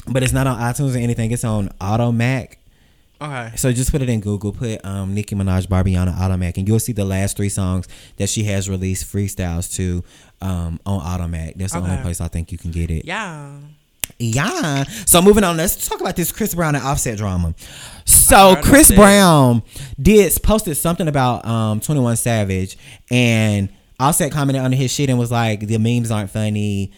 But 0.07 0.21
it's 0.21 0.33
not 0.33 0.45
on 0.47 0.59
iTunes 0.59 0.93
or 0.95 0.99
anything. 0.99 1.31
It's 1.31 1.43
on 1.43 1.69
Audiomack. 1.81 2.57
Okay. 3.24 3.55
So 3.55 3.71
just 3.71 3.91
put 3.91 4.01
it 4.01 4.09
in 4.09 4.19
Google. 4.19 4.51
Put 4.51 4.84
um, 4.84 5.13
Nicki 5.13 5.34
Minaj, 5.34 5.67
Barbiana, 5.67 6.13
Audiomack, 6.13 6.57
and 6.57 6.67
you'll 6.67 6.80
see 6.80 6.91
the 6.91 7.05
last 7.05 7.38
three 7.38 7.49
songs 7.49 7.88
that 8.17 8.28
she 8.28 8.43
has 8.43 8.69
released 8.69 9.05
freestyles 9.11 9.74
to 9.78 10.03
um, 10.41 10.80
on 10.86 10.99
Audiomack. 10.99 11.55
That's 11.55 11.71
the 11.71 11.80
only 11.80 12.01
place 12.01 12.19
I 12.19 12.28
think 12.28 12.51
you 12.51 12.57
can 12.57 12.71
get 12.71 12.91
it. 12.91 13.05
Yeah. 13.05 13.59
Yeah. 14.19 14.84
So 15.05 15.21
moving 15.21 15.45
on, 15.45 15.55
let's 15.55 15.88
talk 15.88 16.01
about 16.01 16.17
this 16.17 16.34
Chris 16.34 16.53
Brown 16.53 16.76
and 16.76 16.84
Offset 16.84 17.17
drama. 17.17 17.55
So 18.03 18.57
Chris. 18.61 18.91
Brown 18.91 19.63
did 20.01 20.32
posted 20.43 20.76
something 20.76 21.07
about 21.07 21.45
um 21.45 21.80
21 21.80 22.17
Savage 22.17 22.78
and 23.09 23.69
Offset 23.99 24.32
commented 24.34 24.61
under 24.63 24.76
his 24.76 24.91
shit 24.91 25.09
and 25.09 25.17
was 25.17 25.32
like 25.32 25.61
the 25.61 25.78
memes 25.78 26.11
aren't 26.11 26.30
funny, 26.30 26.91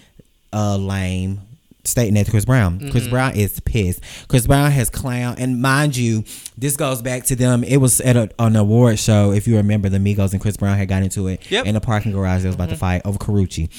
uh 0.51 0.77
lame. 0.77 1.41
Stating 1.85 2.15
that 2.15 2.25
to 2.25 2.31
Chris 2.31 2.45
Brown. 2.45 2.79
Mm-hmm. 2.79 2.89
Chris 2.89 3.07
Brown 3.07 3.35
is 3.35 3.59
pissed. 3.59 4.01
Chris 4.27 4.47
Brown 4.47 4.71
has 4.71 4.89
clown 4.89 5.35
and 5.37 5.61
mind 5.61 5.95
you, 5.95 6.23
this 6.57 6.75
goes 6.75 7.01
back 7.01 7.25
to 7.25 7.35
them. 7.35 7.63
It 7.63 7.77
was 7.77 8.01
at 8.01 8.15
a, 8.17 8.29
an 8.39 8.55
award 8.55 8.97
show. 8.97 9.31
If 9.31 9.47
you 9.47 9.57
remember, 9.57 9.87
the 9.89 9.99
Migos 9.99 10.31
and 10.33 10.41
Chris 10.41 10.57
Brown 10.57 10.77
had 10.77 10.87
got 10.87 11.03
into 11.03 11.27
it 11.27 11.49
Yep. 11.51 11.65
in 11.67 11.75
a 11.75 11.81
parking 11.81 12.11
garage. 12.11 12.41
They 12.41 12.47
was 12.49 12.55
about 12.55 12.69
to 12.69 12.75
fight 12.75 13.01
over 13.05 13.19
Karrueche. 13.19 13.69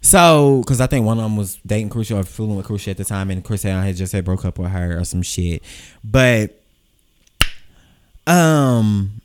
So, 0.00 0.60
because 0.64 0.80
I 0.80 0.86
think 0.86 1.04
one 1.04 1.18
of 1.18 1.24
them 1.24 1.36
was 1.36 1.58
dating 1.66 1.90
Karrueche 1.90 2.16
or 2.16 2.22
fooling 2.22 2.56
with 2.56 2.66
Karrueche 2.66 2.88
at 2.92 2.96
the 2.96 3.04
time, 3.04 3.30
and 3.30 3.42
Chris 3.44 3.62
Brown 3.62 3.82
had 3.84 3.96
just 3.96 4.12
had 4.12 4.24
broke 4.24 4.44
up 4.44 4.58
with 4.58 4.70
her 4.70 4.98
or 4.98 5.04
some 5.04 5.20
shit. 5.22 5.62
But, 6.04 6.60
um, 8.26 9.20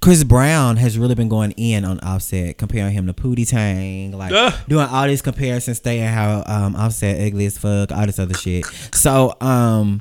Chris 0.00 0.24
Brown 0.24 0.76
has 0.78 0.98
really 0.98 1.14
been 1.14 1.28
going 1.28 1.50
in 1.52 1.84
on 1.84 2.00
Offset, 2.00 2.56
comparing 2.56 2.92
him 2.92 3.06
to 3.06 3.12
Pootie 3.12 3.46
Tang, 3.48 4.12
like 4.12 4.32
Ugh. 4.32 4.54
doing 4.66 4.86
all 4.86 5.06
these 5.06 5.20
comparisons, 5.20 5.76
stating 5.76 6.06
how 6.06 6.42
um, 6.46 6.74
Offset 6.74 7.20
ugly 7.20 7.44
as 7.44 7.58
fuck, 7.58 7.92
all 7.92 8.06
this 8.06 8.18
other 8.18 8.32
shit. 8.34 8.64
So, 8.94 9.34
um, 9.42 10.00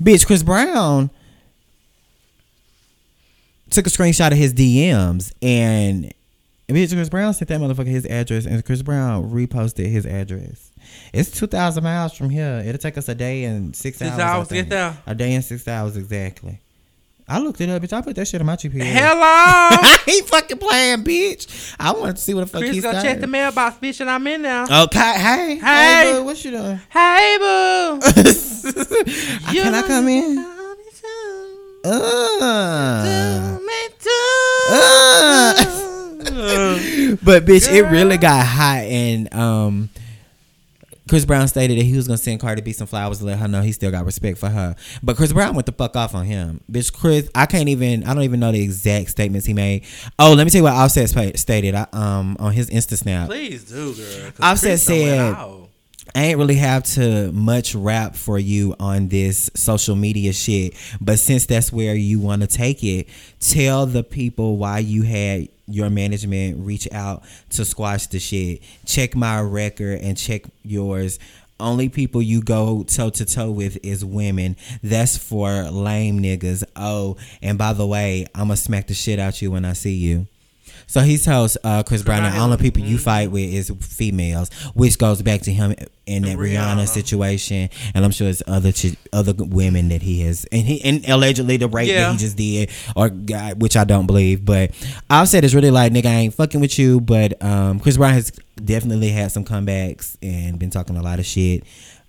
bitch, 0.00 0.24
Chris 0.24 0.44
Brown 0.44 1.10
took 3.70 3.86
a 3.86 3.90
screenshot 3.90 4.30
of 4.30 4.38
his 4.38 4.54
DMs 4.54 5.32
and 5.42 6.14
bitch, 6.68 6.92
Chris 6.92 7.08
Brown 7.08 7.34
sent 7.34 7.48
that 7.48 7.60
motherfucker 7.60 7.86
his 7.86 8.06
address, 8.06 8.46
and 8.46 8.64
Chris 8.64 8.82
Brown 8.82 9.30
reposted 9.30 9.86
his 9.90 10.06
address. 10.06 10.70
It's 11.12 11.30
two 11.30 11.48
thousand 11.48 11.82
miles 11.82 12.14
from 12.14 12.30
here. 12.30 12.62
It'll 12.64 12.78
take 12.78 12.96
us 12.96 13.08
a 13.08 13.14
day 13.16 13.44
and 13.44 13.74
six, 13.74 13.98
Six 13.98 14.12
hours. 14.12 14.20
Hours 14.20 14.48
to 14.48 14.54
get 14.54 14.68
there? 14.68 14.96
A 15.06 15.14
day 15.14 15.34
and 15.34 15.44
six 15.44 15.66
hours 15.66 15.96
exactly. 15.96 16.60
I 17.30 17.38
looked 17.40 17.60
it 17.60 17.68
up, 17.68 17.82
bitch. 17.82 17.92
I 17.92 18.00
put 18.00 18.16
that 18.16 18.26
shit 18.26 18.40
on 18.40 18.46
my 18.46 18.56
GPS. 18.56 18.84
Hello. 18.84 19.94
he 20.06 20.22
fucking 20.22 20.56
playing, 20.58 21.04
bitch. 21.04 21.74
I 21.78 21.92
wanted 21.92 22.16
to 22.16 22.22
see 22.22 22.32
what 22.32 22.40
the 22.42 22.46
fuck 22.46 22.60
Chris, 22.62 22.72
he's 22.74 22.82
go 22.82 22.90
saying. 22.92 23.04
check 23.04 23.20
the 23.20 23.26
mailbox, 23.26 23.76
bitch, 23.78 24.00
and 24.00 24.08
I'm 24.08 24.26
in 24.26 24.40
there. 24.42 24.62
Okay, 24.64 25.12
hey, 25.12 25.56
hey, 25.56 25.60
Hey. 25.60 26.12
boo, 26.14 26.24
what 26.24 26.42
you 26.42 26.52
doing? 26.52 26.80
Hey, 26.88 27.36
boo. 27.38 28.00
Can 29.52 29.74
I 29.74 29.82
come 29.86 30.08
in? 30.08 30.38
Uh, 31.84 32.38
uh. 32.40 33.58
but 37.22 37.44
bitch, 37.44 37.70
it 37.72 37.82
really 37.90 38.16
got 38.16 38.46
hot, 38.46 38.82
and 38.84 39.32
um, 39.34 39.88
Chris 41.08 41.24
Brown 41.24 41.48
stated 41.48 41.78
that 41.78 41.84
he 41.84 41.96
was 41.96 42.06
gonna 42.06 42.18
send 42.18 42.40
Cardi 42.40 42.60
B 42.62 42.72
some 42.72 42.86
flowers 42.86 43.18
to 43.18 43.24
let 43.24 43.38
her 43.38 43.48
know 43.48 43.62
he 43.62 43.72
still 43.72 43.90
got 43.90 44.04
respect 44.04 44.38
for 44.38 44.48
her. 44.48 44.74
But 45.02 45.16
Chris 45.16 45.32
Brown 45.32 45.54
went 45.54 45.66
the 45.66 45.72
fuck 45.72 45.96
off 45.96 46.14
on 46.14 46.24
him, 46.26 46.60
bitch. 46.70 46.92
Chris, 46.92 47.28
I 47.34 47.46
can't 47.46 47.68
even, 47.68 48.04
I 48.04 48.14
don't 48.14 48.22
even 48.24 48.40
know 48.40 48.52
the 48.52 48.62
exact 48.62 49.10
statements 49.10 49.46
he 49.46 49.54
made. 49.54 49.84
Oh, 50.18 50.34
let 50.34 50.44
me 50.44 50.50
tell 50.50 50.58
you 50.60 50.64
what 50.64 50.74
Offset 50.74 51.08
stated 51.38 51.74
I, 51.74 51.86
um 51.92 52.36
on 52.38 52.52
his 52.52 52.70
Insta 52.70 52.96
snap. 52.96 53.28
Please 53.28 53.64
do, 53.64 53.94
girl. 53.94 54.32
Offset 54.40 54.78
said- 54.80 55.34
I 56.14 56.22
ain't 56.24 56.38
really 56.38 56.54
have 56.54 56.84
to 56.94 57.30
much 57.32 57.74
rap 57.74 58.16
for 58.16 58.38
you 58.38 58.74
on 58.80 59.08
this 59.08 59.50
social 59.54 59.94
media 59.94 60.32
shit, 60.32 60.72
but 61.02 61.18
since 61.18 61.44
that's 61.44 61.70
where 61.70 61.94
you 61.94 62.18
want 62.18 62.40
to 62.40 62.48
take 62.48 62.82
it, 62.82 63.08
tell 63.40 63.84
the 63.84 64.02
people 64.02 64.56
why 64.56 64.78
you 64.78 65.02
had 65.02 65.48
your 65.68 65.90
management 65.90 66.64
reach 66.64 66.88
out 66.92 67.22
to 67.50 67.64
squash 67.64 68.06
the 68.06 68.18
shit. 68.18 68.62
Check 68.86 69.14
my 69.14 69.40
record 69.40 70.00
and 70.00 70.16
check 70.16 70.42
yours. 70.62 71.18
Only 71.60 71.88
people 71.88 72.22
you 72.22 72.40
go 72.40 72.84
toe 72.84 73.10
to 73.10 73.24
toe 73.24 73.50
with 73.50 73.78
is 73.84 74.04
women. 74.04 74.56
That's 74.82 75.16
for 75.18 75.64
lame 75.64 76.20
niggas. 76.20 76.62
Oh, 76.76 77.16
and 77.42 77.58
by 77.58 77.72
the 77.72 77.86
way, 77.86 78.26
I'ma 78.34 78.54
smack 78.54 78.86
the 78.86 78.94
shit 78.94 79.18
out 79.18 79.42
you 79.42 79.50
when 79.50 79.64
I 79.64 79.72
see 79.72 79.94
you. 79.94 80.26
So 80.88 81.00
he 81.02 81.18
tells 81.18 81.56
uh, 81.62 81.82
Chris 81.82 82.02
Brown 82.02 82.22
that 82.22 82.38
all 82.38 82.48
the 82.48 82.56
people 82.58 82.82
you 82.82 82.98
fight 82.98 83.30
with 83.30 83.52
is 83.52 83.70
females, 83.80 84.50
which 84.74 84.98
goes 84.98 85.20
back 85.22 85.42
to 85.42 85.52
him 85.52 85.74
in 86.06 86.22
that 86.22 86.38
Rihanna, 86.38 86.76
Rihanna. 86.78 86.88
situation, 86.88 87.68
and 87.94 88.04
I'm 88.04 88.10
sure 88.10 88.28
it's 88.28 88.42
other 88.46 88.72
ch- 88.72 88.96
other 89.12 89.34
women 89.36 89.90
that 89.90 90.00
he 90.00 90.22
has, 90.22 90.46
and 90.50 90.62
he 90.62 90.82
and 90.82 91.06
allegedly 91.08 91.58
the 91.58 91.68
rape 91.68 91.88
that 91.88 92.12
he 92.12 92.18
just 92.18 92.36
did, 92.38 92.70
or 92.96 93.10
got, 93.10 93.58
which 93.58 93.76
I 93.76 93.84
don't 93.84 94.06
believe, 94.06 94.44
but 94.46 94.70
Offset 95.10 95.44
is 95.44 95.54
really 95.54 95.70
like 95.70 95.92
nigga, 95.92 96.06
I 96.06 96.14
ain't 96.14 96.34
fucking 96.34 96.60
with 96.60 96.78
you, 96.78 97.00
but 97.00 97.40
um, 97.44 97.78
Chris 97.80 97.98
Brown 97.98 98.14
has 98.14 98.32
definitely 98.64 99.10
had 99.10 99.30
some 99.30 99.44
comebacks 99.44 100.16
and 100.22 100.58
been 100.58 100.70
talking 100.70 100.96
a 100.96 101.02
lot 101.02 101.18
of 101.18 101.26
shit. 101.26 101.64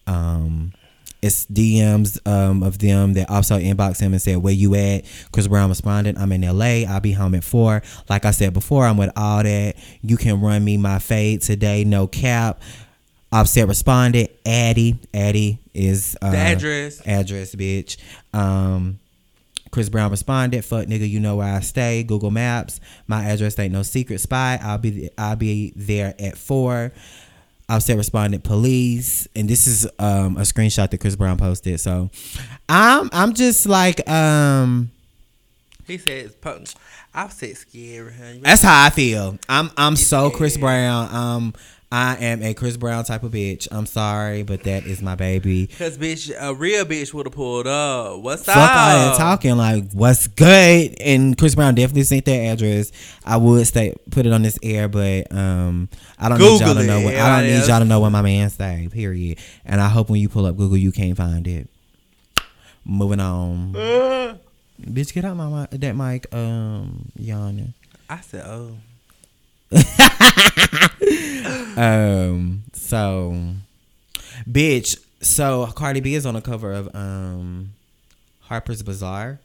Um, 0.07 0.71
it's 1.21 1.45
DMs 1.47 2.17
um, 2.27 2.63
of 2.63 2.79
them 2.79 3.13
that 3.13 3.29
also 3.29 3.59
inboxed 3.59 3.99
him 3.99 4.13
and 4.13 4.21
said, 4.21 4.37
"Where 4.37 4.53
you 4.53 4.75
at?" 4.75 5.03
Chris 5.31 5.47
Brown 5.47 5.69
responded, 5.69 6.17
"I'm 6.17 6.31
in 6.31 6.41
LA. 6.41 6.85
I'll 6.87 6.99
be 7.01 7.11
home 7.11 7.35
at 7.35 7.43
four. 7.43 7.81
Like 8.09 8.25
I 8.25 8.31
said 8.31 8.53
before, 8.53 8.85
I'm 8.85 8.97
with 8.97 9.11
all 9.17 9.43
that. 9.43 9.75
You 10.01 10.17
can 10.17 10.39
run 10.41 10.63
me 10.63 10.77
my 10.77 10.99
fade 10.99 11.41
today, 11.41 11.83
no 11.83 12.07
cap." 12.07 12.61
Offset 13.31 13.67
responded, 13.67 14.29
"Addy, 14.45 14.97
Addy 15.13 15.59
is 15.73 16.17
uh, 16.21 16.31
The 16.31 16.37
address. 16.37 17.01
address, 17.05 17.53
bitch." 17.53 17.97
Um, 18.33 18.99
Chris 19.71 19.89
Brown 19.89 20.09
responded, 20.09 20.65
"Fuck 20.65 20.87
nigga, 20.87 21.07
you 21.07 21.19
know 21.19 21.35
where 21.35 21.53
I 21.53 21.59
stay. 21.59 22.01
Google 22.03 22.31
Maps. 22.31 22.79
My 23.07 23.25
address 23.25 23.59
ain't 23.59 23.73
no 23.73 23.83
secret 23.83 24.19
spy. 24.21 24.57
I'll 24.63 24.79
be 24.79 25.09
I'll 25.17 25.35
be 25.35 25.73
there 25.75 26.15
at 26.17 26.37
four. 26.37 26.91
Offset 27.69 27.97
responded, 27.97 28.43
"Police." 28.43 29.27
And 29.35 29.47
this 29.49 29.67
is 29.67 29.85
um, 29.99 30.37
a 30.37 30.41
screenshot 30.41 30.89
that 30.89 30.97
Chris 30.99 31.15
Brown 31.15 31.37
posted. 31.37 31.79
So, 31.79 32.09
I'm 32.67 33.09
I'm 33.13 33.33
just 33.33 33.67
like 33.67 34.07
um, 34.09 34.91
He 35.85 35.97
says, 35.97 36.35
Offset 37.13 37.55
scary? 37.57 38.39
That's 38.41 38.61
how 38.61 38.85
I 38.85 38.89
feel. 38.89 39.37
I'm 39.47 39.69
I'm 39.77 39.95
so 39.95 40.29
Yeah. 40.29 40.37
Chris 40.37 40.57
Brown. 40.57 41.13
Um, 41.15 41.53
I 41.91 42.17
am 42.17 42.43
a 42.43 42.53
Chris 42.53 42.77
Brown 42.77 43.03
type 43.03 43.23
of 43.23 43.31
bitch. 43.31 43.67
I'm 43.71 43.87
sorry, 43.87 44.43
but 44.43 44.61
that 44.63 44.85
is 44.85 45.01
my 45.01 45.15
baby. 45.15 45.65
Cause 45.65 45.97
bitch, 45.97 46.31
a 46.39 46.53
real 46.53 46.85
bitch 46.85 47.15
would 47.15 47.25
have 47.25 47.33
pulled 47.33 47.65
up. 47.65 48.19
What's 48.21 48.43
Fuck 48.45 48.57
up? 48.57 48.61
all 48.61 48.67
that 49.09 49.17
talking. 49.17 49.57
Like, 49.57 49.91
what's 49.93 50.27
good? 50.27 50.95
And 51.01 51.35
Chris 51.35 51.55
Brown 51.55 51.73
definitely 51.73 52.03
sent 52.03 52.25
that 52.25 52.31
address. 52.53 52.91
I 53.25 53.37
would 53.37 53.65
stay 53.65 53.95
put 54.11 54.27
it 54.27 54.33
on 54.33 54.43
this 54.43 54.59
air, 54.61 54.87
but 54.87 55.33
um, 55.33 55.89
I 56.19 56.29
don't 56.29 56.37
need 56.37 56.45
y'all 56.45 56.59
Google 56.59 56.75
to 56.75 56.83
know. 56.83 57.01
What, 57.01 57.15
I 57.15 57.41
don't 57.41 57.49
need 57.49 57.67
y'all 57.67 57.79
to 57.79 57.85
know 57.85 57.99
what 58.01 58.11
my 58.11 58.21
man 58.21 58.51
say. 58.51 58.87
Period. 58.91 59.39
And 59.65 59.81
I 59.81 59.87
hope 59.89 60.11
when 60.11 60.21
you 60.21 60.29
pull 60.29 60.45
up 60.45 60.57
Google, 60.57 60.77
you 60.77 60.91
can't 60.91 61.17
find 61.17 61.47
it. 61.47 61.67
Moving 62.85 63.19
on, 63.19 63.75
Uh, 63.75 64.37
bitch. 64.81 65.11
Get 65.13 65.25
out 65.25 65.35
my 65.37 65.67
mi- 65.71 65.77
that 65.77 65.95
mic. 65.95 66.27
Um, 66.33 67.11
yawning. 67.17 67.73
I 68.07 68.21
said, 68.21 68.45
oh. 68.45 68.75
Um, 71.77 72.63
so, 72.73 73.33
bitch. 74.49 74.97
So 75.21 75.67
Cardi 75.67 76.01
B 76.01 76.13
is 76.15 76.25
on 76.25 76.33
the 76.33 76.41
cover 76.41 76.73
of 76.73 76.93
um 76.93 77.69
Harper's 78.41 78.83
Bazaar. 78.83 79.39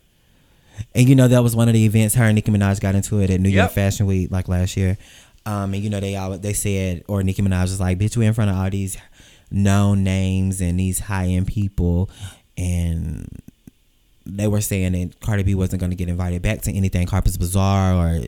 And 0.94 1.08
you 1.08 1.14
know 1.14 1.28
that 1.28 1.42
was 1.44 1.54
one 1.54 1.68
of 1.68 1.74
the 1.74 1.84
events 1.84 2.16
her 2.16 2.24
and 2.24 2.34
Nicki 2.34 2.50
Minaj 2.50 2.80
got 2.80 2.96
into 2.96 3.20
it 3.20 3.30
at 3.30 3.40
New 3.40 3.48
York 3.48 3.68
Yep. 3.68 3.72
Fashion 3.74 4.06
Week 4.06 4.30
like 4.32 4.48
last 4.48 4.76
year. 4.76 4.98
Um, 5.46 5.74
and 5.74 5.84
you 5.84 5.90
know 5.90 6.00
they 6.00 6.16
all 6.16 6.36
they 6.36 6.52
said 6.54 7.04
or 7.06 7.22
Nicki 7.22 7.42
Minaj 7.42 7.62
was 7.62 7.78
like, 7.80 7.98
"Bitch, 7.98 8.16
we 8.16 8.26
in 8.26 8.34
front 8.34 8.50
of 8.50 8.56
all 8.56 8.70
these 8.70 8.96
known 9.50 10.02
names 10.02 10.60
and 10.60 10.80
these 10.80 10.98
high 11.00 11.26
end 11.26 11.46
people," 11.46 12.08
and 12.56 13.28
they 14.26 14.48
were 14.48 14.60
saying 14.60 14.92
that 14.92 15.20
Cardi 15.20 15.42
B 15.44 15.54
wasn't 15.54 15.80
going 15.80 15.90
to 15.90 15.96
get 15.96 16.08
invited 16.08 16.42
back 16.42 16.62
to 16.62 16.72
anything 16.72 17.06
Harper's 17.06 17.36
Bazaar 17.36 17.94
or 17.94 18.22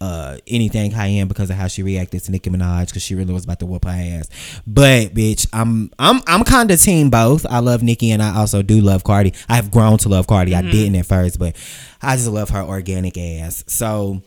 uh, 0.00 0.38
anything 0.46 0.90
high 0.90 1.08
end 1.08 1.28
because 1.28 1.50
of 1.50 1.56
how 1.56 1.66
she 1.66 1.82
reacted 1.82 2.22
to 2.24 2.32
Nicki 2.32 2.48
Minaj 2.48 2.86
because 2.86 3.02
she 3.02 3.14
really 3.14 3.34
was 3.34 3.44
about 3.44 3.58
to 3.60 3.66
whoop 3.66 3.84
her 3.84 3.90
ass. 3.90 4.28
But 4.66 5.14
bitch, 5.14 5.46
I'm 5.52 5.90
I'm 5.98 6.22
I'm 6.26 6.44
kind 6.44 6.70
of 6.70 6.80
team 6.80 7.10
both. 7.10 7.44
I 7.46 7.58
love 7.58 7.82
Nicki 7.82 8.10
and 8.10 8.22
I 8.22 8.36
also 8.36 8.62
do 8.62 8.80
love 8.80 9.04
Cardi. 9.04 9.34
I 9.48 9.56
have 9.56 9.70
grown 9.70 9.98
to 9.98 10.08
love 10.08 10.26
Cardi. 10.26 10.54
I 10.54 10.62
didn't 10.62 10.96
at 10.96 11.06
first, 11.06 11.38
but 11.38 11.54
I 12.00 12.16
just 12.16 12.28
love 12.28 12.50
her 12.50 12.62
organic 12.62 13.18
ass. 13.18 13.62
So 13.66 14.22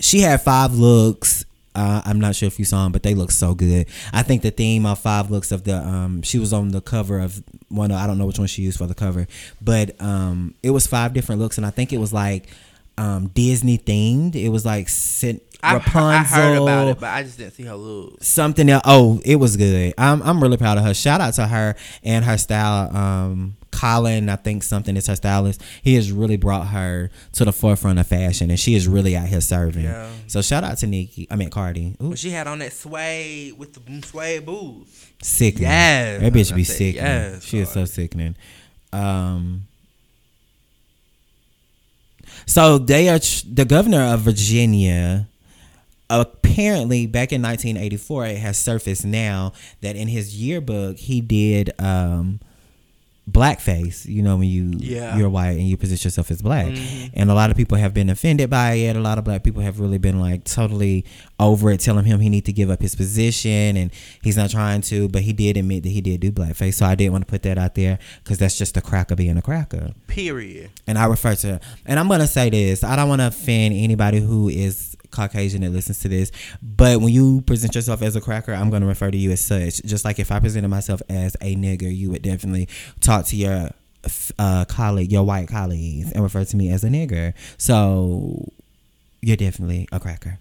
she 0.00 0.20
had 0.20 0.40
five 0.40 0.74
looks. 0.74 1.44
Uh, 1.74 2.02
I'm 2.04 2.20
not 2.20 2.34
sure 2.34 2.46
if 2.46 2.58
you 2.58 2.66
saw 2.66 2.82
them, 2.84 2.92
but 2.92 3.02
they 3.02 3.14
look 3.14 3.30
so 3.30 3.54
good. 3.54 3.86
I 4.12 4.22
think 4.22 4.42
the 4.42 4.50
theme 4.50 4.84
of 4.84 4.98
five 4.98 5.30
looks 5.30 5.52
of 5.52 5.64
the 5.64 5.76
um, 5.76 6.22
she 6.22 6.38
was 6.38 6.52
on 6.52 6.68
the 6.68 6.80
cover 6.82 7.18
of 7.18 7.42
one. 7.68 7.92
I 7.92 8.06
don't 8.06 8.18
know 8.18 8.26
which 8.26 8.38
one 8.38 8.48
she 8.48 8.62
used 8.62 8.78
for 8.78 8.86
the 8.86 8.94
cover, 8.94 9.26
but 9.60 10.00
um, 10.00 10.54
it 10.62 10.70
was 10.70 10.86
five 10.86 11.14
different 11.14 11.40
looks, 11.40 11.56
and 11.56 11.66
I 11.66 11.70
think 11.70 11.92
it 11.92 11.98
was 11.98 12.12
like 12.12 12.46
um, 12.98 13.28
Disney 13.28 13.78
themed. 13.78 14.34
It 14.34 14.50
was 14.50 14.64
like 14.64 14.88
I, 15.62 15.74
Rapunzel, 15.74 16.08
I 16.10 16.22
heard 16.24 16.58
about 16.58 16.88
it, 16.88 17.00
but 17.00 17.10
I 17.10 17.22
just 17.22 17.38
didn't 17.38 17.54
see 17.54 17.62
her 17.64 17.76
look. 17.76 18.22
something 18.22 18.68
else. 18.68 18.82
Oh, 18.84 19.20
it 19.24 19.36
was 19.36 19.56
good. 19.56 19.94
I'm 19.96 20.20
I'm 20.22 20.42
really 20.42 20.56
proud 20.56 20.76
of 20.76 20.84
her. 20.84 20.92
Shout 20.92 21.20
out 21.20 21.34
to 21.34 21.46
her 21.46 21.76
and 22.02 22.24
her 22.24 22.36
style. 22.36 22.94
Um, 22.94 23.56
Colin, 23.70 24.28
I 24.28 24.36
think 24.36 24.64
something 24.64 24.96
is 24.96 25.06
her 25.06 25.16
stylist. 25.16 25.62
He 25.82 25.94
has 25.94 26.10
really 26.10 26.36
brought 26.36 26.68
her 26.68 27.10
to 27.32 27.44
the 27.44 27.52
forefront 27.52 27.98
of 28.00 28.06
fashion, 28.06 28.50
and 28.50 28.58
she 28.58 28.74
is 28.74 28.88
really 28.88 29.16
out 29.16 29.28
here 29.28 29.40
serving. 29.40 29.84
Yeah. 29.84 30.10
So 30.26 30.42
shout 30.42 30.64
out 30.64 30.78
to 30.78 30.86
Nikki. 30.88 31.28
I 31.30 31.36
mean 31.36 31.50
Cardi. 31.50 31.96
Ooh, 32.02 32.16
she 32.16 32.30
had 32.30 32.48
on 32.48 32.58
that 32.58 32.72
suede 32.72 33.56
with 33.56 33.72
the 33.74 34.06
suede 34.06 34.44
boots. 34.44 35.06
sickening. 35.22 35.62
Yes, 35.68 36.20
that 36.20 36.32
bitch 36.32 36.54
be 36.54 36.64
sickening. 36.64 37.04
yes, 37.04 37.44
she 37.44 37.58
is 37.58 37.70
so 37.70 37.84
sickening. 37.84 38.36
Um. 38.92 39.68
So 42.46 42.78
they 42.78 43.08
are 43.08 43.18
the 43.18 43.64
governor 43.66 44.02
of 44.02 44.20
Virginia. 44.20 45.28
Apparently, 46.10 47.06
back 47.06 47.32
in 47.32 47.40
1984, 47.40 48.26
it 48.26 48.36
has 48.38 48.58
surfaced 48.58 49.04
now 49.04 49.52
that 49.80 49.96
in 49.96 50.08
his 50.08 50.36
yearbook 50.36 50.98
he 50.98 51.20
did 51.20 51.72
um, 51.78 52.40
blackface. 53.30 54.04
You 54.04 54.22
know 54.22 54.36
when 54.36 54.48
you 54.48 54.72
Yeah. 54.78 55.16
you're 55.16 55.28
white 55.28 55.52
and 55.52 55.68
you 55.68 55.76
position 55.76 56.08
yourself 56.08 56.30
as 56.30 56.42
black, 56.42 56.66
mm-hmm. 56.66 57.06
and 57.14 57.30
a 57.30 57.34
lot 57.34 57.50
of 57.50 57.56
people 57.56 57.78
have 57.78 57.94
been 57.94 58.10
offended 58.10 58.50
by 58.50 58.74
it. 58.74 58.96
A 58.96 59.00
lot 59.00 59.18
of 59.18 59.24
black 59.24 59.44
people 59.44 59.62
have 59.62 59.78
really 59.78 59.98
been 59.98 60.20
like 60.20 60.44
totally 60.44 61.04
over 61.38 61.70
it, 61.70 61.80
telling 61.80 62.04
him 62.04 62.20
he 62.20 62.28
need 62.28 62.44
to 62.46 62.52
give 62.52 62.70
up 62.70 62.80
his 62.82 62.94
position 62.94 63.76
and 63.76 63.90
he's 64.22 64.36
not 64.36 64.50
trying 64.50 64.80
to. 64.82 65.08
But 65.08 65.22
he 65.22 65.32
did 65.32 65.56
admit 65.56 65.84
that 65.84 65.90
he 65.90 66.00
did 66.00 66.20
do 66.20 66.32
blackface, 66.32 66.74
so 66.74 66.86
I 66.86 66.94
didn't 66.94 67.12
want 67.12 67.26
to 67.26 67.30
put 67.30 67.42
that 67.42 67.58
out 67.58 67.74
there 67.74 67.98
because 68.22 68.38
that's 68.38 68.58
just 68.58 68.76
a 68.76 68.80
cracker 68.80 69.14
being 69.14 69.36
a 69.36 69.42
cracker. 69.42 69.92
Period. 70.08 70.70
And 70.86 70.98
I 70.98 71.06
refer 71.06 71.34
to, 71.36 71.60
and 71.86 72.00
I'm 72.00 72.08
gonna 72.08 72.26
say 72.26 72.50
this. 72.50 72.82
I 72.82 72.96
don't 72.96 73.08
want 73.08 73.20
to 73.20 73.28
offend 73.28 73.74
anybody 73.74 74.20
who 74.20 74.48
is 74.48 74.91
Caucasian 75.12 75.62
that 75.62 75.70
listens 75.70 76.00
to 76.00 76.08
this, 76.08 76.32
but 76.62 77.00
when 77.00 77.12
you 77.12 77.42
present 77.42 77.74
yourself 77.74 78.02
as 78.02 78.16
a 78.16 78.20
cracker, 78.20 78.52
I'm 78.52 78.70
gonna 78.70 78.86
refer 78.86 79.10
to 79.10 79.16
you 79.16 79.30
as 79.30 79.40
such. 79.40 79.82
Just 79.82 80.04
like 80.04 80.18
if 80.18 80.32
I 80.32 80.40
presented 80.40 80.68
myself 80.68 81.02
as 81.08 81.36
a 81.40 81.54
nigger, 81.54 81.94
you 81.94 82.10
would 82.10 82.22
definitely 82.22 82.68
talk 83.00 83.26
to 83.26 83.36
your 83.36 83.70
uh, 84.38 84.64
colleague, 84.64 85.12
your 85.12 85.24
white 85.24 85.48
colleagues, 85.48 86.12
and 86.12 86.22
refer 86.22 86.44
to 86.44 86.56
me 86.56 86.70
as 86.70 86.84
a 86.84 86.88
nigger. 86.88 87.34
So 87.58 88.48
you're 89.20 89.36
definitely 89.36 89.88
a 89.92 90.00
cracker. 90.00 90.38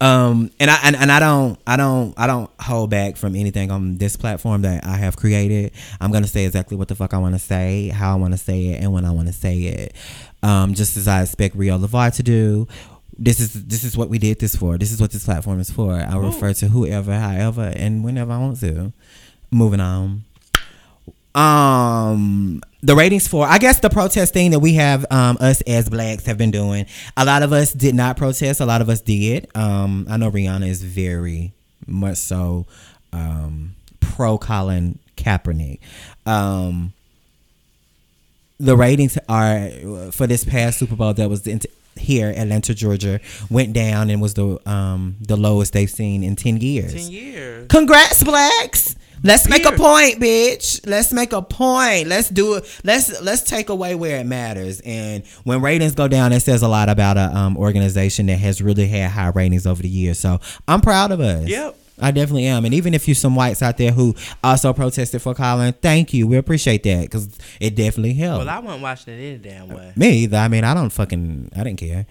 um 0.00 0.50
and 0.58 0.68
I 0.68 0.80
and, 0.82 0.96
and 0.96 1.12
I 1.12 1.20
don't 1.20 1.60
I 1.64 1.76
don't 1.76 2.12
I 2.18 2.26
don't 2.26 2.50
hold 2.60 2.90
back 2.90 3.16
from 3.16 3.36
anything 3.36 3.70
on 3.70 3.98
this 3.98 4.16
platform 4.16 4.62
that 4.62 4.84
I 4.84 4.96
have 4.96 5.16
created. 5.16 5.70
I'm 6.00 6.10
gonna 6.10 6.26
say 6.26 6.44
exactly 6.44 6.76
what 6.76 6.88
the 6.88 6.96
fuck 6.96 7.14
I 7.14 7.18
wanna 7.18 7.38
say, 7.38 7.88
how 7.88 8.12
I 8.12 8.16
wanna 8.16 8.36
say 8.36 8.66
it, 8.66 8.82
and 8.82 8.92
when 8.92 9.04
I 9.04 9.12
wanna 9.12 9.32
say 9.32 9.58
it. 9.58 9.94
Um 10.46 10.74
just 10.74 10.96
as 10.96 11.08
I 11.08 11.22
expect 11.22 11.56
Rio 11.56 11.78
LeVar 11.78 12.14
to 12.16 12.22
do. 12.22 12.68
This 13.18 13.40
is 13.40 13.52
this 13.66 13.82
is 13.82 13.96
what 13.96 14.08
we 14.10 14.18
did 14.18 14.38
this 14.38 14.54
for. 14.54 14.76
This 14.78 14.92
is 14.92 15.00
what 15.00 15.10
this 15.10 15.24
platform 15.24 15.58
is 15.58 15.70
for. 15.70 15.92
I 15.94 16.16
refer 16.16 16.52
to 16.54 16.68
whoever, 16.68 17.14
however, 17.14 17.72
and 17.74 18.04
whenever 18.04 18.32
I 18.32 18.38
want 18.38 18.60
to. 18.60 18.92
Moving 19.50 19.80
on 19.80 20.24
um 21.36 22.62
the 22.82 22.96
ratings 22.96 23.28
for 23.28 23.46
i 23.46 23.58
guess 23.58 23.80
the 23.80 23.90
protest 23.90 24.32
thing 24.32 24.52
that 24.52 24.58
we 24.60 24.72
have 24.72 25.04
um 25.10 25.36
us 25.38 25.60
as 25.62 25.86
blacks 25.90 26.24
have 26.24 26.38
been 26.38 26.50
doing 26.50 26.86
a 27.18 27.26
lot 27.26 27.42
of 27.42 27.52
us 27.52 27.74
did 27.74 27.94
not 27.94 28.16
protest 28.16 28.58
a 28.58 28.64
lot 28.64 28.80
of 28.80 28.88
us 28.88 29.02
did 29.02 29.46
um 29.54 30.06
i 30.08 30.16
know 30.16 30.30
rihanna 30.30 30.66
is 30.66 30.82
very 30.82 31.52
much 31.86 32.16
so 32.16 32.64
um 33.12 33.74
pro 34.00 34.38
colin 34.38 34.98
kaepernick 35.18 35.78
um 36.24 36.94
the 38.58 38.76
ratings 38.76 39.18
are 39.28 39.68
for 40.12 40.26
this 40.26 40.44
past 40.44 40.78
super 40.78 40.96
bowl 40.96 41.12
that 41.14 41.28
was 41.28 41.46
in 41.46 41.60
here 41.98 42.30
atlanta 42.30 42.74
georgia 42.74 43.20
went 43.50 43.72
down 43.72 44.10
and 44.10 44.20
was 44.20 44.34
the 44.34 44.58
um 44.68 45.16
the 45.20 45.36
lowest 45.36 45.72
they've 45.72 45.90
seen 45.90 46.22
in 46.22 46.36
10 46.36 46.58
years 46.58 46.92
Ten 46.92 47.10
years. 47.10 47.66
Congrats, 47.68 48.22
blacks. 48.22 48.96
Let's 49.22 49.48
make 49.48 49.64
a 49.64 49.72
point, 49.72 50.20
bitch. 50.20 50.86
Let's 50.86 51.12
make 51.12 51.32
a 51.32 51.40
point. 51.42 52.06
Let's 52.06 52.28
do 52.28 52.54
it. 52.54 52.80
Let's 52.84 53.20
let's 53.22 53.42
take 53.42 53.70
away 53.70 53.94
where 53.94 54.18
it 54.20 54.24
matters. 54.26 54.80
And 54.84 55.26
when 55.44 55.62
ratings 55.62 55.94
go 55.94 56.06
down, 56.06 56.32
it 56.32 56.40
says 56.40 56.62
a 56.62 56.68
lot 56.68 56.88
about 56.88 57.16
a 57.16 57.34
um, 57.34 57.56
organization 57.56 58.26
that 58.26 58.38
has 58.38 58.60
really 58.62 58.86
had 58.86 59.10
high 59.10 59.28
ratings 59.28 59.66
over 59.66 59.82
the 59.82 59.88
years. 59.88 60.18
So 60.18 60.38
I'm 60.68 60.80
proud 60.80 61.12
of 61.12 61.20
us. 61.20 61.48
Yep. 61.48 61.76
I 61.98 62.10
definitely 62.10 62.46
am. 62.46 62.64
And 62.64 62.74
even 62.74 62.92
if 62.94 63.08
you 63.08 63.14
some 63.14 63.34
whites 63.34 63.62
out 63.62 63.78
there 63.78 63.92
who 63.92 64.14
also 64.44 64.72
protested 64.72 65.22
for 65.22 65.34
Colin, 65.34 65.72
thank 65.74 66.12
you. 66.12 66.26
We 66.26 66.36
appreciate 66.36 66.82
that 66.82 67.02
because 67.02 67.38
it 67.60 67.74
definitely 67.74 68.14
helped. 68.14 68.44
Well, 68.44 68.54
I 68.54 68.58
wasn't 68.58 68.82
watching 68.82 69.14
it 69.14 69.16
any 69.18 69.38
damn 69.38 69.68
way. 69.68 69.92
Me 69.96 70.10
either. 70.24 70.36
I 70.36 70.48
mean, 70.48 70.64
I 70.64 70.74
don't 70.74 70.90
fucking, 70.90 71.52
I 71.56 71.64
didn't 71.64 71.78
care. 71.78 72.06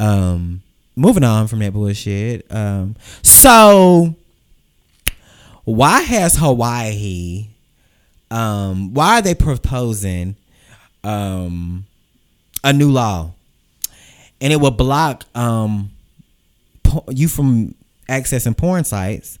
Um, 0.00 0.62
moving 0.94 1.24
on 1.24 1.48
from 1.48 1.58
that 1.58 1.72
bullshit. 1.72 2.46
Um, 2.50 2.96
so 3.22 4.14
why 5.64 6.00
has 6.00 6.36
Hawaii, 6.36 7.48
um, 8.30 8.94
why 8.94 9.18
are 9.18 9.22
they 9.22 9.34
proposing, 9.34 10.36
um, 11.04 11.84
a 12.64 12.72
new 12.72 12.90
law, 12.90 13.30
and 14.40 14.52
it 14.52 14.56
will 14.56 14.70
block 14.70 15.24
um 15.34 15.90
you 17.08 17.28
from 17.28 17.74
accessing 18.08 18.56
porn 18.56 18.84
sites 18.84 19.38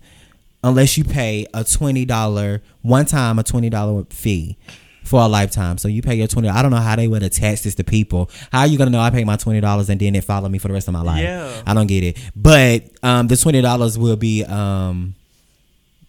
unless 0.64 0.96
you 0.98 1.04
pay 1.04 1.46
a 1.54 1.64
twenty 1.64 2.04
dollar 2.04 2.62
one 2.82 3.06
time 3.06 3.38
a 3.38 3.42
twenty 3.42 3.70
dollar 3.70 4.04
fee 4.10 4.56
for 5.04 5.20
a 5.20 5.28
lifetime. 5.28 5.78
So 5.78 5.86
you 5.88 6.02
pay 6.02 6.16
your 6.16 6.26
twenty. 6.26 6.48
I 6.48 6.62
don't 6.62 6.72
know 6.72 6.78
how 6.78 6.96
they 6.96 7.06
would 7.08 7.22
attach 7.22 7.62
this 7.62 7.74
to 7.76 7.84
people. 7.84 8.30
How 8.50 8.60
are 8.60 8.66
you 8.66 8.76
gonna 8.76 8.90
know 8.90 9.00
I 9.00 9.10
paid 9.10 9.26
my 9.26 9.36
twenty 9.36 9.60
dollars 9.60 9.88
and 9.88 10.00
then 10.00 10.14
it 10.14 10.24
follow 10.24 10.48
me 10.48 10.58
for 10.58 10.68
the 10.68 10.74
rest 10.74 10.88
of 10.88 10.94
my 10.94 11.02
life? 11.02 11.22
Yeah. 11.22 11.62
I 11.66 11.74
don't 11.74 11.86
get 11.86 12.02
it. 12.02 12.18
But 12.34 12.84
um, 13.02 13.28
the 13.28 13.36
twenty 13.36 13.60
dollars 13.62 13.98
will 13.98 14.16
be 14.16 14.44
um 14.44 15.14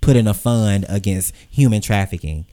put 0.02 0.16
in 0.16 0.28
a 0.28 0.34
fund 0.34 0.86
against 0.90 1.34
human 1.50 1.82
trafficking. 1.82 2.46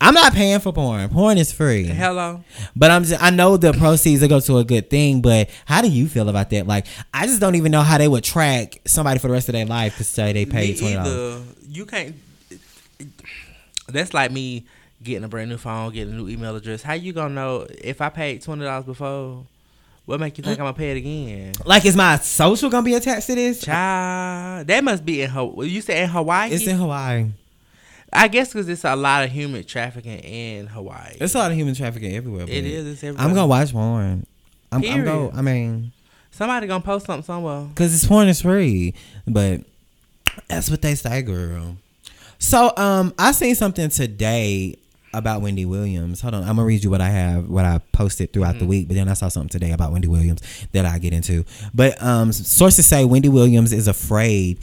I'm 0.00 0.12
not 0.12 0.32
paying 0.34 0.58
for 0.60 0.72
porn. 0.72 1.08
Porn 1.08 1.38
is 1.38 1.50
free. 1.52 1.84
Hello. 1.84 2.44
But 2.76 2.90
I'm 2.90 3.04
just, 3.04 3.22
I 3.22 3.30
know 3.30 3.56
the 3.56 3.72
proceeds 3.72 4.20
will 4.20 4.28
go 4.28 4.40
to 4.40 4.58
a 4.58 4.64
good 4.64 4.90
thing, 4.90 5.22
but 5.22 5.48
how 5.64 5.80
do 5.80 5.88
you 5.88 6.08
feel 6.08 6.28
about 6.28 6.50
that? 6.50 6.66
Like, 6.66 6.86
I 7.14 7.26
just 7.26 7.40
don't 7.40 7.54
even 7.54 7.72
know 7.72 7.80
how 7.82 7.96
they 7.96 8.08
would 8.08 8.24
track 8.24 8.80
somebody 8.86 9.18
for 9.18 9.28
the 9.28 9.32
rest 9.32 9.48
of 9.48 9.54
their 9.54 9.64
life 9.64 9.96
to 9.96 10.04
say 10.04 10.32
they 10.32 10.44
paid 10.44 10.78
twenty 10.78 10.94
dollars. 10.94 11.42
You 11.68 11.86
can't. 11.86 12.16
That's 13.88 14.12
like 14.12 14.30
me 14.30 14.66
getting 15.02 15.24
a 15.24 15.28
brand 15.28 15.50
new 15.50 15.58
phone, 15.58 15.92
getting 15.92 16.14
a 16.14 16.16
new 16.16 16.28
email 16.28 16.54
address. 16.56 16.82
How 16.82 16.94
you 16.94 17.12
gonna 17.12 17.34
know 17.34 17.66
if 17.70 18.00
I 18.00 18.08
paid 18.08 18.42
twenty 18.42 18.64
dollars 18.64 18.84
before? 18.84 19.46
What 20.06 20.20
make 20.20 20.36
you 20.36 20.44
think 20.44 20.58
I'm 20.58 20.64
gonna 20.66 20.76
pay 20.76 20.90
it 20.90 20.98
again? 20.98 21.52
Like, 21.64 21.86
is 21.86 21.96
my 21.96 22.18
social 22.18 22.68
gonna 22.68 22.84
be 22.84 22.94
attached 22.94 23.26
to 23.28 23.34
this? 23.34 23.62
Child, 23.62 24.66
that 24.66 24.84
must 24.84 25.02
be 25.02 25.22
in 25.22 25.30
Hawaii. 25.30 25.68
You 25.68 25.80
said 25.80 26.02
in 26.04 26.10
Hawaii? 26.10 26.50
It's 26.50 26.66
in 26.66 26.76
Hawaii. 26.76 27.30
I 28.14 28.28
guess 28.28 28.52
because 28.52 28.68
it's 28.68 28.84
a 28.84 28.94
lot 28.94 29.24
of 29.24 29.30
human 29.30 29.64
trafficking 29.64 30.18
in 30.20 30.66
Hawaii. 30.68 31.16
It's 31.20 31.34
a 31.34 31.38
lot 31.38 31.50
of 31.50 31.56
human 31.56 31.74
trafficking 31.74 32.14
everywhere. 32.14 32.44
It 32.48 32.64
is. 32.64 32.86
It's 32.86 33.04
everywhere. 33.04 33.26
I'm 33.26 33.34
gonna 33.34 33.46
watch 33.46 33.72
porn. 33.72 34.26
I'm, 34.70 34.76
I'm 34.76 34.82
Period. 34.82 35.04
go. 35.04 35.32
I 35.34 35.42
mean, 35.42 35.92
Somebody 36.30 36.66
gonna 36.66 36.82
post 36.82 37.06
something 37.06 37.24
somewhere. 37.24 37.68
cause 37.76 37.92
this 37.92 38.06
porn 38.06 38.26
is 38.28 38.42
free, 38.42 38.94
but 39.26 39.60
that's 40.48 40.68
what 40.68 40.82
they 40.82 40.94
say, 40.96 41.22
girl. 41.22 41.76
So, 42.38 42.72
um, 42.76 43.14
I 43.18 43.30
seen 43.32 43.54
something 43.54 43.88
today 43.88 44.76
about 45.12 45.42
Wendy 45.42 45.64
Williams. 45.64 46.20
Hold 46.20 46.34
on, 46.34 46.42
I'm 46.42 46.56
gonna 46.56 46.64
read 46.64 46.82
you 46.82 46.90
what 46.90 47.00
I 47.00 47.08
have, 47.10 47.48
what 47.48 47.64
I 47.64 47.78
posted 47.92 48.32
throughout 48.32 48.58
the 48.58 48.66
week. 48.66 48.88
But 48.88 48.94
then 48.94 49.08
I 49.08 49.14
saw 49.14 49.28
something 49.28 49.48
today 49.48 49.70
about 49.70 49.92
Wendy 49.92 50.08
Williams 50.08 50.42
that 50.72 50.84
I 50.84 50.98
get 50.98 51.12
into. 51.12 51.44
But 51.72 52.02
um, 52.02 52.32
sources 52.32 52.86
say 52.86 53.04
Wendy 53.04 53.28
Williams 53.28 53.72
is 53.72 53.86
afraid. 53.86 54.58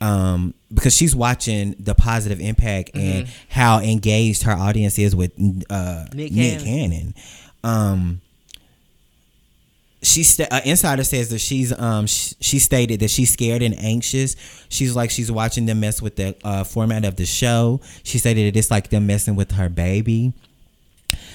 Um, 0.00 0.54
because 0.72 0.94
she's 0.96 1.14
watching 1.14 1.74
the 1.78 1.94
positive 1.94 2.40
impact 2.40 2.90
and 2.94 3.28
how 3.48 3.80
engaged 3.80 4.44
her 4.44 4.52
audience 4.52 4.98
is 4.98 5.14
with 5.14 5.32
uh, 5.70 6.06
Nick 6.14 6.32
Nick, 6.32 6.60
Cannon. 6.60 6.64
Cannon. 6.64 7.14
Um, 7.64 8.20
she 10.02 10.24
sta- 10.24 10.48
uh, 10.50 10.60
insider 10.64 11.04
says 11.04 11.30
that 11.30 11.38
she's 11.38 11.78
um 11.78 12.06
sh- 12.06 12.34
she 12.40 12.58
stated 12.58 13.00
that 13.00 13.10
she's 13.10 13.32
scared 13.32 13.62
and 13.62 13.78
anxious. 13.78 14.34
She's 14.68 14.96
like 14.96 15.10
she's 15.10 15.30
watching 15.30 15.66
them 15.66 15.80
mess 15.80 16.02
with 16.02 16.16
the 16.16 16.34
uh, 16.42 16.64
format 16.64 17.04
of 17.04 17.16
the 17.16 17.26
show. 17.26 17.80
She 18.02 18.18
stated 18.18 18.52
that 18.52 18.58
it's 18.58 18.70
like 18.70 18.90
them 18.90 19.06
messing 19.06 19.36
with 19.36 19.52
her 19.52 19.68
baby. 19.68 20.32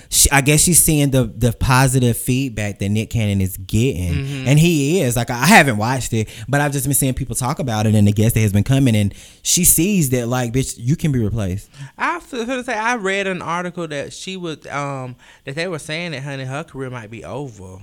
She, 0.10 0.30
I 0.32 0.42
guess 0.42 0.62
she's 0.62 0.82
seeing 0.82 1.12
the 1.12 1.26
the 1.26 1.52
positive 1.52 2.18
feedback 2.18 2.80
that 2.80 2.90
Nick 2.90 3.10
Cannon 3.10 3.42
is 3.42 3.58
getting, 3.58 4.48
and 4.48 4.58
he 4.58 5.02
is 5.02 5.16
like 5.16 5.30
I 5.30 5.46
haven't 5.46 5.78
watched 5.78 6.14
it, 6.14 6.30
but 6.48 6.62
I've 6.62 6.72
just 6.72 6.86
been 6.86 6.94
seeing 6.94 7.14
people 7.14 7.36
talk 7.36 7.60
about 7.60 7.86
it 7.86 7.94
and 7.96 8.08
the 8.08 8.12
guest 8.14 8.36
that 8.36 8.42
has 8.42 8.54
been 8.54 8.64
coming, 8.64 8.96
and 8.96 9.14
she 9.44 9.66
sees 9.66 10.10
that 10.12 10.28
like 10.28 10.54
bitch, 10.54 10.76
you 10.78 10.96
can 10.96 11.12
be 11.12 11.20
replaced. 11.24 11.70
I 11.98 12.18
was 12.18 12.46
gonna 12.46 12.64
say 12.64 12.74
I 12.76 12.96
read 12.96 13.28
an 13.28 13.42
article 13.42 13.88
that 13.90 14.14
she 14.14 14.38
was 14.38 14.66
um 14.68 15.16
that 15.46 15.56
they 15.56 15.68
were 15.68 15.80
saying 15.80 16.12
that 16.12 16.24
honey 16.24 16.46
her 16.46 16.64
career 16.64 16.90
might 16.90 17.12
be 17.12 17.26
over, 17.26 17.80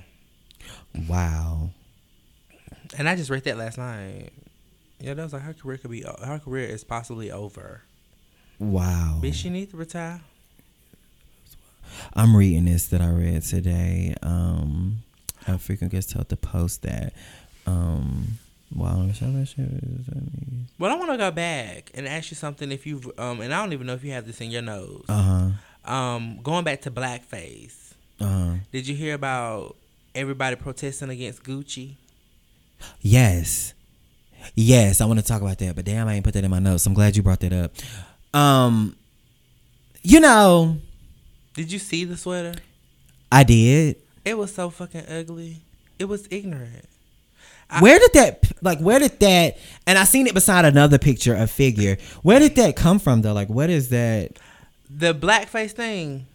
Wow. 1.09 1.71
and 2.97 3.09
I 3.09 3.17
just 3.17 3.31
read 3.31 3.45
that 3.45 3.59
last 3.59 3.79
night. 3.79 4.31
Yeah, 5.01 5.15
that 5.15 5.23
was 5.23 5.33
like 5.33 5.43
her 5.43 5.53
career 5.53 5.77
could 5.77 5.91
be 5.91 6.03
her 6.03 6.41
career 6.43 6.69
is 6.69 6.85
possibly 6.85 7.31
over. 7.31 7.83
Wow. 8.59 9.21
Bitch, 9.23 9.35
she 9.35 9.51
need 9.51 9.71
to 9.73 9.77
retire. 9.77 10.23
I'm 12.15 12.37
reading 12.37 12.65
this 12.67 12.87
that 12.89 13.01
I 13.01 13.11
read 13.11 13.43
today. 13.43 14.15
Um, 14.23 14.99
I 15.47 15.57
frequent 15.59 15.93
gets 15.93 16.07
told 16.13 16.29
to 16.31 16.37
post 16.37 16.83
that. 16.83 17.13
Um, 17.67 18.39
wow, 18.75 19.11
show 19.13 19.31
that 19.33 19.47
shit. 19.47 19.69
Well, 20.79 20.93
I 20.93 20.97
want 20.97 21.11
to 21.13 21.17
go 21.19 21.31
back 21.31 21.91
and 21.95 22.07
ask 22.09 22.31
you 22.31 22.37
something. 22.37 22.71
If 22.73 22.87
you 22.87 23.13
um, 23.19 23.41
and 23.41 23.53
I 23.55 23.63
don't 23.63 23.73
even 23.73 23.87
know 23.87 23.95
if 23.95 24.05
you 24.05 24.13
have 24.13 24.27
this 24.27 24.41
in 24.41 24.51
your 24.51 24.63
nose. 24.63 25.05
Uh 25.09 25.51
huh. 25.85 25.93
Um, 25.93 26.41
going 26.43 26.65
back 26.65 26.81
to 26.83 26.91
blackface, 26.91 27.93
Uh 28.21 28.25
huh. 28.27 28.53
did 28.73 28.89
you 28.89 28.95
hear 28.95 29.15
about 29.15 29.77
everybody 30.15 30.57
protesting 30.57 31.11
against 31.11 31.43
Gucci? 31.43 31.97
Yes. 33.01 33.75
Yes, 34.55 35.01
I 35.01 35.07
want 35.07 35.19
to 35.21 35.25
talk 35.25 35.41
about 35.41 35.59
that, 35.59 35.75
but 35.75 35.85
damn, 35.87 36.07
I 36.07 36.15
ain't 36.15 36.25
put 36.25 36.35
that 36.35 36.45
in 36.45 36.51
my 36.51 36.59
notes. 36.59 36.85
I'm 36.87 36.93
glad 36.95 37.17
you 37.17 37.23
brought 37.23 37.41
that 37.41 37.53
up. 37.53 37.73
Um, 38.39 38.95
you 40.03 40.21
know, 40.21 40.79
Did 41.55 41.71
you 41.71 41.79
see 41.79 42.05
the 42.05 42.17
sweater? 42.17 42.55
I 43.31 43.45
did. 43.45 43.97
It 44.25 44.37
was 44.37 44.53
so 44.55 44.71
fucking 44.71 45.07
ugly. 45.09 45.63
It 45.99 46.07
was 46.07 46.27
ignorant. 46.31 46.89
where 47.81 47.99
did 47.99 48.13
that 48.13 48.53
like 48.63 48.79
where 48.79 48.99
did 48.99 49.19
that 49.21 49.57
and 49.87 49.99
I 49.99 50.05
seen 50.05 50.27
it 50.27 50.35
beside 50.35 50.65
another 50.65 50.99
picture, 50.99 51.35
a 51.35 51.47
figure. 51.47 51.97
Where 52.23 52.41
did 52.41 52.57
that 52.57 52.77
come 52.77 52.99
from 52.99 53.23
though? 53.23 53.33
Like 53.33 53.49
what 53.49 53.71
is 53.71 53.89
that? 53.91 54.33
The 54.91 55.15
blackface 55.15 55.73
thing. 55.73 56.27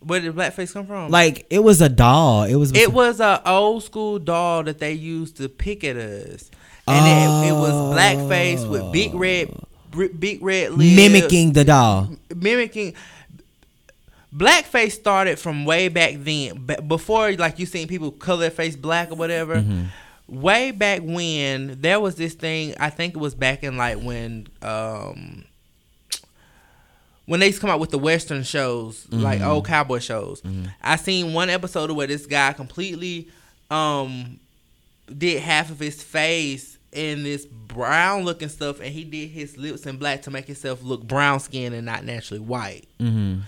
Where 0.00 0.20
did 0.20 0.34
blackface 0.34 0.72
come 0.72 0.86
from? 0.86 1.10
Like 1.10 1.46
it 1.50 1.58
was 1.58 1.80
a 1.80 1.88
doll. 1.88 2.44
It 2.44 2.54
was 2.54 2.72
it 2.72 2.92
was 2.92 3.18
a 3.18 3.42
old 3.48 3.82
school 3.82 4.20
doll 4.20 4.62
that 4.62 4.78
they 4.78 4.92
used 4.92 5.38
to 5.38 5.48
pick 5.48 5.82
at 5.82 5.96
us, 5.96 6.50
and 6.86 7.44
it, 7.44 7.48
it 7.48 7.52
was 7.52 7.72
blackface 7.96 8.68
with 8.68 8.92
big 8.92 9.12
red, 9.14 9.50
oh. 9.50 10.08
big 10.08 10.40
red 10.40 10.72
lips, 10.72 10.96
mimicking 10.96 11.52
the 11.52 11.64
doll. 11.64 12.10
mimicking. 12.34 12.94
Blackface 14.38 14.92
started 14.92 15.38
from 15.38 15.64
way 15.64 15.88
back 15.88 16.14
then, 16.18 16.66
before 16.86 17.32
like 17.32 17.58
you 17.58 17.66
seen 17.66 17.88
people 17.88 18.10
color 18.12 18.40
their 18.42 18.50
face 18.50 18.76
black 18.76 19.10
or 19.10 19.16
whatever. 19.16 19.56
Mm-hmm. 19.56 19.84
Way 20.28 20.70
back 20.70 21.00
when 21.02 21.80
there 21.80 21.98
was 21.98 22.14
this 22.16 22.34
thing, 22.34 22.74
I 22.78 22.90
think 22.90 23.14
it 23.14 23.18
was 23.18 23.34
back 23.34 23.64
in 23.64 23.76
like 23.76 23.98
when 24.00 24.46
um 24.62 25.44
when 27.26 27.40
they 27.40 27.46
used 27.46 27.58
to 27.58 27.60
come 27.62 27.70
out 27.70 27.80
with 27.80 27.90
the 27.90 27.98
western 27.98 28.42
shows, 28.42 29.06
like 29.10 29.40
Mm-hmm. 29.40 29.48
old 29.50 29.66
cowboy 29.66 29.98
shows. 29.98 30.42
I 30.82 30.96
seen 30.96 31.34
one 31.34 31.50
episode 31.50 31.90
where 31.90 32.06
this 32.06 32.26
guy 32.26 32.52
completely 32.52 33.28
um 33.70 34.38
did 35.16 35.42
half 35.42 35.70
of 35.70 35.78
his 35.78 36.02
face 36.02 36.76
in 36.92 37.22
this 37.22 37.44
brown 37.46 38.24
looking 38.24 38.48
stuff 38.48 38.80
and 38.80 38.88
he 38.92 39.04
did 39.04 39.28
his 39.30 39.56
lips 39.58 39.84
in 39.86 39.96
black 39.98 40.22
to 40.22 40.30
make 40.30 40.46
himself 40.46 40.82
look 40.82 41.02
brown 41.02 41.38
skinned 41.40 41.74
and 41.74 41.84
not 41.86 42.04
naturally 42.04 42.40
white. 42.40 42.86
Mm-hmm. 43.00 43.40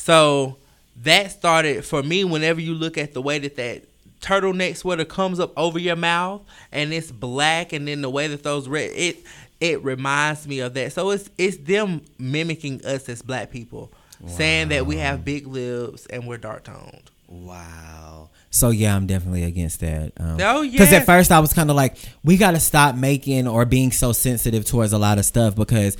So 0.00 0.56
that 1.02 1.30
started 1.30 1.84
for 1.84 2.02
me 2.02 2.24
whenever 2.24 2.60
you 2.60 2.74
look 2.74 2.96
at 2.96 3.12
the 3.12 3.20
way 3.22 3.38
that 3.38 3.56
that 3.56 3.82
turtleneck 4.20 4.76
sweater 4.76 5.04
comes 5.04 5.38
up 5.40 5.52
over 5.58 5.78
your 5.78 5.96
mouth 5.96 6.42
and 6.72 6.92
it's 6.92 7.10
black 7.10 7.72
and 7.72 7.86
then 7.88 8.02
the 8.02 8.10
way 8.10 8.26
that 8.26 8.42
those 8.42 8.68
red 8.68 8.90
it 8.94 9.18
it 9.60 9.82
reminds 9.84 10.46
me 10.48 10.60
of 10.60 10.72
that. 10.74 10.92
So 10.94 11.10
it's 11.10 11.28
it's 11.36 11.58
them 11.58 12.00
mimicking 12.18 12.84
us 12.84 13.08
as 13.08 13.20
black 13.22 13.50
people. 13.50 13.92
Saying 14.26 14.68
that 14.68 14.84
we 14.86 14.96
have 14.96 15.24
big 15.24 15.46
lips 15.46 16.04
and 16.06 16.26
we're 16.26 16.36
dark 16.36 16.64
toned. 16.64 17.10
Wow. 17.26 18.28
So 18.50 18.68
yeah, 18.70 18.94
I'm 18.96 19.06
definitely 19.06 19.44
against 19.44 19.80
that. 19.80 20.12
Um, 20.18 20.38
Oh, 20.40 20.62
Because 20.62 20.92
at 20.92 21.06
first 21.06 21.30
I 21.30 21.40
was 21.40 21.52
kind 21.54 21.70
of 21.70 21.76
like, 21.76 21.96
we 22.22 22.36
got 22.36 22.50
to 22.50 22.60
stop 22.60 22.96
making 22.96 23.48
or 23.48 23.64
being 23.64 23.92
so 23.92 24.12
sensitive 24.12 24.64
towards 24.66 24.92
a 24.92 24.98
lot 24.98 25.18
of 25.18 25.24
stuff 25.24 25.54
because. 25.56 25.96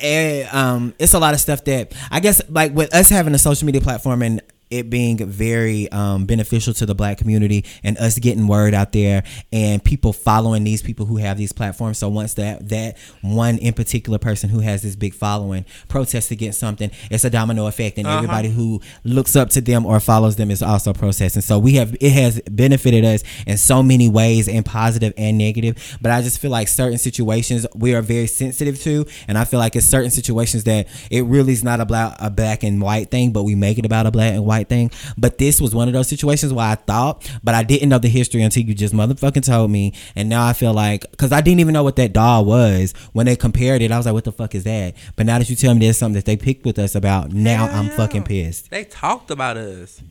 Eh, 0.00 0.46
um, 0.52 0.94
it's 0.98 1.14
a 1.14 1.18
lot 1.18 1.34
of 1.34 1.40
stuff 1.40 1.64
that 1.64 1.92
I 2.10 2.20
guess 2.20 2.40
like 2.48 2.74
with 2.74 2.94
us 2.94 3.08
having 3.08 3.34
a 3.34 3.38
social 3.38 3.66
media 3.66 3.80
platform 3.80 4.22
and 4.22 4.42
it 4.70 4.90
being 4.90 5.16
very 5.26 5.90
um, 5.92 6.26
beneficial 6.26 6.74
to 6.74 6.86
the 6.86 6.94
black 6.94 7.18
community 7.18 7.64
and 7.82 7.96
us 7.98 8.18
getting 8.18 8.46
word 8.46 8.74
out 8.74 8.92
there 8.92 9.22
and 9.52 9.82
people 9.82 10.12
following 10.12 10.64
these 10.64 10.82
people 10.82 11.06
who 11.06 11.16
have 11.16 11.38
these 11.38 11.52
platforms. 11.52 11.98
So 11.98 12.08
once 12.08 12.34
that 12.34 12.68
that 12.68 12.96
one 13.22 13.58
in 13.58 13.72
particular 13.74 14.18
person 14.18 14.50
who 14.50 14.60
has 14.60 14.82
this 14.82 14.96
big 14.96 15.14
following 15.14 15.64
protests 15.88 16.30
against 16.30 16.58
something, 16.58 16.90
it's 17.10 17.24
a 17.24 17.30
domino 17.30 17.66
effect, 17.66 17.98
and 17.98 18.06
Uh-huh. 18.06 18.16
everybody 18.18 18.48
who 18.48 18.80
looks 19.04 19.36
up 19.36 19.50
to 19.50 19.60
them 19.60 19.86
or 19.86 20.00
follows 20.00 20.36
them 20.36 20.50
is 20.50 20.62
also 20.62 20.92
protesting. 20.92 21.42
So 21.42 21.58
we 21.58 21.74
have 21.74 21.94
it 22.00 22.12
has 22.12 22.40
benefited 22.50 23.04
us 23.04 23.22
in 23.46 23.56
so 23.58 23.82
many 23.82 24.08
ways, 24.08 24.48
and 24.48 24.64
positive 24.64 25.12
and 25.16 25.38
negative. 25.38 25.96
But 26.00 26.10
I 26.12 26.22
just 26.22 26.38
feel 26.40 26.50
like 26.50 26.68
certain 26.68 26.98
situations 26.98 27.66
we 27.74 27.94
are 27.94 28.02
very 28.02 28.26
sensitive 28.26 28.80
to, 28.82 29.06
and 29.28 29.38
I 29.38 29.44
feel 29.44 29.60
like 29.60 29.76
it's 29.76 29.86
certain 29.86 30.10
situations 30.10 30.64
that 30.64 30.88
it 31.10 31.22
really 31.24 31.52
is 31.52 31.62
not 31.62 31.80
about 31.80 32.16
a 32.18 32.30
black 32.30 32.62
and 32.62 32.80
white 32.82 33.10
thing, 33.10 33.30
but 33.32 33.44
we 33.44 33.54
make 33.54 33.78
it 33.78 33.86
about 33.86 34.06
a 34.06 34.10
black 34.10 34.32
and 34.34 34.44
white 34.44 34.57
thing. 34.64 34.90
But 35.16 35.38
this 35.38 35.60
was 35.60 35.74
one 35.74 35.88
of 35.88 35.94
those 35.94 36.08
situations 36.08 36.52
where 36.52 36.66
I 36.66 36.74
thought, 36.74 37.30
but 37.44 37.54
I 37.54 37.62
didn't 37.62 37.88
know 37.88 37.98
the 37.98 38.08
history 38.08 38.42
until 38.42 38.64
you 38.64 38.74
just 38.74 38.94
motherfucking 38.94 39.44
told 39.44 39.70
me, 39.70 39.92
and 40.16 40.28
now 40.28 40.46
I 40.46 40.52
feel 40.52 40.72
like 40.72 41.10
because 41.10 41.32
I 41.32 41.40
didn't 41.40 41.60
even 41.60 41.74
know 41.74 41.84
what 41.84 41.96
that 41.96 42.12
doll 42.12 42.44
was 42.44 42.92
when 43.12 43.26
they 43.26 43.36
compared 43.36 43.82
it. 43.82 43.92
I 43.92 43.96
was 43.96 44.06
like, 44.06 44.14
what 44.14 44.24
the 44.24 44.32
fuck 44.32 44.54
is 44.54 44.64
that? 44.64 44.94
But 45.16 45.26
now 45.26 45.38
that 45.38 45.48
you 45.50 45.56
tell 45.56 45.74
me 45.74 45.80
there's 45.80 45.98
something 45.98 46.14
that 46.14 46.24
they 46.24 46.36
picked 46.36 46.64
with 46.64 46.78
us 46.78 46.94
about, 46.94 47.32
now 47.32 47.66
Hell 47.66 47.78
I'm 47.78 47.86
yeah. 47.86 47.96
fucking 47.96 48.24
pissed. 48.24 48.70
They 48.70 48.84
talked 48.84 49.30
about 49.30 49.56
us. 49.56 50.02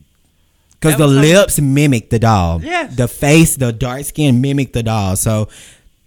Because 0.80 0.96
the 0.96 1.08
lips 1.08 1.60
mimic 1.60 2.10
the 2.10 2.20
doll. 2.20 2.62
Yes. 2.62 2.94
The 2.94 3.08
face, 3.08 3.56
the 3.56 3.72
dark 3.72 4.04
skin 4.04 4.40
mimic 4.40 4.72
the 4.72 4.84
doll. 4.84 5.16
So 5.16 5.48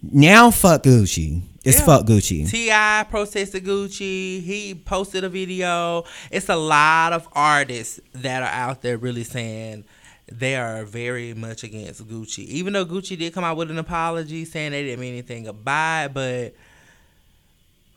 now 0.02 0.50
fuck 0.50 0.84
Gucci. 0.84 1.42
It's 1.64 1.78
Yeah. 1.78 1.86
fuck 1.86 2.06
Gucci. 2.06 2.48
T.I. 2.50 3.06
protested 3.08 3.64
Gucci. 3.64 4.42
He 4.42 4.74
posted 4.74 5.22
a 5.24 5.28
video. 5.28 6.04
It's 6.30 6.48
a 6.48 6.56
lot 6.56 7.12
of 7.12 7.28
artists 7.32 8.00
that 8.14 8.42
are 8.42 8.48
out 8.48 8.82
there 8.82 8.98
really 8.98 9.22
saying 9.24 9.84
they 10.30 10.56
are 10.56 10.84
very 10.84 11.34
much 11.34 11.62
against 11.62 12.06
Gucci. 12.08 12.44
Even 12.46 12.72
though 12.72 12.84
Gucci 12.84 13.16
did 13.16 13.32
come 13.32 13.44
out 13.44 13.56
with 13.56 13.70
an 13.70 13.78
apology 13.78 14.44
saying 14.44 14.72
they 14.72 14.82
didn't 14.82 15.00
mean 15.00 15.12
anything 15.12 15.48
by 15.62 16.06
it, 16.06 16.14
but 16.14 16.54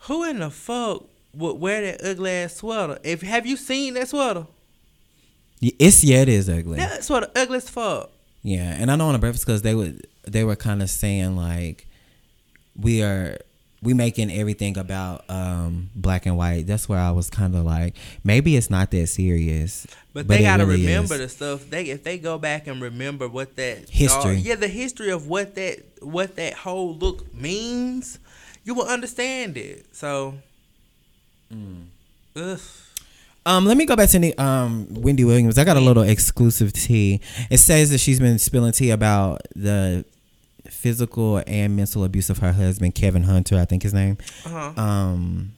who 0.02 0.24
in 0.26 0.40
the 0.40 0.50
fuck 0.52 1.04
would 1.34 1.54
wear 1.60 1.82
that 1.82 2.08
ugly 2.08 2.32
ass 2.32 2.56
sweater? 2.58 3.00
If 3.04 3.22
have 3.22 3.46
you 3.46 3.58
seen 3.58 3.96
that 3.96 4.10
sweater? 4.10 4.46
it's 5.62 6.04
yeah, 6.04 6.22
it 6.22 6.30
is 6.30 6.50
ugly. 6.50 6.78
That 6.78 7.04
sweater 7.04 7.30
ugly 7.36 7.58
as 7.58 7.70
fuck. 7.70 8.12
Yeah, 8.44 8.76
and 8.78 8.92
I 8.92 8.96
know 8.96 9.08
on 9.08 9.14
the 9.14 9.20
breakfast 9.20 9.46
because 9.46 9.64
they 9.64 9.74
would 9.74 10.06
they 10.28 10.44
were 10.44 10.56
kind 10.56 10.84
of 10.84 10.90
saying 10.90 11.36
like 11.36 11.88
we 12.76 13.02
are 13.02 13.38
we 13.86 13.94
making 13.94 14.32
everything 14.32 14.78
about 14.78 15.24
um 15.30 15.90
black 15.96 16.26
and 16.26 16.36
white. 16.36 16.68
That's 16.68 16.90
where 16.90 17.00
I 17.00 17.12
was 17.12 17.30
kind 17.30 17.56
of 17.56 17.64
like 17.64 17.96
maybe 18.24 18.58
it's 18.58 18.70
not 18.70 18.92
that 18.92 19.08
serious. 19.08 19.88
But, 20.14 20.28
they 20.28 20.42
gotta 20.42 20.66
really 20.66 20.82
remember 20.86 21.16
is. 21.16 21.20
the 21.22 21.30
stuff. 21.30 21.70
They 21.70 21.86
if 21.86 22.04
they 22.04 22.18
go 22.18 22.38
back 22.38 22.68
and 22.68 22.82
remember 22.82 23.28
what 23.30 23.56
that 23.56 23.90
History. 23.90 24.36
yeah, 24.38 24.56
the 24.56 24.68
history 24.68 25.12
of 25.12 25.28
what 25.28 25.56
that 25.56 25.80
what 26.02 26.36
that 26.36 26.54
whole 26.54 26.96
look 26.96 27.34
means, 27.34 28.20
you 28.66 28.74
will 28.74 28.88
understand 28.88 29.56
it. 29.58 29.86
So, 29.96 30.36
Mm. 31.54 31.86
ugh. 32.36 32.60
Um, 33.48 33.66
let 33.68 33.78
me 33.78 33.86
go 33.86 33.96
back 33.96 34.10
to 34.10 34.18
the, 34.20 34.34
um 34.42 34.88
Wendy 34.90 35.24
Williams. 35.24 35.60
I 35.60 35.64
got 35.64 35.78
a 35.78 35.82
little 35.82 36.02
exclusive 36.04 36.74
tea. 36.74 37.22
It 37.52 37.60
says 37.60 37.92
that 37.92 38.00
she's 38.00 38.20
been 38.20 38.40
spilling 38.40 38.72
tea 38.72 38.90
about 38.90 39.42
the 39.56 40.04
physical 40.86 41.42
and 41.48 41.76
mental 41.76 42.04
abuse 42.04 42.30
of 42.30 42.38
her 42.38 42.54
husband, 42.54 42.94
Kevin 42.94 43.24
Hunter. 43.24 43.58
I 43.58 43.66
think 43.66 43.82
his 43.82 43.92
name. 43.92 44.20
Uh-huh. 44.46 44.80
Um, 44.80 45.54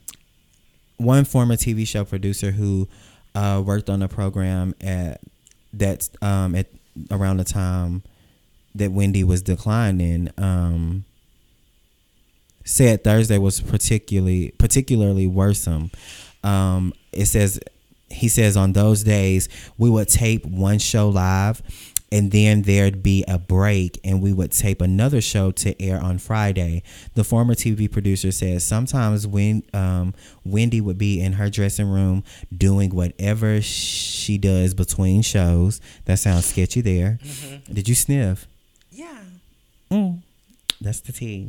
one 0.96 1.26
former 1.26 1.54
TV 1.54 1.86
show 1.86 2.06
producer 2.06 2.50
who 2.50 2.88
uh, 3.34 3.62
worked 3.62 3.90
on 3.90 4.00
a 4.00 4.08
program 4.08 4.74
at 4.80 5.20
that 5.74 6.08
um 6.22 6.54
at 6.54 6.68
around 7.10 7.36
the 7.36 7.44
time 7.44 8.02
that 8.74 8.90
Wendy 8.90 9.22
was 9.22 9.42
declining. 9.42 10.30
Um, 10.38 11.04
said 12.64 13.04
Thursday 13.04 13.36
was 13.36 13.60
particularly 13.60 14.54
particularly 14.56 15.26
worrisome. 15.26 15.90
Um, 16.42 16.94
it 17.12 17.26
says 17.26 17.60
he 18.08 18.28
says 18.28 18.56
on 18.56 18.72
those 18.72 19.02
days 19.02 19.50
we 19.76 19.90
would 19.90 20.08
tape 20.08 20.46
one 20.46 20.78
show 20.78 21.10
live 21.10 21.60
and 22.10 22.30
then 22.30 22.62
there'd 22.62 23.02
be 23.02 23.24
a 23.28 23.38
break 23.38 23.98
and 24.02 24.22
we 24.22 24.32
would 24.32 24.52
tape 24.52 24.80
another 24.80 25.20
show 25.20 25.50
to 25.52 25.80
air 25.82 26.00
on 26.02 26.18
Friday. 26.18 26.82
The 27.14 27.24
former 27.24 27.54
TV 27.54 27.90
producer 27.90 28.32
says 28.32 28.64
sometimes 28.64 29.26
when 29.26 29.62
um, 29.74 30.14
Wendy 30.44 30.80
would 30.80 30.98
be 30.98 31.20
in 31.20 31.34
her 31.34 31.50
dressing 31.50 31.88
room 31.90 32.24
doing 32.56 32.90
whatever 32.94 33.60
she 33.60 34.38
does 34.38 34.74
between 34.74 35.22
shows. 35.22 35.80
That 36.06 36.18
sounds 36.18 36.46
sketchy 36.46 36.80
there. 36.80 37.18
Did 37.72 37.88
you 37.88 37.94
sniff? 37.94 38.46
yeah. 38.90 39.20
Mm, 39.90 40.18
that's 40.80 41.00
the 41.00 41.12
tea. 41.12 41.48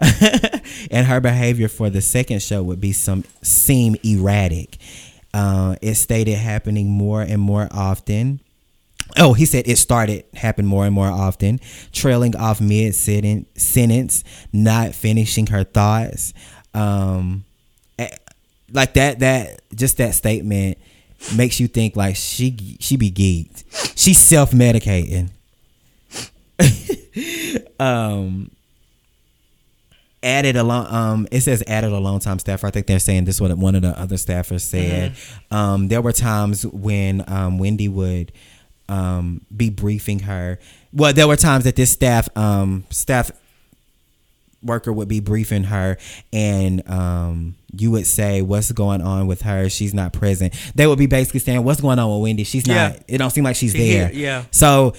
and 0.90 1.06
her 1.06 1.20
behavior 1.20 1.68
for 1.68 1.90
the 1.90 2.00
second 2.00 2.42
show 2.42 2.62
would 2.62 2.80
be 2.80 2.92
some 2.92 3.24
seem 3.42 3.96
erratic. 4.02 4.78
Uh, 5.34 5.76
it 5.82 5.94
stated 5.96 6.36
happening 6.36 6.88
more 6.88 7.20
and 7.22 7.40
more 7.40 7.68
often. 7.70 8.40
Oh, 9.16 9.32
he 9.32 9.46
said 9.46 9.68
it 9.68 9.78
started 9.78 10.24
happen 10.34 10.66
more 10.66 10.84
and 10.84 10.94
more 10.94 11.08
often, 11.08 11.60
trailing 11.92 12.36
off 12.36 12.60
mid 12.60 12.94
sentence, 12.94 14.24
not 14.52 14.94
finishing 14.94 15.46
her 15.46 15.64
thoughts. 15.64 16.34
Um, 16.74 17.44
like 18.72 18.94
that, 18.94 19.20
that 19.20 19.62
just 19.74 19.96
that 19.98 20.14
statement 20.14 20.78
makes 21.36 21.60
you 21.60 21.68
think 21.68 21.96
like 21.96 22.16
she 22.16 22.76
she 22.80 22.96
be 22.96 23.10
geeked. 23.10 23.64
She's 23.96 24.18
self 24.18 24.50
medicating. 24.50 25.30
um 27.80 28.50
added 30.22 30.56
a 30.56 30.62
long 30.62 30.86
um 30.92 31.28
it 31.30 31.42
says 31.42 31.62
added 31.66 31.92
a 31.92 31.98
long 31.98 32.18
time 32.18 32.38
staffer 32.38 32.66
i 32.66 32.70
think 32.70 32.86
they're 32.86 32.98
saying 32.98 33.24
this 33.24 33.36
is 33.36 33.40
what 33.40 33.56
one 33.56 33.74
of 33.74 33.82
the 33.82 33.98
other 34.00 34.16
staffers 34.16 34.62
said 34.62 35.14
um 35.50 35.88
there 35.88 36.00
were 36.00 36.12
times 36.12 36.66
when 36.66 37.22
um 37.28 37.58
wendy 37.58 37.88
would 37.88 38.32
um 38.88 39.40
be 39.54 39.70
briefing 39.70 40.20
her. 40.20 40.58
Well 40.92 41.12
there 41.12 41.26
were 41.28 41.36
times 41.36 41.64
that 41.64 41.76
this 41.76 41.90
staff 41.90 42.28
um 42.36 42.84
staff 42.90 43.30
worker 44.62 44.92
would 44.92 45.06
be 45.08 45.20
briefing 45.20 45.64
her 45.64 45.96
and 46.32 46.88
um 46.90 47.54
you 47.78 47.90
would 47.90 48.06
say 48.06 48.42
what's 48.42 48.72
going 48.72 49.00
on 49.02 49.26
with 49.26 49.42
her? 49.42 49.68
She's 49.68 49.92
not 49.94 50.12
present. 50.12 50.54
They 50.74 50.86
would 50.86 50.98
be 50.98 51.06
basically 51.06 51.40
saying 51.40 51.62
what's 51.62 51.80
going 51.80 51.98
on 51.98 52.10
with 52.12 52.22
wendy? 52.22 52.44
She's 52.44 52.66
Yeah. 52.66 52.88
not 52.88 53.02
it 53.08 53.18
don't 53.18 53.30
seem 53.30 53.44
like 53.44 53.56
she's 53.56 53.72
She 53.72 53.78
here, 53.78 54.04
there. 54.06 54.14
yeah. 54.14 54.44
so 54.50 54.94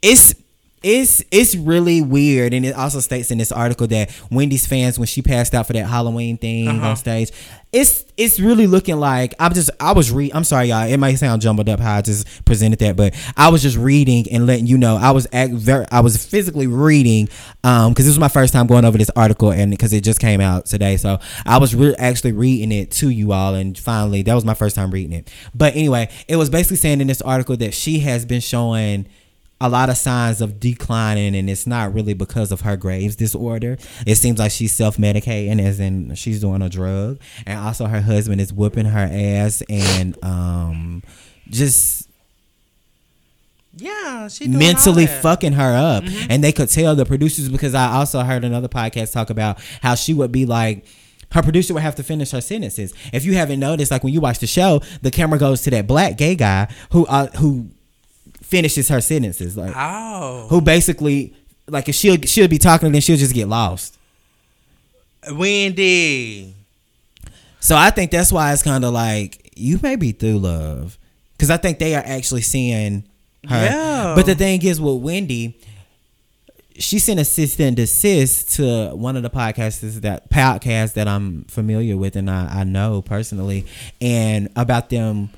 it's 0.00 0.34
it's 0.82 1.22
it's 1.30 1.54
really 1.54 2.02
weird, 2.02 2.52
and 2.54 2.64
it 2.66 2.74
also 2.74 3.00
states 3.00 3.30
in 3.30 3.38
this 3.38 3.52
article 3.52 3.86
that 3.88 4.10
Wendy's 4.30 4.66
fans, 4.66 4.98
when 4.98 5.06
she 5.06 5.22
passed 5.22 5.54
out 5.54 5.66
for 5.66 5.72
that 5.74 5.86
Halloween 5.86 6.36
thing 6.38 6.68
Uh-huh. 6.68 6.88
on 6.90 6.96
stage, 6.96 7.30
it's 7.72 8.04
it's 8.16 8.38
really 8.38 8.66
looking 8.66 8.98
like 8.98 9.34
I'm 9.40 9.54
just 9.54 9.70
I 9.80 9.92
was 9.92 10.10
re 10.10 10.30
I'm 10.34 10.44
sorry 10.44 10.66
y'all, 10.66 10.86
it 10.86 10.96
might 10.98 11.14
sound 11.14 11.40
jumbled 11.40 11.68
up 11.68 11.80
how 11.80 11.96
I 11.96 12.02
just 12.02 12.44
presented 12.44 12.78
that, 12.80 12.96
but 12.96 13.14
I 13.36 13.48
was 13.48 13.62
just 13.62 13.76
reading 13.76 14.26
and 14.30 14.46
letting 14.46 14.66
you 14.66 14.76
know 14.76 14.96
I 14.96 15.12
was 15.12 15.26
act 15.32 15.52
very 15.52 15.86
I 15.90 16.00
was 16.00 16.24
physically 16.24 16.66
reading 16.66 17.28
um 17.64 17.92
because 17.92 18.04
this 18.04 18.12
was 18.12 18.18
my 18.18 18.28
first 18.28 18.52
time 18.52 18.66
going 18.66 18.84
over 18.84 18.98
this 18.98 19.10
article 19.16 19.52
and 19.52 19.70
because 19.70 19.92
it 19.92 20.02
just 20.04 20.20
came 20.20 20.40
out 20.40 20.66
today, 20.66 20.96
so 20.96 21.18
I 21.46 21.58
was 21.58 21.74
really 21.74 21.96
actually 21.96 22.32
reading 22.32 22.72
it 22.72 22.90
to 22.92 23.08
you 23.08 23.32
all, 23.32 23.54
and 23.54 23.78
finally 23.78 24.22
that 24.22 24.34
was 24.34 24.44
my 24.44 24.54
first 24.54 24.76
time 24.76 24.90
reading 24.90 25.12
it. 25.12 25.30
But 25.54 25.74
anyway, 25.74 26.10
it 26.28 26.36
was 26.36 26.50
basically 26.50 26.76
saying 26.76 27.00
in 27.00 27.06
this 27.06 27.22
article 27.22 27.56
that 27.58 27.72
she 27.72 28.00
has 28.00 28.24
been 28.26 28.40
showing 28.40 29.06
a 29.62 29.68
lot 29.68 29.88
of 29.88 29.96
signs 29.96 30.40
of 30.40 30.60
declining 30.60 31.34
and 31.34 31.48
it's 31.48 31.66
not 31.66 31.94
really 31.94 32.14
because 32.14 32.52
of 32.52 32.62
her 32.62 32.76
Graves 32.76 33.16
disorder. 33.16 33.78
It 34.06 34.16
seems 34.16 34.38
like 34.38 34.50
she's 34.50 34.72
self-medicating 34.72 35.60
as 35.60 35.80
in 35.80 36.14
she's 36.14 36.40
doing 36.40 36.62
a 36.62 36.68
drug 36.68 37.20
and 37.46 37.58
also 37.58 37.86
her 37.86 38.00
husband 38.02 38.40
is 38.40 38.52
whooping 38.52 38.86
her 38.86 39.08
ass 39.10 39.62
and 39.70 40.22
um 40.24 41.02
just 41.48 42.08
Yeah, 43.76 44.28
she 44.28 44.48
mentally 44.48 45.06
fucking 45.06 45.52
her 45.54 45.74
up. 45.74 46.04
And 46.28 46.44
they 46.44 46.52
could 46.52 46.68
tell 46.68 46.94
the 46.94 47.06
producers 47.06 47.48
because 47.48 47.74
I 47.74 47.92
also 47.94 48.20
heard 48.22 48.44
another 48.44 48.68
podcast 48.68 49.12
talk 49.12 49.30
about 49.30 49.60
how 49.80 49.94
she 49.94 50.12
would 50.12 50.32
be 50.32 50.44
like 50.44 50.84
her 51.32 51.42
producer 51.42 51.72
would 51.72 51.82
have 51.82 51.94
to 51.94 52.02
finish 52.02 52.30
her 52.32 52.40
sentences. 52.42 52.92
If 53.12 53.24
you 53.24 53.34
haven't 53.34 53.60
noticed, 53.60 53.90
like 53.90 54.04
when 54.04 54.12
you 54.12 54.20
watch 54.20 54.40
the 54.40 54.46
show, 54.46 54.82
the 55.00 55.10
camera 55.10 55.38
goes 55.38 55.62
to 55.62 55.70
that 55.70 55.86
black 55.86 56.18
gay 56.18 56.34
guy 56.34 56.68
who 56.90 57.06
uh, 57.06 57.28
who 57.38 57.70
finishes 58.52 58.88
her 58.88 59.00
sentences. 59.00 59.56
Like 59.56 59.72
Oh, 59.74 60.46
who 60.50 60.60
basically 60.60 61.34
like 61.66 61.88
if 61.88 61.94
she'll 61.94 62.20
she'll 62.20 62.48
be 62.48 62.58
talking 62.58 62.92
then 62.92 63.00
she'll 63.00 63.16
just 63.16 63.34
get 63.34 63.48
lost. 63.48 63.98
Wendy. 65.32 66.54
So 67.60 67.76
I 67.76 67.88
think 67.90 68.10
that's 68.10 68.30
why 68.30 68.52
it's 68.52 68.62
kind 68.62 68.84
of 68.84 68.92
like 68.92 69.52
you 69.56 69.78
may 69.82 69.96
be 69.96 70.12
through 70.12 70.38
love 70.38 70.98
because 71.32 71.48
I 71.50 71.56
think 71.56 71.78
they 71.78 71.94
are 71.94 72.02
actually 72.04 72.42
seeing 72.42 73.04
her. 73.48 73.64
Yeah. 73.64 74.12
But 74.14 74.26
the 74.26 74.34
thing 74.34 74.62
is 74.62 74.80
with 74.80 75.00
Wendy, 75.00 75.58
she 76.78 76.98
sent 76.98 77.20
a 77.20 77.24
cease 77.24 77.58
and 77.60 77.76
desist 77.76 78.56
to 78.56 78.90
one 78.94 79.16
of 79.16 79.22
the 79.22 79.30
podcasters 79.30 80.00
that 80.02 80.28
podcast 80.28 80.94
that 80.94 81.08
I'm 81.08 81.44
familiar 81.44 81.96
with 81.96 82.16
and 82.16 82.30
I, 82.30 82.60
I 82.60 82.64
know 82.64 83.00
personally, 83.00 83.64
and 84.00 84.50
about 84.56 84.90
them 84.90 85.30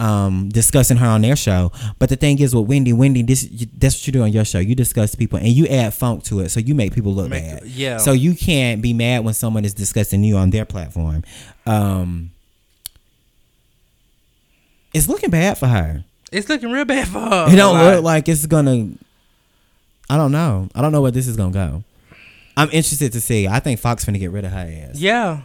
um 0.00 0.48
discussing 0.48 0.96
her 0.96 1.06
on 1.06 1.22
their 1.22 1.36
show. 1.36 1.70
But 1.98 2.08
the 2.08 2.16
thing 2.16 2.40
is 2.40 2.54
with 2.54 2.66
Wendy, 2.66 2.92
Wendy, 2.92 3.22
this 3.22 3.48
that's 3.78 3.96
what 3.96 4.06
you 4.06 4.12
do 4.12 4.22
on 4.22 4.32
your 4.32 4.44
show. 4.44 4.58
You 4.58 4.74
discuss 4.74 5.14
people 5.14 5.38
and 5.38 5.48
you 5.48 5.66
add 5.66 5.94
funk 5.94 6.24
to 6.24 6.40
it, 6.40 6.48
so 6.50 6.60
you 6.60 6.74
make 6.74 6.92
people 6.94 7.12
look 7.14 7.30
Make- 7.30 7.42
bad. 7.44 7.64
yeah. 7.66 7.98
So 7.98 8.12
you 8.12 8.34
can't 8.34 8.82
be 8.82 8.92
mad 8.92 9.24
when 9.24 9.34
someone 9.34 9.64
is 9.64 9.72
discussing 9.74 10.24
you 10.24 10.36
on 10.36 10.50
their 10.50 10.64
platform. 10.64 11.22
Um 11.66 12.30
It's 14.92 15.08
looking 15.08 15.30
bad 15.30 15.58
for 15.58 15.66
her. 15.66 16.04
It's 16.32 16.48
looking 16.48 16.70
real 16.70 16.84
bad 16.84 17.08
for 17.08 17.20
her. 17.20 17.46
It 17.52 17.56
don't 17.56 17.74
Like, 17.74 17.94
look 17.94 18.04
like 18.04 18.28
it's 18.28 18.46
gonna. 18.46 18.88
I 20.10 20.16
don't 20.16 20.32
know. 20.32 20.68
I 20.74 20.82
don't 20.82 20.92
know 20.92 21.00
where 21.02 21.10
this 21.12 21.26
is 21.26 21.36
gonna 21.36 21.52
go. 21.52 21.84
I'm 22.56 22.68
interested 22.70 23.12
to 23.12 23.20
see. 23.20 23.48
I 23.48 23.58
think 23.60 23.80
Fox 23.80 24.04
finna 24.04 24.18
get 24.18 24.30
rid 24.30 24.44
of 24.44 24.52
her 24.52 24.58
ass. 24.90 24.98
Yeah, 24.98 25.42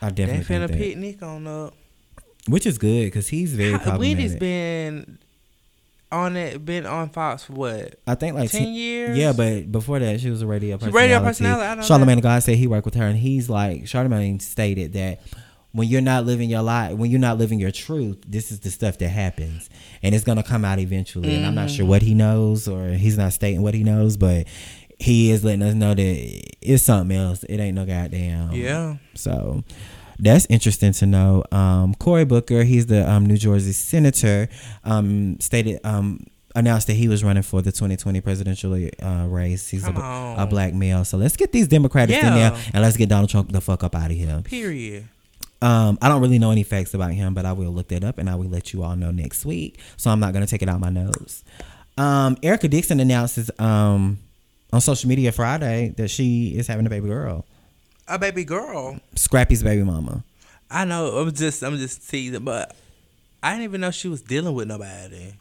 I 0.00 0.10
they 0.10 0.24
definitely 0.24 0.44
finna 0.44 0.66
think 0.68 0.70
that. 0.70 0.78
pick 0.78 0.96
Nick 0.96 1.22
on 1.22 1.46
up. 1.46 1.74
Which 2.48 2.66
is 2.66 2.78
good 2.78 3.06
because 3.06 3.28
he's 3.28 3.54
very 3.54 3.72
How- 3.78 3.98
Wendy's 3.98 4.36
been 4.36 5.18
on 6.12 6.36
it, 6.36 6.64
been 6.64 6.86
on 6.86 7.08
Fox 7.10 7.44
for 7.44 7.52
what? 7.54 7.98
I 8.06 8.14
think 8.14 8.36
like 8.36 8.50
10 8.50 8.60
ten- 8.62 8.72
years? 8.74 9.18
Yeah, 9.18 9.32
but 9.32 9.70
before 9.72 9.98
that, 9.98 10.20
she 10.20 10.30
was 10.30 10.42
a 10.42 10.46
radio 10.46 10.76
personality. 10.78 10.96
radio 11.12 11.20
personality, 11.22 11.66
I 11.66 11.74
know 11.74 11.82
Charlamagne 11.82 12.22
God 12.22 12.42
said 12.42 12.56
he 12.56 12.66
worked 12.68 12.84
with 12.84 12.94
her, 12.94 13.04
and 13.04 13.18
he's 13.18 13.50
like 13.50 13.84
Charlamagne 13.84 14.40
stated 14.40 14.92
that 14.92 15.20
when 15.72 15.88
you're 15.88 16.00
not 16.00 16.24
living 16.24 16.48
your 16.48 16.62
life, 16.62 16.96
when 16.96 17.10
you're 17.10 17.20
not 17.20 17.36
living 17.38 17.58
your 17.58 17.72
truth, 17.72 18.18
this 18.26 18.50
is 18.52 18.60
the 18.60 18.70
stuff 18.70 18.98
that 18.98 19.08
happens, 19.08 19.68
and 20.02 20.14
it's 20.14 20.24
gonna 20.24 20.42
come 20.44 20.64
out 20.64 20.78
eventually. 20.78 21.34
And 21.34 21.44
I'm 21.44 21.54
not 21.54 21.66
Mm-hmm. 21.68 21.76
sure 21.76 21.86
what 21.86 22.02
he 22.02 22.14
knows, 22.14 22.68
or 22.68 22.90
he's 22.90 23.18
not 23.18 23.32
stating 23.32 23.62
what 23.62 23.74
he 23.74 23.82
knows, 23.82 24.16
but 24.16 24.46
he 24.98 25.30
is 25.32 25.44
letting 25.44 25.62
us 25.62 25.74
know 25.74 25.92
that 25.92 26.42
it's 26.62 26.84
something 26.84 27.14
else. 27.16 27.42
It 27.44 27.58
ain't 27.58 27.74
no 27.74 27.84
goddamn. 27.84 28.52
Yeah. 28.52 28.96
So 29.14 29.64
that's 30.18 30.46
interesting 30.48 30.92
to 30.92 31.06
know. 31.06 31.44
Um, 31.52 31.94
Cory 31.94 32.24
Booker, 32.24 32.64
he's 32.64 32.86
the 32.86 33.08
um, 33.10 33.26
New 33.26 33.36
Jersey 33.36 33.72
senator, 33.72 34.48
um, 34.84 35.38
stated 35.40 35.80
um, 35.84 36.26
announced 36.54 36.86
that 36.86 36.94
he 36.94 37.08
was 37.08 37.22
running 37.22 37.42
for 37.42 37.62
the 37.62 37.70
2020 37.70 38.20
presidential 38.22 38.72
uh, 38.74 39.26
race. 39.28 39.68
He's 39.68 39.86
a, 39.86 39.90
a 39.90 40.46
black 40.48 40.72
male. 40.72 41.04
So 41.04 41.18
let's 41.18 41.36
get 41.36 41.52
these 41.52 41.68
Democrats 41.68 42.12
in 42.12 42.20
there 42.20 42.56
and 42.72 42.82
let's 42.82 42.96
get 42.96 43.08
Donald 43.08 43.28
Trump 43.30 43.52
the 43.52 43.60
fuck 43.60 43.84
up 43.84 43.94
out 43.94 44.10
of 44.10 44.16
here. 44.16 44.40
Period. 44.42 45.08
Um, 45.62 45.98
I 46.02 46.08
don't 46.08 46.20
really 46.20 46.38
know 46.38 46.50
any 46.50 46.62
facts 46.62 46.94
about 46.94 47.12
him, 47.12 47.34
but 47.34 47.46
I 47.46 47.52
will 47.52 47.70
look 47.70 47.88
that 47.88 48.04
up 48.04 48.18
and 48.18 48.28
I 48.28 48.34
will 48.34 48.48
let 48.48 48.72
you 48.72 48.82
all 48.82 48.96
know 48.96 49.10
next 49.10 49.44
week. 49.44 49.80
So 49.96 50.10
I'm 50.10 50.20
not 50.20 50.32
gonna 50.32 50.46
take 50.46 50.62
it 50.62 50.68
out 50.68 50.80
my 50.80 50.90
nose. 50.90 51.44
Um, 51.98 52.36
Erica 52.42 52.68
Dixon 52.68 53.00
announces 53.00 53.50
um, 53.58 54.18
on 54.72 54.80
social 54.80 55.08
media 55.08 55.32
Friday 55.32 55.94
that 55.96 56.08
she 56.08 56.56
is 56.56 56.66
having 56.66 56.86
a 56.86 56.90
baby 56.90 57.08
girl, 57.08 57.46
A 58.08 58.18
baby 58.18 58.44
girl. 58.44 58.98
Scrappy's 59.14 59.62
baby 59.62 59.82
mama. 59.82 60.22
I 60.70 60.84
know. 60.84 61.08
I'm 61.18 61.32
just, 61.32 61.62
I'm 61.62 61.76
just 61.76 62.08
teasing, 62.08 62.44
but 62.44 62.74
I 63.42 63.52
didn't 63.52 63.64
even 63.64 63.80
know 63.80 63.90
she 63.90 64.08
was 64.08 64.22
dealing 64.22 64.54
with 64.54 64.68
nobody. 64.68 65.34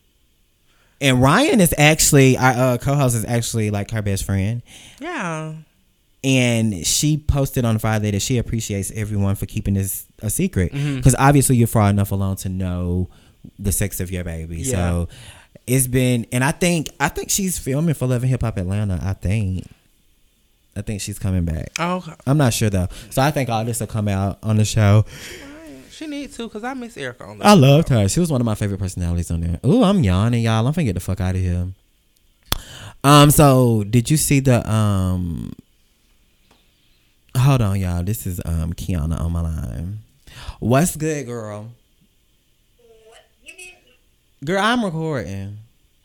And 1.01 1.21
Ryan 1.21 1.59
is 1.61 1.73
actually 1.77 2.37
our 2.37 2.51
uh, 2.73 2.77
co-host 2.77 3.15
is 3.15 3.25
actually 3.25 3.69
like 3.69 3.91
her 3.91 4.01
best 4.01 4.23
friend, 4.23 4.61
Yeah. 4.99 5.53
and 6.23 6.85
she 6.87 7.17
posted 7.17 7.65
on 7.65 7.77
Friday 7.79 8.11
that 8.11 8.21
she 8.21 8.37
appreciates 8.37 8.91
everyone 8.95 9.35
for 9.35 9.45
keeping 9.45 9.73
this 9.73 10.05
a 10.21 10.29
secret 10.29 10.71
Mm-hmm. 10.71 10.95
because 10.97 11.15
obviously 11.19 11.57
you're 11.57 11.67
far 11.67 11.89
enough 11.89 12.11
alone 12.11 12.37
to 12.37 12.49
know 12.49 13.09
the 13.59 13.71
sex 13.73 13.99
of 13.99 14.09
your 14.09 14.23
baby. 14.23 14.61
Yeah. 14.61 14.71
So 14.75 15.07
it's 15.67 15.87
been, 15.87 16.25
and 16.31 16.43
I 16.43 16.51
think 16.51 16.87
I 16.99 17.09
think 17.09 17.29
she's 17.29 17.59
filming 17.59 17.93
for 17.93 18.07
Love 18.07 18.23
and 18.23 18.29
Hip 18.29 18.41
Hop 18.41 18.57
Atlanta. 18.57 18.99
I 19.03 19.13
think, 19.13 19.65
I 20.75 20.81
think 20.81 21.01
she's 21.01 21.17
coming 21.19 21.45
back. 21.45 21.71
Oh, 21.79 21.95
okay. 21.97 22.13
I'm 22.27 22.37
not 22.37 22.53
sure 22.53 22.69
though. 22.69 22.87
So 23.09 23.21
I 23.21 23.31
think 23.31 23.49
all 23.49 23.63
this 23.63 23.79
will 23.79 23.87
come 23.87 24.07
out 24.07 24.39
on 24.43 24.57
the 24.57 24.65
show. 24.65 25.05
She 25.89 26.07
needs 26.07 26.35
to, 26.35 26.49
cause 26.49 26.63
I 26.65 26.73
miss 26.73 26.97
Erica 26.97 27.23
on 27.23 27.37
there. 27.37 27.47
I 27.47 27.55
the 27.55 27.61
loved 27.61 27.87
her. 27.89 28.09
She 28.09 28.19
was 28.19 28.29
one 28.29 28.41
of 28.41 28.45
my 28.45 28.55
favorite 28.55 28.79
personalities 28.79 29.31
on 29.31 29.39
there. 29.39 29.59
Ooh, 29.65 29.83
I'm 29.83 30.03
yawning, 30.03 30.43
y'all. 30.43 30.67
I'm 30.67 30.73
finna 30.73 30.85
get 30.85 30.93
the 30.95 30.99
fuck 30.99 31.21
out 31.21 31.35
of 31.35 31.41
here. 31.41 31.67
Um, 33.03 33.31
so 33.31 33.83
did 33.85 34.09
you 34.09 34.17
see 34.17 34.41
the 34.41 34.69
um 34.69 35.53
hold 37.37 37.61
on, 37.61 37.79
y'all. 37.79 38.03
This 38.03 38.27
is 38.27 38.41
um 38.43 38.73
Kiana 38.73 39.19
on 39.21 39.31
my 39.31 39.41
line. 39.41 39.99
What's 40.59 40.95
good, 40.97 41.25
girl? 41.27 41.69
Girl, 44.43 44.59
I'm 44.61 44.83
recording. 44.83 45.57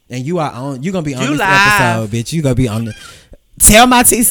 And 0.09 0.25
you 0.27 0.39
are 0.39 0.51
on 0.53 0.83
you 0.83 0.93
gonna 0.93 1.05
be 1.05 1.15
on 1.15 1.23
You 1.23 1.31
this 1.31 1.41
live. 1.41 2.05
episode, 2.05 2.17
bitch. 2.17 2.33
You 2.33 2.43
gonna 2.43 2.55
be 2.55 2.69
on 2.69 2.85
the 2.87 2.95
Tell 3.59 3.87
my 3.87 4.03
T 4.03 4.23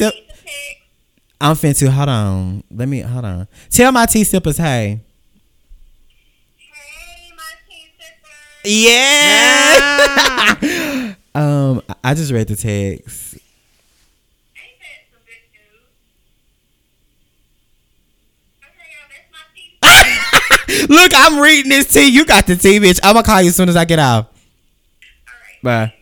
I'm 1.42 1.56
finna 1.56 1.88
hold 1.88 2.10
on. 2.10 2.64
Let 2.70 2.90
me 2.90 3.00
hold 3.02 3.26
on. 3.26 3.48
Tell 3.70 3.92
my 3.92 4.06
T 4.06 4.24
sippers 4.24 4.58
hey. 4.58 5.00
Hey, 6.58 7.32
my 7.36 7.44
tea 7.70 7.92
sippers. 7.98 8.66
Yeah. 8.66 9.76
um, 11.36 11.82
I 12.04 12.14
just 12.14 12.32
read 12.34 12.48
the 12.50 12.56
text. 12.58 13.38
Look, 20.90 21.12
I'm 21.16 21.40
reading 21.40 21.70
this 21.70 21.92
tea. 21.92 22.10
You 22.10 22.26
got 22.26 22.46
the 22.48 22.56
tea, 22.56 22.80
bitch. 22.80 23.00
I'm 23.02 23.14
gonna 23.14 23.26
call 23.26 23.42
you 23.42 23.50
as 23.50 23.56
soon 23.56 23.70
as 23.70 23.78
I 23.78 23.86
get 23.86 24.00
out. 24.00 24.34
Bye. 25.64 25.94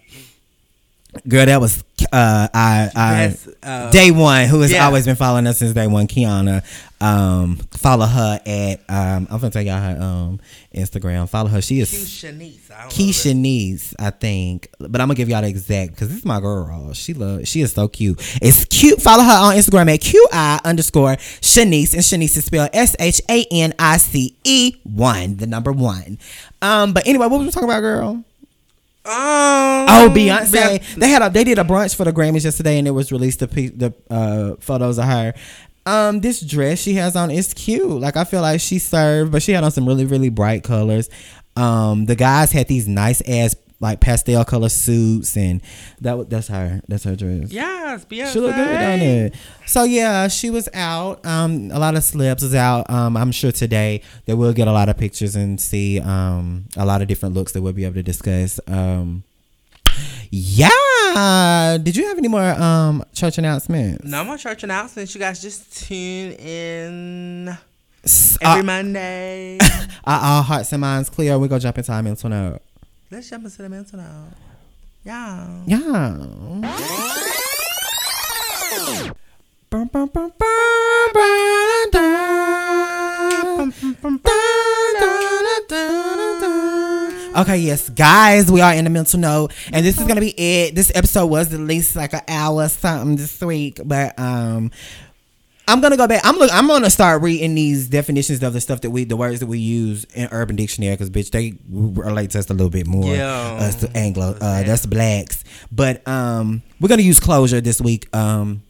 Girl, 1.27 1.45
that 1.45 1.61
was 1.61 1.83
uh 2.11 2.47
I 2.53 2.89
I 2.95 3.21
Yes, 3.21 3.49
uh, 3.63 3.89
day 3.91 4.11
one 4.11 4.45
who 4.47 4.61
has 4.61 4.71
yeah. 4.71 4.85
always 4.85 5.05
been 5.05 5.15
following 5.15 5.47
us 5.47 5.57
since 5.59 5.73
day 5.73 5.87
one. 5.87 6.07
Kiana, 6.07 6.63
um, 7.01 7.55
follow 7.71 8.05
her 8.05 8.39
at 8.45 8.81
um. 8.89 9.27
I'm 9.29 9.39
gonna 9.39 9.49
tell 9.49 9.61
y'all 9.61 9.79
her 9.79 10.01
um 10.01 10.39
Instagram. 10.75 11.27
Follow 11.29 11.49
her. 11.49 11.61
She 11.61 11.79
is 11.79 11.91
Keisha 11.91 12.35
Niece. 12.35 12.69
I 12.69 12.81
don't 12.81 12.83
know 12.85 12.89
Keisha 12.95 13.35
Niece, 13.35 13.95
I 13.97 14.09
think. 14.11 14.67
But 14.79 14.99
I'm 15.01 15.07
gonna 15.07 15.15
give 15.15 15.29
y'all 15.29 15.41
the 15.41 15.47
exact 15.47 15.91
because 15.91 16.09
this 16.09 16.19
is 16.19 16.25
my 16.25 16.39
girl. 16.39 16.93
She 16.93 17.13
love 17.13 17.47
she 17.47 17.61
is 17.61 17.71
so 17.71 17.87
cute. 17.87 18.19
It's 18.41 18.65
cute. 18.65 19.01
Follow 19.01 19.23
her 19.23 19.31
on 19.31 19.55
Instagram 19.55 19.93
at 19.93 20.01
QI 20.01 20.63
underscore 20.65 21.15
Shanice. 21.15 21.93
And 21.93 22.03
Shanice 22.03 22.37
is 22.37 22.45
spelled 22.45 22.69
S 22.73 22.95
H 22.99 23.21
A 23.29 23.45
N 23.49 23.73
I 23.79 23.97
C 23.97 24.35
E 24.43 24.75
one, 24.83 25.37
the 25.37 25.47
number 25.47 25.71
one. 25.71 26.19
Um, 26.61 26.93
but 26.93 27.07
anyway, 27.07 27.27
what 27.27 27.39
was 27.39 27.47
we 27.47 27.51
talking 27.51 27.69
about, 27.69 27.79
girl? 27.81 28.23
Um, 29.07 29.85
Oh, 29.89 30.11
Beyonce. 30.13 30.79
Beyonce. 30.79 30.95
They 30.95 31.09
had 31.09 31.21
a 31.21 31.29
they 31.29 31.43
did 31.43 31.57
a 31.59 31.63
brunch 31.63 31.95
for 31.95 32.03
the 32.03 32.11
Grammys 32.11 32.43
yesterday, 32.43 32.77
and 32.77 32.87
it 32.87 32.91
was 32.91 33.11
released 33.11 33.39
the 33.39 33.45
the 33.47 33.93
uh, 34.09 34.55
photos 34.59 34.97
of 34.97 35.05
her. 35.05 35.33
Um, 35.85 36.19
this 36.19 36.41
dress 36.41 36.79
she 36.79 36.95
has 36.95 37.15
on 37.15 37.31
is 37.31 37.53
cute. 37.53 37.89
Like 37.89 38.17
I 38.17 38.25
feel 38.25 38.41
like 38.41 38.59
she 38.59 38.79
served, 38.79 39.31
but 39.31 39.41
she 39.41 39.53
had 39.53 39.63
on 39.63 39.71
some 39.71 39.87
really 39.87 40.05
really 40.05 40.29
bright 40.29 40.63
colors. 40.63 41.09
Um, 41.55 42.05
the 42.05 42.15
guys 42.15 42.51
had 42.51 42.67
these 42.67 42.87
nice 42.87 43.21
ass 43.27 43.55
like 43.79 43.99
pastel 43.99 44.43
color 44.43 44.69
suits, 44.69 45.37
and 45.37 45.61
that 46.01 46.29
that's 46.29 46.47
her. 46.47 46.81
That's 46.87 47.03
her 47.03 47.15
dress. 47.15 47.51
Yes, 47.51 48.05
Beyonce. 48.05 48.33
She 48.33 48.39
look 48.39 48.55
good 48.55 48.67
on 48.81 48.99
it. 48.99 49.35
So 49.65 49.83
yeah, 49.83 50.27
she 50.27 50.49
was 50.49 50.67
out. 50.73 51.25
Um, 51.25 51.69
a 51.71 51.79
lot 51.79 51.95
of 51.95 52.03
slips 52.03 52.43
is 52.43 52.55
out. 52.55 52.89
Um, 52.89 53.15
I'm 53.15 53.31
sure 53.31 53.51
today 53.51 54.01
they 54.25 54.33
will 54.33 54.53
get 54.53 54.67
a 54.67 54.71
lot 54.71 54.89
of 54.89 54.97
pictures 54.97 55.35
and 55.35 55.59
see 55.59 55.99
um 55.99 56.65
a 56.75 56.85
lot 56.85 57.01
of 57.01 57.07
different 57.07 57.35
looks 57.35 57.51
that 57.53 57.61
we'll 57.61 57.73
be 57.73 57.85
able 57.85 57.95
to 57.95 58.03
discuss. 58.03 58.59
Um, 58.67 59.23
yeah. 60.29 61.77
Did 61.81 61.95
you 61.95 62.07
have 62.07 62.17
any 62.17 62.27
more 62.27 62.43
um 62.43 63.03
church 63.13 63.37
announcements? 63.37 64.05
No 64.05 64.23
more 64.23 64.37
church 64.37 64.63
announcements. 64.63 65.13
You 65.13 65.19
guys 65.19 65.41
just 65.41 65.85
tune 65.85 66.33
in 66.33 67.57
every 68.41 68.61
uh, 68.61 68.63
Monday. 68.63 69.57
Our 70.05 70.41
hearts 70.43 70.71
and 70.71 70.81
minds 70.81 71.09
clear? 71.09 71.37
We're 71.37 71.47
gonna 71.47 71.59
jump 71.59 71.77
into 71.77 71.91
our 71.91 72.01
mental 72.01 72.29
note. 72.29 72.61
Let's 73.09 73.29
jump 73.29 73.45
into 73.45 73.61
the 73.61 73.69
mental 73.69 73.99
now. 73.99 74.25
Yeah. 75.05 75.47
Yeah. 75.65 76.17
Bum, 79.69 79.87
bum, 79.87 80.09
bum. 80.09 80.31
Okay, 87.37 87.57
yes, 87.59 87.87
guys, 87.89 88.51
we 88.51 88.59
are 88.61 88.73
in 88.73 88.83
the 88.83 88.89
mental 88.89 89.19
note, 89.19 89.53
and 89.71 89.85
this 89.85 89.97
is 89.99 90.05
gonna 90.05 90.19
be 90.19 90.33
it. 90.37 90.75
This 90.75 90.91
episode 90.93 91.27
was 91.27 91.53
at 91.53 91.59
least 91.61 91.95
like 91.95 92.13
an 92.13 92.23
hour 92.27 92.67
something 92.67 93.15
this 93.15 93.39
week, 93.39 93.79
but 93.85 94.17
um, 94.19 94.71
I'm 95.67 95.81
gonna 95.81 95.97
go 95.97 96.07
back. 96.07 96.21
I'm 96.23 96.37
look. 96.37 96.49
I'm 96.53 96.67
gonna 96.67 96.89
start 96.89 97.21
reading 97.21 97.53
these 97.53 97.89
definitions 97.89 98.41
of 98.41 98.53
the 98.53 98.61
stuff 98.61 98.81
that 98.81 98.89
we, 98.89 99.03
the 99.03 99.17
words 99.17 99.41
that 99.41 99.47
we 99.47 99.59
use 99.59 100.05
in 100.15 100.29
Urban 100.31 100.55
Dictionary, 100.55 100.93
because 100.95 101.09
bitch, 101.09 101.31
they 101.31 101.53
relate 101.69 102.31
to 102.31 102.39
us 102.39 102.49
a 102.49 102.53
little 102.53 102.69
bit 102.69 102.87
more. 102.87 103.13
Yeah. 103.13 103.57
us 103.59 103.75
to 103.81 103.91
Anglo, 103.95 104.37
uh, 104.39 104.63
that's 104.63 104.85
blacks. 104.85 105.43
But 105.71 106.07
um, 106.07 106.61
we're 106.79 106.87
gonna 106.89 107.01
use 107.01 107.19
closure 107.19 107.59
this 107.59 107.81
week. 107.81 108.13
Um, 108.15 108.63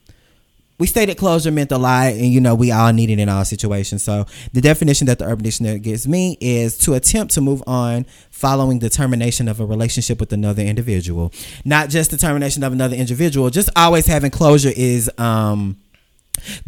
we 0.80 0.86
stated 0.86 1.18
closure 1.18 1.52
meant 1.52 1.72
a 1.72 1.78
lot, 1.78 2.14
and 2.14 2.26
you 2.26 2.42
know 2.42 2.56
we 2.56 2.72
all 2.72 2.92
need 2.94 3.10
it 3.10 3.20
in 3.20 3.30
all 3.30 3.46
situations. 3.46 4.04
So 4.04 4.26
the 4.54 4.62
definition 4.62 5.06
that 5.08 5.20
the 5.20 5.26
Urban 5.26 5.44
Dictionary 5.44 5.80
gives 5.80 6.08
me 6.08 6.38
is 6.40 6.78
to 6.80 6.94
attempt 6.96 7.34
to 7.36 7.42
move 7.42 7.64
on 7.68 8.06
following 8.32 8.80
the 8.80 8.90
termination 8.90 9.48
of 9.48 9.60
a 9.60 9.66
relationship 9.66 10.20
with 10.20 10.34
another 10.34 10.64
individual. 10.64 11.32
Not 11.64 11.90
just 11.90 12.12
the 12.12 12.18
termination 12.18 12.64
of 12.64 12.74
another 12.74 12.96
individual, 12.96 13.50
just 13.50 13.70
always 13.76 14.08
having 14.08 14.32
closure 14.32 14.72
is 14.76 15.10
um 15.18 15.78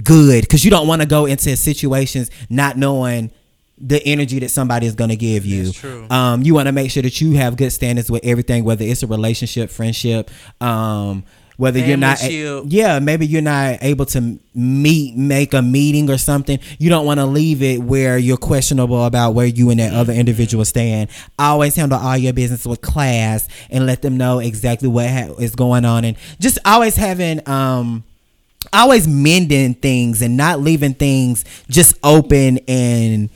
good 0.03 0.41
because 0.41 0.63
you 0.65 0.71
don't 0.71 0.87
want 0.87 1.01
to 1.01 1.07
go 1.07 1.25
into 1.25 1.55
situations 1.55 2.29
not 2.49 2.77
knowing 2.77 3.31
the 3.81 4.03
energy 4.05 4.39
that 4.39 4.49
somebody 4.49 4.85
is 4.85 4.95
going 4.95 5.09
to 5.09 5.15
give 5.15 5.45
you. 5.45 5.71
True. 5.71 6.05
Um, 6.09 6.41
you 6.43 6.53
want 6.53 6.67
to 6.67 6.73
make 6.73 6.91
sure 6.91 7.03
that 7.03 7.21
you 7.21 7.33
have 7.37 7.55
good 7.55 7.71
standards 7.71 8.11
with 8.11 8.25
everything, 8.25 8.65
whether 8.65 8.83
it's 8.83 9.03
a 9.03 9.07
relationship, 9.07 9.69
friendship, 9.69 10.29
um, 10.59 11.23
whether 11.55 11.79
you're 11.79 11.97
not, 11.97 12.17
Familyship. 12.19 12.65
yeah, 12.67 12.99
maybe 12.99 13.25
you're 13.27 13.41
not 13.41 13.79
able 13.81 14.05
to 14.07 14.39
meet, 14.55 15.17
make 15.17 15.53
a 15.53 15.61
meeting 15.61 16.09
or 16.09 16.17
something. 16.17 16.57
You 16.77 16.89
don't 16.89 17.05
want 17.05 17.19
to 17.19 17.25
leave 17.25 17.61
it 17.61 17.79
where 17.79 18.17
you're 18.17 18.37
questionable 18.37 19.03
about 19.03 19.31
where 19.31 19.45
you 19.45 19.69
and 19.69 19.79
that 19.81 19.93
other 19.93 20.13
individual 20.13 20.63
stand. 20.63 21.09
Always 21.37 21.75
handle 21.75 21.99
all 21.99 22.15
your 22.17 22.31
business 22.31 22.65
with 22.65 22.79
class 22.79 23.47
and 23.69 23.85
let 23.85 24.01
them 24.01 24.15
know 24.15 24.39
exactly 24.39 24.87
what 24.87 25.09
ha- 25.09 25.33
is 25.37 25.53
going 25.53 25.83
on, 25.83 26.05
and 26.05 26.15
just 26.39 26.59
always 26.63 26.95
having, 26.95 27.45
um, 27.47 28.05
always 28.73 29.07
mending 29.07 29.73
things 29.73 30.21
and 30.21 30.35
not 30.35 30.59
leaving 30.59 30.93
things 30.93 31.45
just 31.69 31.95
open 32.03 32.59
and 32.67 33.29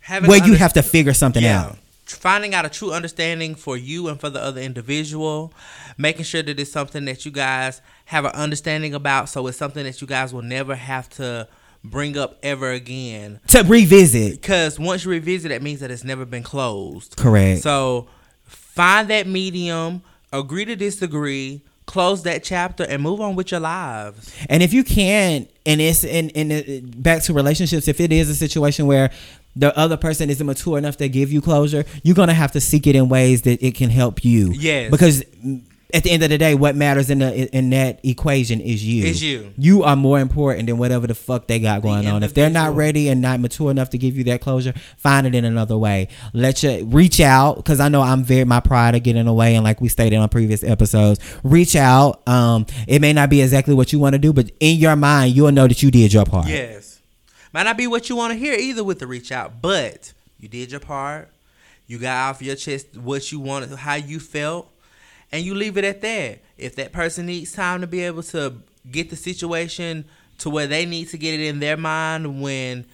Having 0.00 0.28
where 0.28 0.38
you 0.38 0.44
under- 0.44 0.58
have 0.58 0.72
to 0.74 0.82
figure 0.82 1.14
something 1.14 1.42
yeah. 1.42 1.64
out. 1.64 1.78
Finding 2.06 2.54
out 2.54 2.64
a 2.64 2.70
true 2.70 2.92
understanding 2.92 3.54
for 3.54 3.76
you 3.76 4.08
and 4.08 4.18
for 4.18 4.30
the 4.30 4.42
other 4.42 4.62
individual, 4.62 5.52
making 5.98 6.24
sure 6.24 6.42
that 6.42 6.58
it's 6.58 6.72
something 6.72 7.04
that 7.04 7.26
you 7.26 7.30
guys 7.30 7.82
have 8.06 8.24
an 8.24 8.32
understanding 8.32 8.94
about, 8.94 9.28
so 9.28 9.46
it's 9.46 9.58
something 9.58 9.84
that 9.84 10.00
you 10.00 10.06
guys 10.06 10.32
will 10.32 10.40
never 10.42 10.74
have 10.74 11.10
to 11.10 11.46
bring 11.84 12.16
up 12.16 12.38
ever 12.42 12.70
again. 12.72 13.40
To 13.48 13.62
revisit. 13.62 14.40
Because 14.40 14.78
once 14.78 15.04
you 15.04 15.10
revisit, 15.10 15.50
it 15.50 15.62
means 15.62 15.80
that 15.80 15.90
it's 15.90 16.04
never 16.04 16.24
been 16.24 16.42
closed. 16.42 17.16
Correct. 17.16 17.62
So 17.62 18.08
find 18.46 19.08
that 19.08 19.26
medium, 19.26 20.02
agree 20.32 20.64
to 20.64 20.76
disagree, 20.76 21.60
close 21.88 22.22
that 22.22 22.44
chapter, 22.44 22.84
and 22.84 23.02
move 23.02 23.20
on 23.20 23.34
with 23.34 23.50
your 23.50 23.60
lives. 23.60 24.32
And 24.48 24.62
if 24.62 24.72
you 24.72 24.84
can't, 24.84 25.50
and 25.66 25.80
it's 25.80 26.04
in 26.04 26.28
in 26.30 26.52
uh, 26.52 27.00
back 27.00 27.22
to 27.24 27.32
relationships, 27.32 27.88
if 27.88 28.00
it 28.00 28.12
is 28.12 28.28
a 28.28 28.34
situation 28.34 28.86
where 28.86 29.10
the 29.56 29.76
other 29.76 29.96
person 29.96 30.30
isn't 30.30 30.46
mature 30.46 30.78
enough 30.78 30.98
to 30.98 31.08
give 31.08 31.32
you 31.32 31.40
closure, 31.40 31.84
you're 32.04 32.14
gonna 32.14 32.34
have 32.34 32.52
to 32.52 32.60
seek 32.60 32.86
it 32.86 32.94
in 32.94 33.08
ways 33.08 33.42
that 33.42 33.60
it 33.64 33.74
can 33.74 33.90
help 33.90 34.24
you. 34.24 34.52
Yes. 34.52 34.90
Because 34.90 35.24
at 35.94 36.02
the 36.02 36.10
end 36.10 36.22
of 36.22 36.28
the 36.28 36.36
day, 36.36 36.54
what 36.54 36.76
matters 36.76 37.08
in 37.08 37.20
the 37.20 37.56
in 37.56 37.70
that 37.70 38.00
equation 38.04 38.60
is 38.60 38.84
you. 38.84 39.04
Is 39.04 39.22
you. 39.22 39.54
You 39.56 39.84
are 39.84 39.96
more 39.96 40.20
important 40.20 40.66
than 40.66 40.76
whatever 40.76 41.06
the 41.06 41.14
fuck 41.14 41.46
they 41.46 41.58
got 41.58 41.80
going 41.80 42.06
on. 42.06 42.22
If 42.22 42.34
they're 42.34 42.50
not 42.50 42.76
ready 42.76 43.08
and 43.08 43.22
not 43.22 43.40
mature 43.40 43.70
enough 43.70 43.90
to 43.90 43.98
give 43.98 44.16
you 44.16 44.24
that 44.24 44.42
closure, 44.42 44.74
find 44.98 45.26
it 45.26 45.34
in 45.34 45.46
another 45.46 45.78
way. 45.78 46.08
Let 46.34 46.62
you 46.62 46.84
reach 46.84 47.20
out 47.20 47.56
because 47.56 47.80
I 47.80 47.88
know 47.88 48.02
I'm 48.02 48.22
very 48.22 48.44
my 48.44 48.60
pride 48.60 48.94
of 48.96 49.02
getting 49.02 49.26
away, 49.26 49.54
and 49.54 49.64
like 49.64 49.80
we 49.80 49.88
stated 49.88 50.16
on 50.16 50.28
previous 50.28 50.62
episodes, 50.62 51.20
reach 51.42 51.74
out. 51.74 52.26
Um, 52.28 52.66
it 52.86 53.00
may 53.00 53.14
not 53.14 53.30
be 53.30 53.40
exactly 53.40 53.74
what 53.74 53.92
you 53.92 53.98
want 53.98 54.12
to 54.12 54.18
do, 54.18 54.32
but 54.32 54.50
in 54.60 54.76
your 54.76 54.96
mind, 54.96 55.34
you'll 55.34 55.52
know 55.52 55.66
that 55.66 55.82
you 55.82 55.90
did 55.90 56.12
your 56.12 56.26
part. 56.26 56.48
Yes. 56.48 57.00
Might 57.52 57.62
not 57.62 57.78
be 57.78 57.86
what 57.86 58.10
you 58.10 58.16
want 58.16 58.34
to 58.34 58.38
hear 58.38 58.54
either 58.54 58.84
with 58.84 58.98
the 58.98 59.06
reach 59.06 59.32
out, 59.32 59.62
but 59.62 60.12
you 60.38 60.48
did 60.48 60.70
your 60.70 60.80
part. 60.80 61.30
You 61.86 61.98
got 61.98 62.28
off 62.28 62.42
your 62.42 62.56
chest 62.56 62.98
what 62.98 63.32
you 63.32 63.40
wanted, 63.40 63.70
how 63.70 63.94
you 63.94 64.20
felt, 64.20 64.70
and 65.32 65.44
you 65.44 65.54
leave 65.54 65.76
it 65.76 65.84
at 65.84 66.00
that. 66.00 66.40
If 66.56 66.76
that 66.76 66.92
person 66.92 67.26
needs 67.26 67.52
time 67.52 67.80
to 67.82 67.86
be 67.86 68.00
able 68.00 68.22
to 68.24 68.54
get 68.90 69.10
the 69.10 69.16
situation 69.16 70.04
to 70.38 70.50
where 70.50 70.66
they 70.66 70.86
need 70.86 71.08
to 71.08 71.18
get 71.18 71.38
it 71.38 71.44
in 71.46 71.60
their 71.60 71.76
mind 71.76 72.40
when 72.40 72.86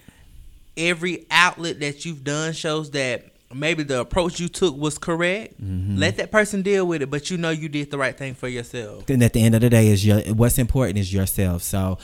every 0.77 1.25
outlet 1.31 1.79
that 1.79 2.05
you've 2.05 2.23
done 2.23 2.53
shows 2.53 2.91
that 2.91 3.25
maybe 3.53 3.83
the 3.83 4.01
approach 4.01 4.39
you 4.39 4.49
took 4.49 4.75
was 4.75 4.97
correct, 4.97 5.61
mm-hmm. 5.61 5.97
let 5.97 6.17
that 6.17 6.31
person 6.31 6.61
deal 6.61 6.85
with 6.85 7.01
it, 7.01 7.09
but 7.09 7.29
you 7.29 7.37
know 7.37 7.51
you 7.51 7.69
did 7.69 7.91
the 7.91 7.97
right 7.97 8.17
thing 8.17 8.33
for 8.33 8.47
yourself. 8.47 9.05
Then 9.05 9.21
at 9.21 9.33
the 9.33 9.41
end 9.41 9.55
of 9.55 9.61
the 9.61 9.69
day, 9.69 9.87
is 9.87 10.05
your 10.05 10.21
what's 10.33 10.57
important 10.57 10.99
is 10.99 11.13
yourself. 11.13 11.61
So, 11.63 11.97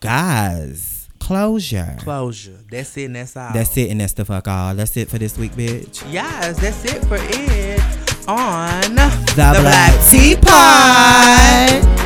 guys, 0.00 1.08
closure. 1.18 1.96
Closure. 2.00 2.58
That's 2.70 2.96
it 2.96 3.04
and 3.04 3.16
that's 3.16 3.36
all. 3.36 3.52
That's 3.52 3.76
it, 3.76 3.90
and 3.90 4.00
that's 4.00 4.14
the 4.14 4.24
fuck 4.24 4.48
all. 4.48 4.74
That's 4.74 4.96
it 4.96 5.08
for 5.08 5.18
this 5.18 5.36
week, 5.36 5.52
bitch. 5.52 6.10
Yes, 6.10 6.58
that's 6.60 6.84
it 6.84 7.04
for 7.04 7.18
it 7.18 8.05
on 8.28 8.94
The, 8.94 9.58
Black 9.60 10.10
Tea 10.10 10.36
Pod. 10.36 12.05